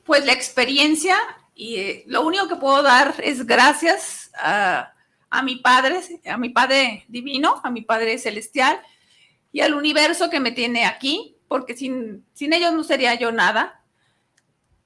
Pues 0.05 0.25
la 0.25 0.33
experiencia 0.33 1.17
y 1.61 1.77
eh, 1.77 2.05
lo 2.07 2.23
único 2.23 2.49
que 2.49 2.57
puedo 2.57 2.83
dar 2.83 3.17
es 3.23 3.45
gracias 3.45 4.31
a, 4.35 4.95
a 5.29 5.43
mi 5.43 5.57
Padre, 5.57 6.01
a 6.25 6.39
mi 6.39 6.49
Padre 6.49 7.05
divino, 7.07 7.61
a 7.63 7.71
mi 7.71 7.83
Padre 7.83 8.17
celestial 8.17 8.81
y 9.53 9.61
al 9.61 9.75
universo 9.75 10.31
que 10.31 10.41
me 10.41 10.53
tiene 10.53 10.87
aquí, 10.87 11.37
porque 11.49 11.77
sin, 11.77 12.25
sin 12.33 12.55
ellos 12.55 12.73
no 12.73 12.83
sería 12.83 13.15
yo 13.17 13.31
nada. 13.31 13.85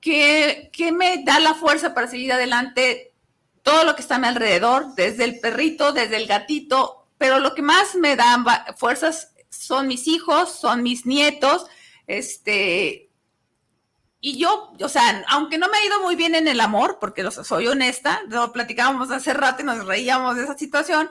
Que, 0.01 0.71
que 0.73 0.91
me 0.91 1.23
da 1.23 1.39
la 1.39 1.55
fuerza 1.55 1.95
para 1.95 2.09
seguir 2.09 2.33
adelante 2.33 3.15
todo 3.63 3.85
lo 3.85 3.95
que 3.95 4.03
está 4.03 4.17
a 4.17 4.19
mi 4.19 4.27
alrededor, 4.27 4.97
desde 4.97 5.23
el 5.23 5.39
perrito, 5.39 5.93
desde 5.93 6.17
el 6.17 6.27
gatito, 6.27 7.07
pero 7.19 7.39
lo 7.39 7.55
que 7.55 7.63
más 7.63 7.95
me 7.95 8.17
da 8.17 8.67
fuerzas 8.77 9.33
son 9.49 9.87
mis 9.87 10.09
hijos, 10.09 10.51
son 10.51 10.83
mis 10.83 11.07
nietos, 11.07 11.67
este, 12.09 13.04
y 14.27 14.39
yo, 14.39 14.73
o 14.81 14.89
sea, 14.89 15.23
aunque 15.29 15.59
no 15.59 15.69
me 15.69 15.77
ha 15.77 15.85
ido 15.85 16.01
muy 16.01 16.17
bien 16.17 16.35
en 16.35 16.49
el 16.49 16.61
amor, 16.61 16.97
porque 16.99 17.23
lo- 17.23 17.31
soy 17.31 17.67
honesta, 17.67 18.23
lo 18.29 18.53
platicábamos 18.53 19.11
hace 19.11 19.35
rato 19.35 19.61
y 19.61 19.67
nos 19.67 19.85
reíamos 19.85 20.37
de 20.37 20.45
esa 20.45 20.57
situación, 20.57 21.11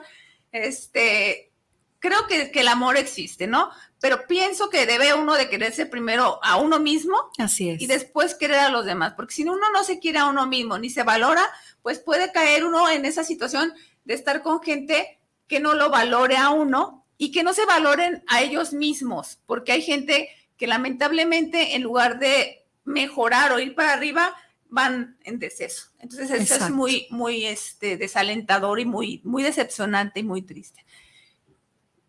este, 0.50 1.52
creo 2.00 2.26
que, 2.26 2.50
que 2.50 2.60
el 2.60 2.68
amor 2.68 2.96
existe, 2.96 3.46
¿no? 3.46 3.70
Pero 4.00 4.26
pienso 4.26 4.68
que 4.68 4.84
debe 4.86 5.14
uno 5.14 5.34
de 5.34 5.48
quererse 5.48 5.86
primero 5.86 6.40
a 6.42 6.56
uno 6.56 6.78
mismo 6.80 7.16
Así 7.38 7.70
es. 7.70 7.80
y 7.80 7.86
después 7.86 8.34
querer 8.34 8.58
a 8.58 8.68
los 8.68 8.84
demás, 8.84 9.14
porque 9.14 9.34
si 9.34 9.42
uno 9.44 9.70
no 9.72 9.84
se 9.84 9.98
quiere 9.98 10.18
a 10.18 10.26
uno 10.26 10.46
mismo 10.46 10.76
ni 10.78 10.90
se 10.90 11.02
valora, 11.04 11.44
pues 11.82 11.98
puede 12.00 12.32
caer 12.32 12.64
uno 12.64 12.88
en 12.90 13.04
esa 13.04 13.24
situación 13.24 13.72
de 14.04 14.14
estar 14.14 14.42
con 14.42 14.60
gente 14.62 15.18
que 15.46 15.60
no 15.60 15.74
lo 15.74 15.88
valore 15.90 16.36
a 16.36 16.50
uno 16.50 17.04
y 17.16 17.30
que 17.30 17.42
no 17.44 17.52
se 17.52 17.64
valoren 17.64 18.24
a 18.26 18.42
ellos 18.42 18.72
mismos, 18.72 19.38
porque 19.46 19.72
hay 19.72 19.82
gente 19.82 20.28
que 20.56 20.66
lamentablemente 20.66 21.74
en 21.76 21.82
lugar 21.82 22.18
de 22.18 22.63
mejorar 22.84 23.52
o 23.52 23.58
ir 23.58 23.74
para 23.74 23.92
arriba, 23.92 24.34
van 24.68 25.16
en 25.24 25.38
deceso. 25.38 25.90
Entonces 26.00 26.30
eso 26.30 26.54
es 26.56 26.70
muy, 26.70 27.06
muy 27.10 27.46
este, 27.46 27.96
desalentador 27.96 28.80
y 28.80 28.84
muy, 28.84 29.20
muy 29.24 29.42
decepcionante 29.42 30.20
y 30.20 30.24
muy 30.24 30.42
triste. 30.42 30.84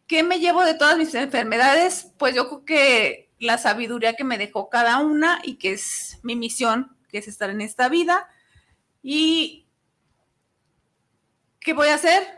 ¿Qué 0.07 0.23
me 0.23 0.39
llevo 0.39 0.63
de 0.63 0.75
todas 0.75 0.97
mis 0.97 1.13
enfermedades? 1.15 2.11
Pues 2.17 2.35
yo 2.35 2.47
creo 2.47 2.65
que 2.65 3.31
la 3.39 3.57
sabiduría 3.57 4.13
que 4.13 4.23
me 4.23 4.37
dejó 4.37 4.69
cada 4.69 4.99
una 4.99 5.41
y 5.43 5.55
que 5.55 5.73
es 5.73 6.19
mi 6.23 6.35
misión, 6.35 6.95
que 7.09 7.19
es 7.19 7.27
estar 7.27 7.49
en 7.49 7.61
esta 7.61 7.89
vida. 7.89 8.27
¿Y 9.01 9.67
qué 11.59 11.73
voy 11.73 11.89
a 11.89 11.95
hacer? 11.95 12.34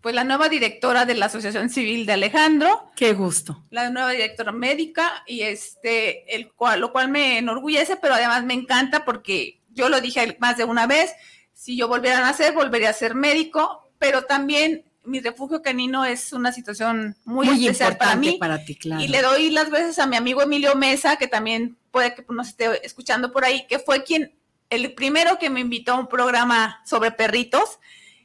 Pues 0.00 0.14
la 0.14 0.24
nueva 0.24 0.48
directora 0.48 1.04
de 1.04 1.14
la 1.14 1.26
Asociación 1.26 1.68
Civil 1.68 2.06
de 2.06 2.14
Alejandro, 2.14 2.90
Qué 2.96 3.12
gusto. 3.12 3.64
la 3.70 3.90
nueva 3.90 4.10
directora 4.10 4.50
médica 4.52 5.22
y 5.26 5.42
este, 5.42 6.34
el 6.34 6.52
cual, 6.52 6.80
lo 6.80 6.90
cual 6.92 7.08
me 7.10 7.38
enorgullece, 7.38 7.96
pero 7.96 8.14
además 8.14 8.44
me 8.44 8.54
encanta 8.54 9.04
porque 9.04 9.60
yo 9.70 9.88
lo 9.88 10.00
dije 10.00 10.36
más 10.40 10.56
de 10.56 10.64
una 10.64 10.86
vez, 10.86 11.12
si 11.52 11.76
yo 11.76 11.86
volviera 11.88 12.18
a 12.18 12.22
nacer, 12.22 12.54
volvería 12.54 12.88
a 12.90 12.94
ser 12.94 13.14
médico, 13.14 13.92
pero 13.98 14.22
también 14.22 14.84
mi 15.04 15.20
refugio 15.20 15.60
canino 15.60 16.04
es 16.06 16.32
una 16.32 16.52
situación 16.52 17.16
muy, 17.24 17.46
Muy, 17.48 17.66
especial 17.66 17.96
para 17.98 18.16
mí. 18.16 18.36
para 18.38 18.64
ti, 18.64 18.76
claro. 18.76 19.02
Y 19.02 19.08
le 19.08 19.20
doy 19.22 19.50
las 19.50 19.68
gracias 19.68 19.98
a 19.98 20.06
mi 20.06 20.16
amigo 20.16 20.40
Emilio 20.40 20.74
Mesa, 20.76 21.16
que 21.16 21.26
también 21.26 21.76
puede 21.90 22.14
que 22.14 22.24
nos 22.30 22.48
esté 22.48 22.84
escuchando 22.86 23.32
por 23.32 23.44
ahí, 23.44 23.66
que 23.66 23.78
fue 23.78 24.02
quien, 24.04 24.34
el 24.70 24.94
primero 24.94 25.38
que 25.38 25.50
me 25.50 25.60
invitó 25.60 25.92
a 25.92 26.00
un 26.00 26.06
programa 26.08 26.80
sobre 26.86 27.10
perritos. 27.12 27.78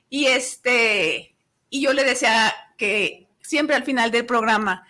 Y 0.09 0.25
este, 0.27 1.34
y 1.69 1.81
yo 1.81 1.93
le 1.93 2.03
decía 2.03 2.53
que 2.77 3.27
siempre 3.41 3.75
al 3.75 3.83
final 3.83 4.11
del 4.11 4.25
programa, 4.25 4.87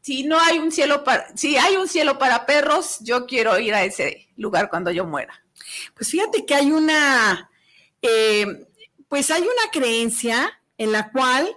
si 0.00 0.24
no 0.24 0.38
hay 0.38 0.58
un 0.58 0.70
cielo 0.70 1.04
para, 1.04 1.36
si 1.36 1.56
hay 1.56 1.76
un 1.76 1.88
cielo 1.88 2.18
para 2.18 2.46
perros, 2.46 2.98
yo 3.00 3.26
quiero 3.26 3.58
ir 3.58 3.74
a 3.74 3.84
ese 3.84 4.28
lugar 4.36 4.68
cuando 4.68 4.90
yo 4.90 5.06
muera. 5.06 5.44
Pues 5.94 6.10
fíjate 6.10 6.44
que 6.44 6.54
hay 6.54 6.72
una, 6.72 7.50
eh, 8.02 8.66
pues 9.08 9.30
hay 9.30 9.42
una 9.42 9.70
creencia 9.72 10.60
en 10.76 10.92
la 10.92 11.10
cual 11.10 11.48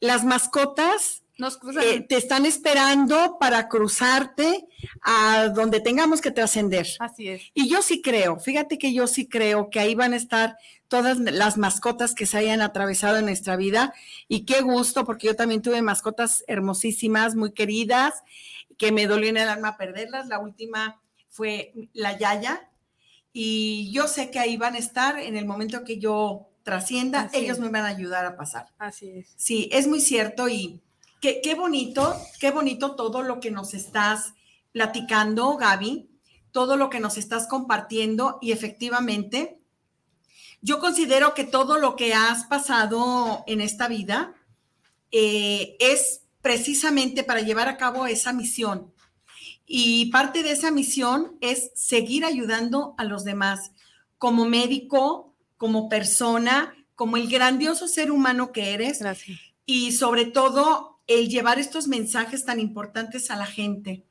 las 0.00 0.24
mascotas 0.24 1.22
Nos 1.40 1.58
eh, 1.82 2.02
te 2.02 2.16
están 2.16 2.44
esperando 2.44 3.38
para 3.40 3.66
cruzarte 3.68 4.66
a 5.02 5.48
donde 5.48 5.80
tengamos 5.80 6.20
que 6.20 6.30
trascender. 6.30 6.86
Así 6.98 7.28
es. 7.28 7.42
Y 7.54 7.68
yo 7.68 7.80
sí 7.82 8.02
creo, 8.02 8.38
fíjate 8.38 8.78
que 8.78 8.92
yo 8.92 9.06
sí 9.06 9.26
creo 9.26 9.70
que 9.70 9.80
ahí 9.80 9.94
van 9.94 10.12
a 10.12 10.16
estar 10.16 10.56
todas 10.88 11.18
las 11.18 11.56
mascotas 11.56 12.14
que 12.14 12.26
se 12.26 12.36
hayan 12.36 12.60
atravesado 12.60 13.16
en 13.16 13.24
nuestra 13.24 13.56
vida. 13.56 13.94
Y 14.28 14.44
qué 14.44 14.60
gusto, 14.60 15.06
porque 15.06 15.28
yo 15.28 15.36
también 15.36 15.62
tuve 15.62 15.80
mascotas 15.82 16.44
hermosísimas, 16.46 17.34
muy 17.36 17.52
queridas, 17.52 18.22
que 18.76 18.92
me 18.92 19.06
dolió 19.06 19.30
en 19.30 19.38
el 19.38 19.48
alma 19.48 19.76
perderlas. 19.78 20.28
La 20.28 20.40
última 20.40 21.00
fue 21.30 21.72
la 21.94 22.18
Yaya. 22.18 22.68
Y 23.32 23.90
yo 23.92 24.08
sé 24.08 24.30
que 24.30 24.40
ahí 24.40 24.56
van 24.56 24.74
a 24.74 24.78
estar 24.78 25.18
en 25.18 25.36
el 25.36 25.46
momento 25.46 25.84
que 25.84 25.98
yo 25.98 26.48
trascienda, 26.64 27.22
Así 27.22 27.38
ellos 27.38 27.58
es. 27.58 27.62
me 27.62 27.70
van 27.70 27.84
a 27.84 27.88
ayudar 27.88 28.26
a 28.26 28.36
pasar. 28.36 28.66
Así 28.78 29.10
es. 29.10 29.32
Sí, 29.36 29.68
es 29.72 29.86
muy 29.86 30.00
cierto 30.00 30.48
y 30.48 30.82
qué, 31.20 31.40
qué 31.42 31.54
bonito, 31.54 32.16
qué 32.38 32.50
bonito 32.50 32.96
todo 32.96 33.22
lo 33.22 33.40
que 33.40 33.50
nos 33.50 33.74
estás 33.74 34.34
platicando, 34.72 35.56
Gaby, 35.56 36.08
todo 36.52 36.76
lo 36.76 36.90
que 36.90 37.00
nos 37.00 37.16
estás 37.16 37.46
compartiendo 37.46 38.38
y 38.40 38.52
efectivamente, 38.52 39.60
yo 40.62 40.78
considero 40.78 41.34
que 41.34 41.44
todo 41.44 41.78
lo 41.78 41.96
que 41.96 42.12
has 42.12 42.44
pasado 42.44 43.44
en 43.46 43.60
esta 43.60 43.88
vida 43.88 44.34
eh, 45.10 45.76
es 45.80 46.22
precisamente 46.42 47.24
para 47.24 47.40
llevar 47.40 47.68
a 47.68 47.76
cabo 47.76 48.06
esa 48.06 48.32
misión. 48.32 48.92
Y 49.66 50.06
parte 50.06 50.42
de 50.42 50.52
esa 50.52 50.70
misión 50.70 51.36
es 51.40 51.70
seguir 51.74 52.24
ayudando 52.24 52.94
a 52.98 53.04
los 53.04 53.24
demás 53.24 53.72
como 54.18 54.44
médico, 54.44 55.34
como 55.56 55.88
persona, 55.88 56.74
como 56.94 57.16
el 57.16 57.28
grandioso 57.28 57.88
ser 57.88 58.10
humano 58.10 58.52
que 58.52 58.74
eres. 58.74 58.98
Gracias. 59.00 59.38
Y 59.64 59.92
sobre 59.92 60.24
todo, 60.24 60.89
el 61.10 61.28
llevar 61.28 61.58
estos 61.58 61.88
mensajes 61.88 62.44
tan 62.44 62.60
importantes 62.60 63.32
a 63.32 63.36
la 63.36 63.44
gente. 63.44 64.04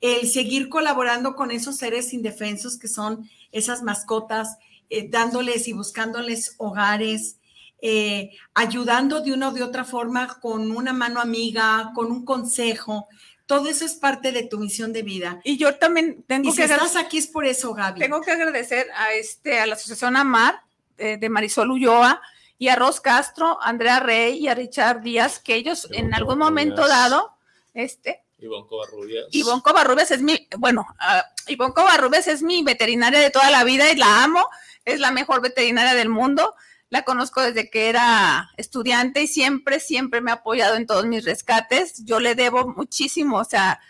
El 0.00 0.28
seguir 0.28 0.68
colaborando 0.68 1.34
con 1.34 1.50
esos 1.50 1.76
seres 1.76 2.14
indefensos 2.14 2.78
que 2.78 2.86
son 2.86 3.28
esas 3.50 3.82
mascotas, 3.82 4.56
eh, 4.88 5.08
dándoles 5.10 5.66
y 5.66 5.72
buscándoles 5.72 6.54
hogares, 6.58 7.38
eh, 7.82 8.30
ayudando 8.54 9.20
de 9.20 9.32
una 9.32 9.48
o 9.48 9.52
de 9.52 9.64
otra 9.64 9.84
forma 9.84 10.38
con 10.40 10.70
una 10.70 10.92
mano 10.92 11.20
amiga, 11.20 11.90
con 11.92 12.12
un 12.12 12.24
consejo. 12.24 13.08
Todo 13.46 13.68
eso 13.68 13.84
es 13.84 13.94
parte 13.94 14.30
de 14.30 14.44
tu 14.44 14.60
misión 14.60 14.92
de 14.92 15.02
vida. 15.02 15.40
Y 15.42 15.56
yo 15.56 15.74
también 15.74 16.22
tengo 16.28 16.50
Y 16.50 16.52
si 16.52 16.58
que 16.58 16.64
estás 16.64 16.94
aquí 16.94 17.18
es 17.18 17.26
por 17.26 17.46
eso, 17.46 17.74
Gaby. 17.74 17.98
Tengo 17.98 18.20
que 18.20 18.30
agradecer 18.30 18.86
a 18.94 19.12
este 19.12 19.58
a 19.58 19.66
la 19.66 19.74
Asociación 19.74 20.16
Amar 20.16 20.60
eh, 20.98 21.16
de 21.16 21.28
Marisol 21.28 21.72
Ulloa 21.72 22.22
y 22.58 22.68
a 22.68 22.76
Ros 22.76 23.00
Castro, 23.00 23.58
Andrea 23.62 24.00
Rey 24.00 24.38
y 24.38 24.48
a 24.48 24.54
Richard 24.54 25.00
Díaz, 25.00 25.38
que 25.38 25.54
ellos 25.54 25.84
Ivonne 25.84 25.98
en 25.98 26.14
algún 26.14 26.38
momento 26.38 26.86
dado, 26.86 27.36
este, 27.72 28.24
Ivonne 28.40 28.66
Covarrubias. 28.68 29.26
Ivonne 29.30 29.62
Covarrubias 29.62 30.10
es 30.10 30.22
mi, 30.22 30.48
bueno, 30.58 30.86
ah, 30.98 31.24
Ivonne 31.46 31.74
Covarrubias 31.74 32.28
es 32.28 32.42
mi 32.42 32.62
veterinaria 32.62 33.20
de 33.20 33.30
toda 33.30 33.50
la 33.50 33.64
vida 33.64 33.90
y 33.90 33.96
la 33.96 34.24
amo, 34.24 34.46
es 34.84 35.00
la 35.00 35.10
mejor 35.10 35.40
veterinaria 35.40 35.94
del 35.94 36.08
mundo. 36.08 36.54
La 36.90 37.02
conozco 37.02 37.42
desde 37.42 37.68
que 37.68 37.90
era 37.90 38.50
estudiante 38.56 39.22
y 39.22 39.26
siempre, 39.26 39.78
siempre 39.78 40.22
me 40.22 40.30
ha 40.30 40.34
apoyado 40.34 40.76
en 40.76 40.86
todos 40.86 41.04
mis 41.04 41.24
rescates. 41.24 42.02
Yo 42.04 42.18
le 42.18 42.34
debo 42.34 42.66
muchísimo, 42.66 43.38
o 43.38 43.44
sea, 43.44 43.80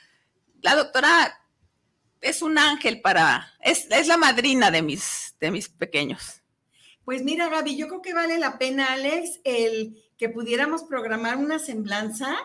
la 0.63 0.75
doctora 0.75 1.41
es 2.21 2.43
un 2.43 2.59
ángel 2.59 3.01
para, 3.01 3.53
es, 3.61 3.87
es 3.91 4.09
la 4.09 4.17
madrina 4.17 4.71
de 4.73 4.83
mis, 4.83 5.37
de 5.39 5.53
mis 5.53 5.69
pequeños. 5.69 6.38
Pues 7.09 7.25
mira, 7.25 7.49
Gaby, 7.49 7.75
yo 7.75 7.89
creo 7.89 8.03
que 8.03 8.13
vale 8.13 8.37
la 8.37 8.59
pena, 8.59 8.93
Alex, 8.93 9.41
el 9.45 9.97
que 10.19 10.29
pudiéramos 10.29 10.83
programar 10.83 11.39
una 11.39 11.59
semblanza 11.59 12.37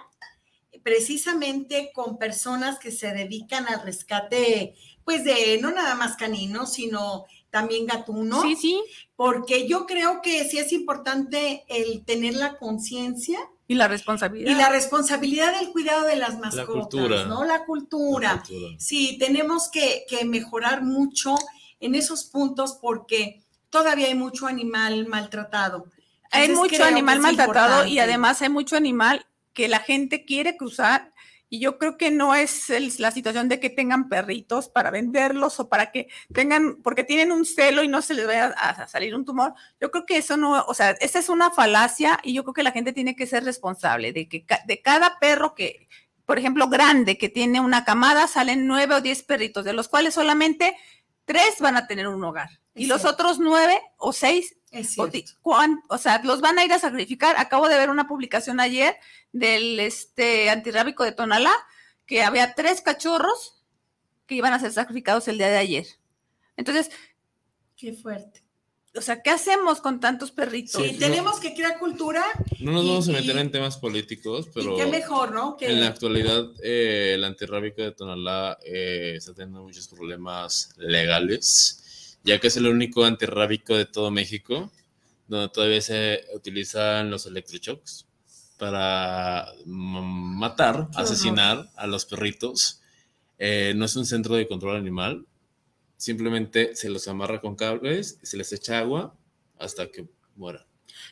precisamente 0.83 1.91
con 1.93 2.17
personas 2.17 2.79
que 2.79 2.89
se 2.89 3.11
dedican 3.11 3.67
al 3.67 3.83
rescate, 3.83 4.73
pues 5.03 5.25
de 5.25 5.59
no 5.61 5.71
nada 5.71 5.95
más 5.95 6.15
caninos, 6.15 6.71
sino 6.71 7.25
también 7.49 7.87
gatunos. 7.87 8.41
Sí, 8.41 8.55
sí. 8.55 8.81
Porque 9.17 9.67
yo 9.67 9.85
creo 9.85 10.21
que 10.21 10.45
sí 10.45 10.59
es 10.59 10.71
importante 10.71 11.65
el 11.67 12.05
tener 12.05 12.35
la 12.35 12.57
conciencia 12.57 13.39
Y 13.67 13.75
la 13.75 13.89
responsabilidad. 13.89 14.49
y 14.49 14.55
la 14.55 14.69
responsabilidad 14.69 15.59
del 15.59 15.73
cuidado 15.73 16.05
de 16.05 16.15
las 16.15 16.39
mascotas, 16.39 16.67
cultura. 16.67 17.25
¿no? 17.25 17.43
La 17.43 17.65
cultura. 17.65 18.35
La 18.35 18.41
cultura. 18.43 18.75
Sí, 18.79 19.17
tenemos 19.19 19.69
que, 19.69 20.05
que 20.07 20.23
mejorar 20.23 20.83
mucho 20.83 21.35
en 21.81 21.95
esos 21.95 22.23
puntos 22.23 22.77
porque 22.81 23.43
todavía 23.73 24.07
hay 24.07 24.15
mucho 24.15 24.47
animal 24.47 25.05
maltratado. 25.07 25.87
hay 26.31 26.47
mucho 26.57 26.75
animal 26.97 27.19
maltratado 27.37 27.73
y 27.89 27.99
además 27.99 28.41
hay 28.41 28.49
mucho 28.49 28.75
animal 28.77 29.25
que 29.53 29.67
la 29.67 29.79
gente 29.79 30.23
quiere 30.25 30.55
cruzar 30.57 31.11
y 31.49 31.59
yo 31.59 31.77
creo 31.77 31.97
que 31.97 32.09
no 32.09 32.33
es 32.33 32.71
el- 32.71 32.91
la 32.97 33.11
situación 33.11 33.47
de 33.49 33.59
que 33.59 33.69
tengan 33.69 34.09
perritos 34.09 34.67
para 34.69 34.89
venderlos 34.89 35.59
o 35.59 35.69
para 35.69 35.91
que 35.91 36.07
tengan, 36.33 36.77
porque 36.81 37.03
tienen 37.03 37.31
un 37.31 37.45
celo 37.45 37.83
y 37.83 37.87
no 37.87 38.01
se 38.01 38.15
les 38.15 38.25
vaya 38.25 38.45
a, 38.57 38.69
a 38.69 38.87
salir 38.87 39.13
un 39.13 39.23
tumor. 39.25 39.53
Yo 39.79 39.91
creo 39.91 40.05
que 40.07 40.17
eso 40.17 40.35
no, 40.37 40.63
o 40.65 40.73
sea, 40.73 40.91
esa 40.99 41.19
es 41.19 41.29
una 41.29 41.51
falacia 41.51 42.19
y 42.23 42.33
yo 42.33 42.43
creo 42.43 42.55
que 42.55 42.63
la 42.63 42.71
gente 42.71 42.93
tiene 42.93 43.15
que 43.15 43.27
ser 43.27 43.43
responsable 43.43 44.11
de 44.13 44.27
que 44.27 44.43
ca- 44.45 44.63
de 44.65 44.81
cada 44.81 45.19
perro 45.19 45.53
que, 45.53 45.87
por 46.25 46.39
ejemplo, 46.39 46.67
grande, 46.69 47.19
que 47.19 47.29
tiene 47.29 47.59
una 47.59 47.85
camada, 47.85 48.25
salen 48.27 48.65
nueve 48.65 48.95
o 48.95 49.01
diez 49.01 49.21
perritos, 49.21 49.63
de 49.65 49.73
los 49.73 49.87
cuales 49.87 50.15
solamente 50.15 50.75
tres 51.25 51.57
van 51.59 51.75
a 51.75 51.85
tener 51.85 52.07
un 52.07 52.23
hogar. 52.23 52.49
Y 52.75 52.87
los 52.87 53.05
otros 53.05 53.39
nueve 53.39 53.79
o 53.97 54.13
seis 54.13 54.55
Es 54.71 54.95
o, 54.97 55.97
sea, 55.99 56.21
los 56.23 56.41
van 56.41 56.57
a 56.57 56.65
ir 56.65 56.73
a 56.73 56.79
sacrificar. 56.79 57.35
Acabo 57.37 57.69
de 57.69 57.77
ver 57.77 57.89
una 57.89 58.07
publicación 58.07 58.59
ayer 58.59 58.95
del 59.31 59.79
este 59.79 60.49
antirrábico 60.49 61.03
de 61.03 61.11
Tonalá, 61.11 61.53
que 62.07 62.23
había 62.23 62.55
tres 62.55 62.81
cachorros 62.81 63.63
que 64.25 64.35
iban 64.35 64.53
a 64.53 64.59
ser 64.59 64.71
sacrificados 64.71 65.27
el 65.27 65.37
día 65.37 65.49
de 65.49 65.57
ayer. 65.57 65.85
Entonces, 66.57 66.89
Qué 67.75 67.93
fuerte. 67.93 68.43
o 68.95 69.01
sea, 69.01 69.21
¿qué 69.21 69.29
hacemos 69.29 69.81
con 69.81 69.99
tantos 69.99 70.31
perritos? 70.31 70.81
Sí, 70.81 70.93
no. 70.93 70.99
tenemos 70.99 71.39
que 71.39 71.53
crear 71.53 71.77
cultura 71.79 72.23
No 72.59 72.71
nos 72.71 72.85
Y- 72.85 72.87
vamos 72.89 73.07
a 73.07 73.11
y- 73.11 73.15
meter 73.15 73.37
en 73.37 73.51
temas 73.51 73.77
políticos, 73.77 74.49
pero 74.53 74.73
y 74.75 74.77
qué 74.79 74.85
mejor, 74.87 75.31
¿no? 75.33 75.57
Que 75.57 75.67
en 75.67 75.81
la 75.81 75.87
actualidad 75.87 76.45
eh, 76.63 77.13
el 77.15 77.23
antirrábico 77.23 77.81
de 77.81 77.91
Tonalá 77.91 78.57
eh, 78.65 79.13
está 79.17 79.33
teniendo 79.33 79.61
muchos 79.63 79.87
problemas 79.87 80.69
legales, 80.77 81.82
ya 82.23 82.39
que 82.39 82.47
es 82.47 82.57
el 82.57 82.67
único 82.67 83.05
antirrábico 83.05 83.75
de 83.75 83.85
todo 83.85 84.11
México 84.11 84.71
donde 85.27 85.49
todavía 85.49 85.81
se 85.81 86.25
utilizan 86.33 87.09
los 87.09 87.25
electroshocks 87.25 88.05
para 88.57 89.47
mm, 89.65 90.37
matar, 90.37 90.89
asesinar 90.95 91.69
a 91.75 91.87
los 91.87 92.05
perritos. 92.05 92.81
Eh, 93.37 93.73
no 93.75 93.85
es 93.85 93.95
un 93.95 94.05
centro 94.05 94.35
de 94.35 94.47
control 94.47 94.77
animal, 94.77 95.25
simplemente 95.97 96.75
se 96.75 96.89
los 96.89 97.07
amarra 97.07 97.41
con 97.41 97.55
cables 97.55 98.19
y 98.21 98.25
se 98.25 98.37
les 98.37 98.53
echa 98.53 98.79
agua 98.79 99.15
hasta 99.59 99.89
que 99.89 100.07
mueran. 100.35 100.63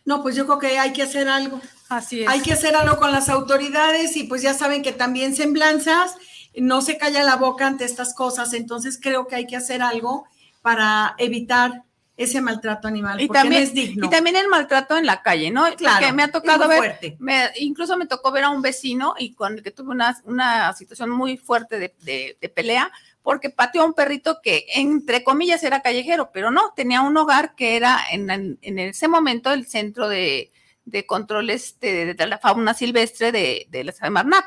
No, 0.05 0.22
pues 0.22 0.36
yo 0.36 0.45
creo 0.45 0.59
que 0.59 0.78
hay 0.78 0.93
que 0.93 1.01
hacer 1.01 1.28
algo. 1.28 1.59
Así 1.89 2.22
es. 2.22 2.30
Hay 2.30 2.41
que 2.41 2.53
hacer 2.53 2.76
algo 2.76 2.97
con 2.97 3.12
las 3.12 3.30
autoridades 3.30 4.16
y 4.16 4.26
pues 4.26 4.41
ya 4.41 4.53
saben 4.53 4.84
que 4.84 4.91
también 4.91 5.36
semblanzas, 5.36 6.16
no 6.55 6.82
se 6.82 6.97
calla 6.97 7.24
la 7.24 7.38
boca 7.38 7.66
ante 7.66 7.86
estas 7.86 8.14
cosas, 8.14 8.53
entonces 8.53 8.99
creo 9.01 9.28
que 9.28 9.36
hay 9.36 9.47
que 9.47 9.55
hacer 9.55 9.82
algo 9.82 10.26
para 10.62 11.16
evitar 11.18 11.84
ese 12.18 12.39
maltrato 12.41 12.88
animal, 12.88 13.20
y 13.20 13.26
porque 13.28 13.39
también, 13.41 13.62
no 13.64 13.68
es 13.68 13.74
digno. 13.74 14.05
y 14.05 14.09
también 14.09 14.36
el 14.36 14.47
maltrato 14.47 14.95
en 14.97 15.05
la 15.07 15.24
calle, 15.24 15.49
¿no? 15.49 15.64
Claro, 15.76 15.97
Porque 15.99 16.14
me 16.14 16.22
ha 16.24 16.32
tocado 16.32 16.68
ver, 16.68 16.99
me- 17.20 17.49
incluso 17.57 17.97
me 17.97 18.05
tocó 18.05 18.32
ver 18.32 18.43
a 18.43 18.49
un 18.51 18.62
vecino 18.62 19.16
y 19.18 19.34
con 19.34 19.53
el 19.53 19.64
que 19.64 19.72
tuve 19.72 19.89
una, 19.89 20.16
una 20.26 20.72
situación 20.74 21.09
muy 21.09 21.38
fuerte 21.38 21.80
de, 21.80 21.95
de- 22.01 22.38
de 22.39 22.49
pelea, 22.49 22.91
porque 23.24 23.49
pateó 23.49 23.82
a 23.82 23.86
un 23.86 23.93
perrito 23.93 24.39
que, 24.43 24.66
entre 24.76 25.24
comillas, 25.24 25.64
era 25.64 25.82
callejero, 25.82 26.32
pero 26.32 26.51
no, 26.51 26.74
tenía 26.76 27.01
un 27.01 27.18
hogar 27.18 27.55
que 27.55 27.76
era 27.76 27.99
en, 28.12 28.30
en- 28.30 28.59
en 28.62 28.78
ese 28.80 29.07
momento 29.07 29.51
el 29.51 29.66
centro 29.66 30.07
de, 30.07 30.51
de 30.86 31.05
control 31.07 31.49
este, 31.49 32.14
de, 32.14 32.28
la 32.28 32.38
fauna 32.38 32.74
silvestre 32.76 33.32
de, 33.32 33.66
de 33.70 33.84
la 33.84 33.93
Semarnat. 33.93 34.45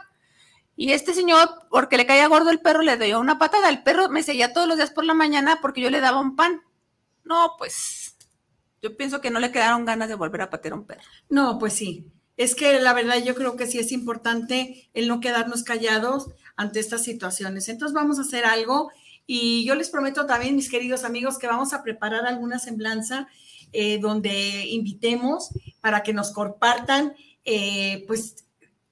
Y 0.76 0.92
este 0.92 1.14
señor, 1.14 1.48
porque 1.70 1.96
le 1.96 2.06
caía 2.06 2.26
gordo 2.26 2.50
el 2.50 2.60
perro, 2.60 2.82
le 2.82 2.96
dio 2.96 3.20
una 3.20 3.38
patada. 3.38 3.68
El 3.68 3.82
perro 3.82 4.08
me 4.08 4.22
seguía 4.22 4.52
todos 4.52 4.66
los 4.66 4.76
días 4.76 4.90
por 4.90 5.04
la 5.04 5.14
mañana 5.14 5.58
porque 5.62 5.80
yo 5.80 5.90
le 5.90 6.00
daba 6.00 6.20
un 6.20 6.36
pan. 6.36 6.62
No, 7.24 7.54
pues 7.58 8.16
yo 8.82 8.96
pienso 8.96 9.20
que 9.20 9.30
no 9.30 9.40
le 9.40 9.52
quedaron 9.52 9.84
ganas 9.84 10.08
de 10.08 10.14
volver 10.14 10.42
a 10.42 10.50
patear 10.50 10.74
a 10.74 10.76
un 10.76 10.86
perro. 10.86 11.02
No, 11.28 11.58
pues 11.58 11.72
sí. 11.72 12.10
Es 12.36 12.54
que 12.54 12.80
la 12.80 12.92
verdad 12.92 13.22
yo 13.24 13.34
creo 13.34 13.56
que 13.56 13.66
sí 13.66 13.78
es 13.78 13.92
importante 13.92 14.90
el 14.92 15.06
no 15.06 15.20
quedarnos 15.20 15.62
callados 15.62 16.26
ante 16.56 16.80
estas 16.80 17.04
situaciones. 17.04 17.68
Entonces 17.68 17.94
vamos 17.94 18.18
a 18.18 18.22
hacer 18.22 18.44
algo 18.44 18.90
y 19.26 19.64
yo 19.64 19.74
les 19.74 19.88
prometo 19.88 20.26
también, 20.26 20.56
mis 20.56 20.70
queridos 20.70 21.04
amigos, 21.04 21.38
que 21.38 21.46
vamos 21.46 21.72
a 21.72 21.82
preparar 21.82 22.26
alguna 22.26 22.58
semblanza 22.58 23.28
eh, 23.72 23.98
donde 23.98 24.66
invitemos 24.66 25.50
para 25.80 26.02
que 26.02 26.12
nos 26.12 26.32
compartan, 26.32 27.14
eh, 27.44 28.04
pues, 28.06 28.44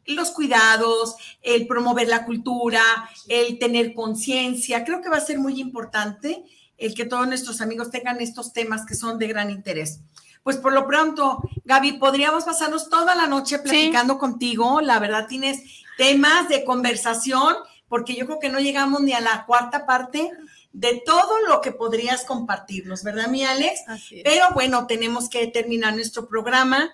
los 0.06 0.30
cuidados, 0.30 1.16
el 1.42 1.66
promover 1.66 2.08
la 2.08 2.24
cultura, 2.24 2.82
el 3.28 3.58
tener 3.58 3.94
conciencia. 3.94 4.84
Creo 4.84 5.00
que 5.00 5.08
va 5.08 5.16
a 5.16 5.20
ser 5.20 5.38
muy 5.38 5.60
importante 5.60 6.44
el 6.76 6.94
que 6.94 7.04
todos 7.04 7.26
nuestros 7.26 7.60
amigos 7.60 7.90
tengan 7.90 8.20
estos 8.20 8.52
temas 8.52 8.84
que 8.84 8.94
son 8.94 9.18
de 9.18 9.28
gran 9.28 9.50
interés. 9.50 10.00
Pues 10.42 10.56
por 10.56 10.72
lo 10.72 10.86
pronto, 10.86 11.40
Gaby, 11.64 11.92
podríamos 11.94 12.44
pasarnos 12.44 12.88
toda 12.88 13.14
la 13.14 13.28
noche 13.28 13.60
platicando 13.60 14.18
contigo. 14.18 14.80
La 14.80 14.98
verdad, 14.98 15.28
tienes 15.28 15.62
temas 15.96 16.48
de 16.48 16.64
conversación, 16.64 17.54
porque 17.88 18.14
yo 18.14 18.26
creo 18.26 18.40
que 18.40 18.48
no 18.48 18.58
llegamos 18.58 19.02
ni 19.02 19.12
a 19.12 19.20
la 19.20 19.44
cuarta 19.46 19.86
parte 19.86 20.30
de 20.72 21.02
todo 21.04 21.38
lo 21.46 21.60
que 21.60 21.70
podrías 21.70 22.24
compartirnos, 22.24 23.04
¿verdad, 23.04 23.28
mi 23.28 23.44
Alex? 23.44 23.82
Pero 24.24 24.46
bueno, 24.54 24.86
tenemos 24.86 25.28
que 25.28 25.46
terminar 25.46 25.94
nuestro 25.94 26.26
programa 26.26 26.90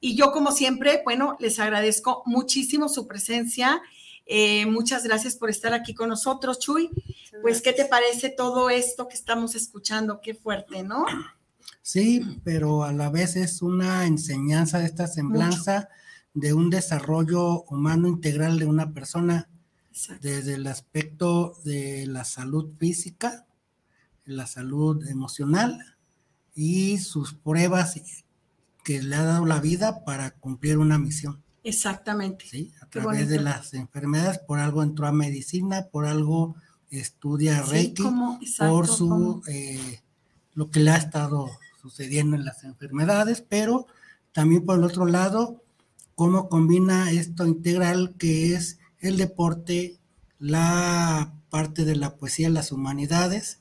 y 0.00 0.16
yo 0.16 0.32
como 0.32 0.52
siempre, 0.52 1.02
bueno, 1.04 1.36
les 1.40 1.58
agradezco 1.58 2.22
muchísimo 2.24 2.88
su 2.88 3.06
presencia. 3.06 3.82
Eh, 4.24 4.64
muchas 4.66 5.04
gracias 5.04 5.36
por 5.36 5.50
estar 5.50 5.74
aquí 5.74 5.94
con 5.94 6.08
nosotros, 6.08 6.58
Chuy. 6.58 6.90
Pues, 7.42 7.60
¿qué 7.60 7.72
te 7.72 7.84
parece 7.84 8.30
todo 8.30 8.70
esto 8.70 9.08
que 9.08 9.14
estamos 9.14 9.54
escuchando? 9.54 10.20
Qué 10.20 10.34
fuerte, 10.34 10.82
¿no? 10.82 11.04
Sí, 11.82 12.40
pero 12.44 12.84
a 12.84 12.92
la 12.92 13.10
vez 13.10 13.36
es 13.36 13.60
una 13.60 14.06
enseñanza 14.06 14.78
de 14.78 14.86
esta 14.86 15.06
semblanza 15.06 15.88
de 16.34 16.52
un 16.54 16.70
desarrollo 16.70 17.62
humano 17.64 18.08
integral 18.08 18.58
de 18.58 18.66
una 18.66 18.92
persona 18.92 19.48
desde 20.20 20.54
el 20.54 20.66
aspecto 20.66 21.56
de 21.64 22.06
la 22.06 22.24
salud 22.24 22.70
física, 22.78 23.46
la 24.24 24.46
salud 24.46 25.06
emocional 25.08 25.96
y 26.54 26.98
sus 26.98 27.34
pruebas 27.34 28.00
que 28.84 29.02
le 29.02 29.16
ha 29.16 29.24
dado 29.24 29.46
la 29.46 29.60
vida 29.60 30.04
para 30.04 30.30
cumplir 30.32 30.78
una 30.78 30.98
misión. 30.98 31.42
Exactamente. 31.62 32.46
¿sí? 32.46 32.72
A 32.80 32.86
través 32.86 33.28
de 33.28 33.40
las 33.40 33.74
enfermedades, 33.74 34.38
por 34.38 34.58
algo 34.58 34.82
entró 34.82 35.06
a 35.06 35.12
medicina, 35.12 35.86
por 35.90 36.06
algo 36.06 36.56
estudia 36.90 37.62
Sí, 37.64 37.70
Reiki, 37.70 38.02
por 38.58 38.88
su 38.88 39.42
eh, 39.46 40.00
lo 40.54 40.70
que 40.70 40.80
le 40.80 40.90
ha 40.90 40.96
estado 40.96 41.50
sucediendo 41.80 42.36
en 42.36 42.44
las 42.44 42.64
enfermedades, 42.64 43.44
pero 43.46 43.86
también 44.32 44.64
por 44.64 44.78
el 44.78 44.84
otro 44.84 45.06
lado, 45.06 45.62
cómo 46.14 46.48
combina 46.48 47.10
esto 47.10 47.46
integral 47.46 48.14
que 48.18 48.54
es 48.54 48.78
el 48.98 49.16
deporte, 49.16 49.98
la 50.38 51.32
parte 51.48 51.84
de 51.84 51.96
la 51.96 52.16
poesía, 52.16 52.50
las 52.50 52.72
humanidades, 52.72 53.60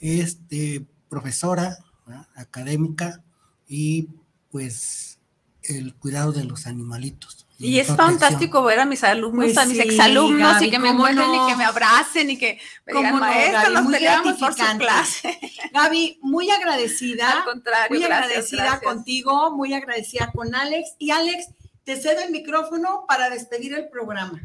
es 0.00 0.48
de 0.48 0.86
profesora, 1.08 1.78
¿verdad? 2.06 2.28
académica 2.36 3.22
y 3.66 4.08
pues 4.50 5.18
el 5.62 5.94
cuidado 5.94 6.32
de 6.32 6.44
los 6.44 6.66
animalitos. 6.66 7.46
Y 7.60 7.80
es 7.80 7.88
protección. 7.88 8.20
fantástico 8.20 8.62
ver 8.62 8.78
a 8.78 8.84
mis 8.84 9.02
alumnos, 9.02 9.46
Pues 9.46 9.58
a 9.58 9.66
mis 9.66 9.76
sí, 9.78 9.82
exalumnos 9.82 10.52
Gaby, 10.54 10.66
y 10.66 10.70
que 10.70 10.78
me 10.78 10.88
¿cómo 10.88 11.08
encuentren 11.08 11.26
no? 11.32 11.44
y 11.46 11.50
que 11.50 11.56
me 11.56 11.64
abracen 11.64 12.30
y 12.30 12.38
que 12.38 12.60
me 12.86 12.92
¿Cómo 12.92 13.02
digan, 13.06 13.14
no, 13.14 13.20
maestra, 13.26 13.62
Gaby? 13.62 13.74
nos 13.74 13.82
Muy 13.84 13.92
peleamos 13.94 14.38
por 14.38 14.54
su 14.54 14.78
clase. 14.78 15.38
Gaby, 15.72 16.18
muy 16.22 16.50
agradecida. 16.50 17.30
Al 17.38 17.44
contrario, 17.44 17.88
Muy 17.90 17.98
gracias, 18.06 18.26
agradecida 18.28 18.62
gracias. 18.64 18.82
contigo, 18.82 19.56
muy 19.56 19.74
agradecida 19.74 20.30
con 20.32 20.54
Alex. 20.54 20.90
Y 20.98 21.10
Alex, 21.10 21.46
te 21.82 21.96
cedo 22.00 22.20
el 22.24 22.30
micrófono 22.30 23.04
para 23.08 23.28
despedir 23.28 23.74
el 23.74 23.88
programa, 23.88 24.40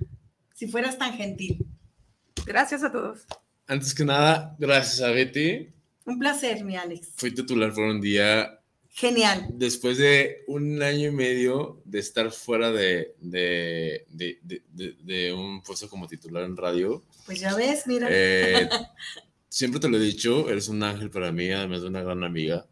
si 0.55 0.67
fueras 0.67 0.97
tan 0.97 1.13
gentil. 1.13 1.63
Gracias 2.47 2.83
a 2.83 2.91
todos. 2.91 3.21
Antes 3.67 3.93
que 3.93 4.03
nada, 4.05 4.55
gracias 4.57 5.01
a 5.01 5.11
Betty. 5.11 5.69
Un 6.05 6.17
placer, 6.19 6.63
mi 6.65 6.75
Alex. 6.75 7.09
Fui 7.15 7.31
titular 7.33 7.71
por 7.73 7.83
un 7.83 8.01
día 8.01 8.59
Genial. 8.95 9.47
después 9.49 9.97
de 9.97 10.43
un 10.47 10.81
año 10.83 11.07
y 11.09 11.11
medio 11.11 11.81
de 11.83 11.97
estar 11.99 12.31
fuera 12.31 12.69
de, 12.71 13.15
de, 13.19 14.05
de, 14.09 14.39
de- 15.03 15.33
un 15.33 15.63
puesto 15.63 15.89
como 15.89 16.07
titular 16.07 16.43
en 16.43 16.55
radio. 16.55 17.03
Pues 17.25 17.39
ya 17.39 17.55
ves, 17.55 17.87
mira. 17.87 18.07
Eh, 18.11 18.69
siempre 19.49 19.79
te 19.79 19.89
lo 19.89 19.97
he 19.97 19.99
dicho, 19.99 20.47
eres 20.49 20.67
un 20.69 20.83
ángel 20.83 21.09
para 21.09 21.31
mí, 21.31 21.49
además 21.51 21.81
de 21.81 21.87
una 21.87 22.03
gran 22.03 22.23
amiga. 22.23 22.67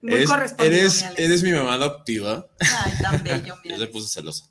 muy 0.00 0.14
eres, 0.14 0.30
eres, 0.60 1.04
mi 1.18 1.24
eres 1.24 1.42
mi 1.42 1.50
mamá 1.50 1.74
adoptiva. 1.74 2.46
Ay, 2.60 2.92
tan 3.02 3.22
bello, 3.24 3.56
mi 3.64 3.70
Ya 3.70 3.78
se 3.78 3.86
puso 3.88 4.06
celosa. 4.06 4.44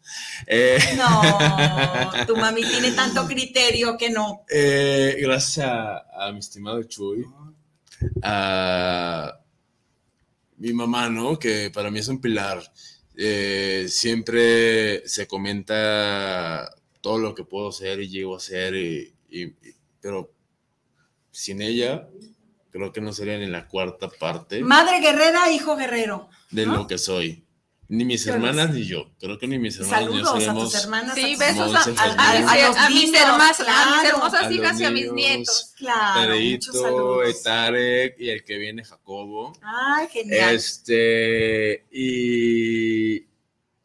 Eh, 0.45 0.77
No, 0.97 2.25
tu 2.25 2.35
mami 2.35 2.63
tiene 2.63 2.91
tanto 2.91 3.25
criterio 3.27 3.95
que 3.97 4.09
no. 4.09 4.41
eh, 4.49 5.15
gracias 5.21 5.65
a, 5.69 6.27
a 6.27 6.33
mi 6.33 6.39
estimado 6.39 6.83
Chuy, 6.83 7.23
a 8.21 9.39
mi 10.57 10.73
mamá, 10.73 11.09
¿no? 11.09 11.37
Que 11.39 11.69
para 11.73 11.91
mí 11.91 11.99
es 11.99 12.07
un 12.07 12.21
pilar. 12.21 12.63
Eh, 13.17 13.85
siempre 13.89 15.07
se 15.07 15.27
comenta 15.27 16.69
todo 17.01 17.17
lo 17.19 17.33
que 17.35 17.43
puedo 17.43 17.69
hacer 17.69 18.01
y 18.01 18.09
llego 18.09 18.33
a 18.33 18.37
hacer, 18.37 18.75
y, 18.75 19.13
y- 19.29 19.43
y- 19.43 19.75
pero 20.01 20.31
sin 21.31 21.61
ella, 21.61 22.07
creo 22.71 22.91
que 22.91 22.99
no 23.01 23.13
sería 23.13 23.37
ni 23.37 23.47
la 23.47 23.67
cuarta 23.67 24.09
parte 24.09 24.61
Madre 24.63 24.99
guerrera, 24.99 25.49
hijo 25.51 25.75
guerrero. 25.77 26.29
de 26.51 26.65
lo 26.65 26.87
que 26.87 26.97
soy. 26.97 27.44
Ni 27.87 28.03
mis 28.03 28.25
hermanas 28.25 28.71
ni 28.71 28.83
yo. 28.83 29.11
Creo 29.19 29.37
que 29.37 29.47
ni 29.47 29.59
mis 29.59 29.77
hermanas 29.79 30.09
ni 30.09 30.17
yo 30.17 30.25
Saludos 30.25 30.47
a 30.47 30.53
tus 30.53 30.75
hermanas. 30.83 31.15
Sí, 31.15 31.21
a 31.21 31.27
tus- 31.27 31.37
besos 31.39 31.75
a, 31.75 31.77
a- 31.77 31.81
a- 31.81 31.83
Fernanda. 31.95 32.51
a- 32.51 32.67
los 32.67 32.77
a 32.77 32.89
mis 32.89 33.13
hermosas 33.13 34.51
hijas 34.51 34.79
y 34.79 34.83
a 34.85 34.91
mis 34.91 35.11
nietos. 35.11 35.73
Claro, 35.77 36.33
saludos. 36.61 37.43
Tarek 37.43 38.15
y 38.19 38.29
el 38.29 38.43
que 38.43 38.57
viene 38.57 38.83
Jacobo. 38.83 39.53
Ay, 39.61 40.07
genial. 40.11 40.55
Este, 40.55 41.85
y, 41.91 43.17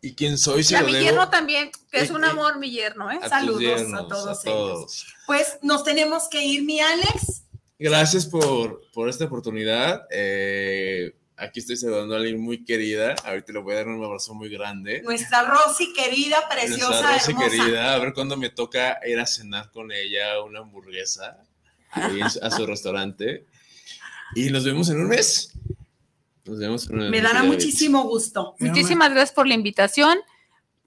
y 0.01 0.14
quién 0.16 0.38
soy 0.38 0.64
si 0.64 0.72
Y 0.72 0.76
a 0.76 0.80
lo 0.80 0.86
mi 0.86 0.92
debo 0.94 1.05
yerno 1.05 1.28
también, 1.28 1.70
que 1.90 2.01
es 2.01 2.11
un 2.11 2.24
eh, 2.24 2.28
amor, 2.28 2.59
mi 2.59 2.70
yerno, 2.70 3.11
¿eh? 3.11 3.18
a 3.20 3.28
saludos 3.28 3.82
a 3.92 4.09
todos 4.09 4.38
a 4.40 4.42
todos. 4.42 5.07
Pues 5.26 5.59
nos 5.62 5.84
tenemos 5.84 6.28
que 6.30 6.42
ir, 6.42 6.62
mi 6.64 6.80
Alex. 6.80 7.42
Gracias 7.78 8.26
por, 8.26 8.82
por 8.92 9.09
esta 9.09 9.26
oportunidad. 9.26 10.03
Eh, 10.11 11.14
aquí 11.41 11.61
estoy 11.61 11.76
saludando 11.76 12.14
a 12.14 12.18
alguien 12.18 12.41
muy 12.41 12.64
querida. 12.64 13.14
Ahorita 13.24 13.53
le 13.53 13.59
voy 13.61 13.74
a 13.74 13.76
dar 13.78 13.88
un 13.88 14.05
abrazo 14.05 14.34
muy 14.34 14.49
grande. 14.49 15.03
Nuestra 15.03 15.43
Rosy 15.43 15.93
querida, 15.93 16.49
preciosa, 16.49 16.88
Nuestra 16.88 17.12
Rosy 17.14 17.30
hermosa. 17.32 17.49
querida, 17.51 17.95
a 17.95 17.99
ver 17.99 18.12
cuándo 18.12 18.36
me 18.36 18.51
toca 18.51 18.99
ir 19.07 19.18
a 19.18 19.26
cenar 19.26 19.70
con 19.72 19.91
ella 19.93 20.43
una 20.43 20.61
hamburguesa 20.61 21.38
ahí 21.91 22.20
a 22.20 22.51
su 22.51 22.66
restaurante. 22.66 23.47
Y 24.34 24.51
nos 24.51 24.64
vemos 24.64 24.88
en 24.91 25.01
un 25.01 25.09
mes. 25.09 25.53
Nos 26.45 26.59
vemos 26.59 26.86
en 26.88 26.95
un 26.95 27.01
mes. 27.03 27.11
Me 27.11 27.20
dará 27.20 27.43
muchísimo 27.43 28.05
gusto. 28.05 28.55
Muchísimas 28.59 29.11
gracias 29.11 29.32
por 29.32 29.47
la 29.47 29.55
invitación. 29.55 30.18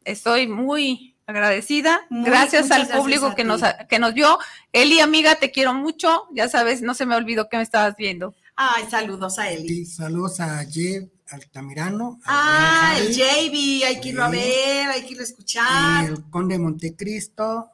Estoy 0.05 0.47
muy 0.47 1.15
agradecida. 1.25 2.05
Muy- 2.09 2.29
gracias 2.29 2.71
al 2.71 2.87
público 2.87 3.35
que 3.35 3.43
nos, 3.43 3.61
que 3.89 3.99
nos 3.99 4.13
vio. 4.13 4.37
Eli, 4.71 4.99
amiga, 4.99 5.35
te 5.35 5.51
quiero 5.51 5.73
mucho. 5.73 6.23
Ya 6.33 6.47
sabes, 6.47 6.81
no 6.81 6.93
se 6.93 7.05
me 7.05 7.15
olvidó 7.15 7.49
que 7.49 7.57
me 7.57 7.63
estabas 7.63 7.95
viendo. 7.97 8.33
Ay, 8.65 8.85
saludos 8.89 9.39
a 9.39 9.51
Eli. 9.51 9.85
Saludos 9.85 10.39
a 10.39 10.63
Jeff 10.65 11.09
Altamirano. 11.29 12.19
al 12.23 12.35
Ah, 12.37 12.95
el 12.97 13.13
Javi, 13.13 13.81
JB, 13.81 13.85
hay 13.87 13.99
que 13.99 14.09
irlo 14.09 14.23
a 14.23 14.29
ver, 14.29 14.87
hay 14.89 15.01
que 15.01 15.11
irlo 15.11 15.23
a 15.23 15.25
y 15.25 15.29
escuchar. 15.29 16.05
el 16.05 16.23
Conde 16.29 16.57
Montecristo, 16.57 17.69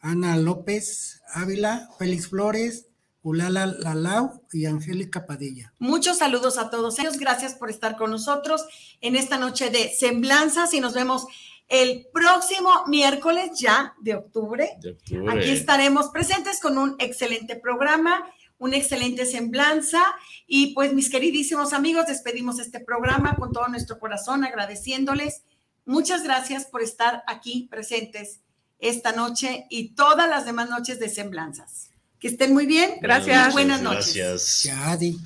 Ana 0.00 0.36
López 0.36 1.20
Ávila, 1.34 1.88
Félix 1.98 2.28
Flores, 2.28 2.86
Ulala 3.22 3.66
Lalau 3.66 4.42
y 4.52 4.64
Angélica 4.66 5.26
Padilla. 5.26 5.74
Muchos 5.78 6.18
saludos 6.18 6.56
a 6.56 6.70
todos 6.70 6.98
ellos. 6.98 7.18
Gracias 7.18 7.54
por 7.54 7.68
estar 7.68 7.96
con 7.96 8.10
nosotros 8.10 8.64
en 9.02 9.16
esta 9.16 9.36
noche 9.38 9.68
de 9.70 9.90
semblanzas 9.90 10.72
y 10.72 10.80
nos 10.80 10.94
vemos 10.94 11.26
el 11.68 12.06
próximo 12.12 12.70
miércoles 12.86 13.52
ya 13.58 13.94
de 14.00 14.14
octubre. 14.16 14.70
De 14.80 14.90
octubre. 14.92 15.26
Aquí 15.30 15.50
estaremos 15.50 16.08
presentes 16.08 16.58
con 16.60 16.78
un 16.78 16.96
excelente 16.98 17.56
programa, 17.56 18.24
una 18.62 18.76
excelente 18.76 19.26
semblanza. 19.26 20.00
Y 20.46 20.72
pues 20.74 20.94
mis 20.94 21.10
queridísimos 21.10 21.72
amigos, 21.72 22.06
despedimos 22.06 22.60
este 22.60 22.78
programa 22.78 23.34
con 23.34 23.52
todo 23.52 23.66
nuestro 23.68 23.98
corazón, 23.98 24.44
agradeciéndoles. 24.44 25.42
Muchas 25.84 26.22
gracias 26.22 26.64
por 26.66 26.80
estar 26.80 27.24
aquí 27.26 27.66
presentes 27.70 28.38
esta 28.78 29.12
noche 29.12 29.66
y 29.68 29.94
todas 29.94 30.28
las 30.28 30.44
demás 30.44 30.70
noches 30.70 31.00
de 31.00 31.08
semblanzas. 31.08 31.90
Que 32.20 32.28
estén 32.28 32.54
muy 32.54 32.66
bien. 32.66 32.98
Gracias. 33.00 33.52
Buenas 33.52 33.82
noches. 33.82 34.14
Gracias. 34.14 34.62
Yadi. 34.62 35.18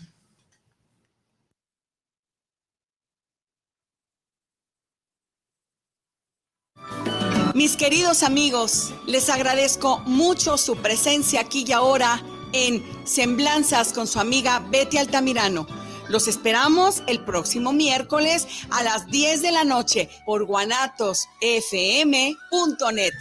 Mis 7.55 7.77
queridos 7.77 8.23
amigos, 8.23 8.95
les 9.07 9.29
agradezco 9.29 9.99
mucho 10.01 10.57
su 10.57 10.77
presencia 10.77 11.41
aquí 11.41 11.65
y 11.67 11.73
ahora 11.73 12.23
en 12.57 12.83
Semblanzas 13.05 13.93
con 13.93 14.07
su 14.07 14.19
amiga 14.19 14.67
Betty 14.71 14.97
Altamirano. 14.97 15.67
Los 16.09 16.27
esperamos 16.27 17.03
el 17.07 17.21
próximo 17.21 17.73
miércoles 17.73 18.47
a 18.71 18.83
las 18.83 19.07
10 19.09 19.43
de 19.43 19.53
la 19.53 19.65
noche 19.65 20.09
por 20.25 20.45
guanatosfm.net. 20.45 23.13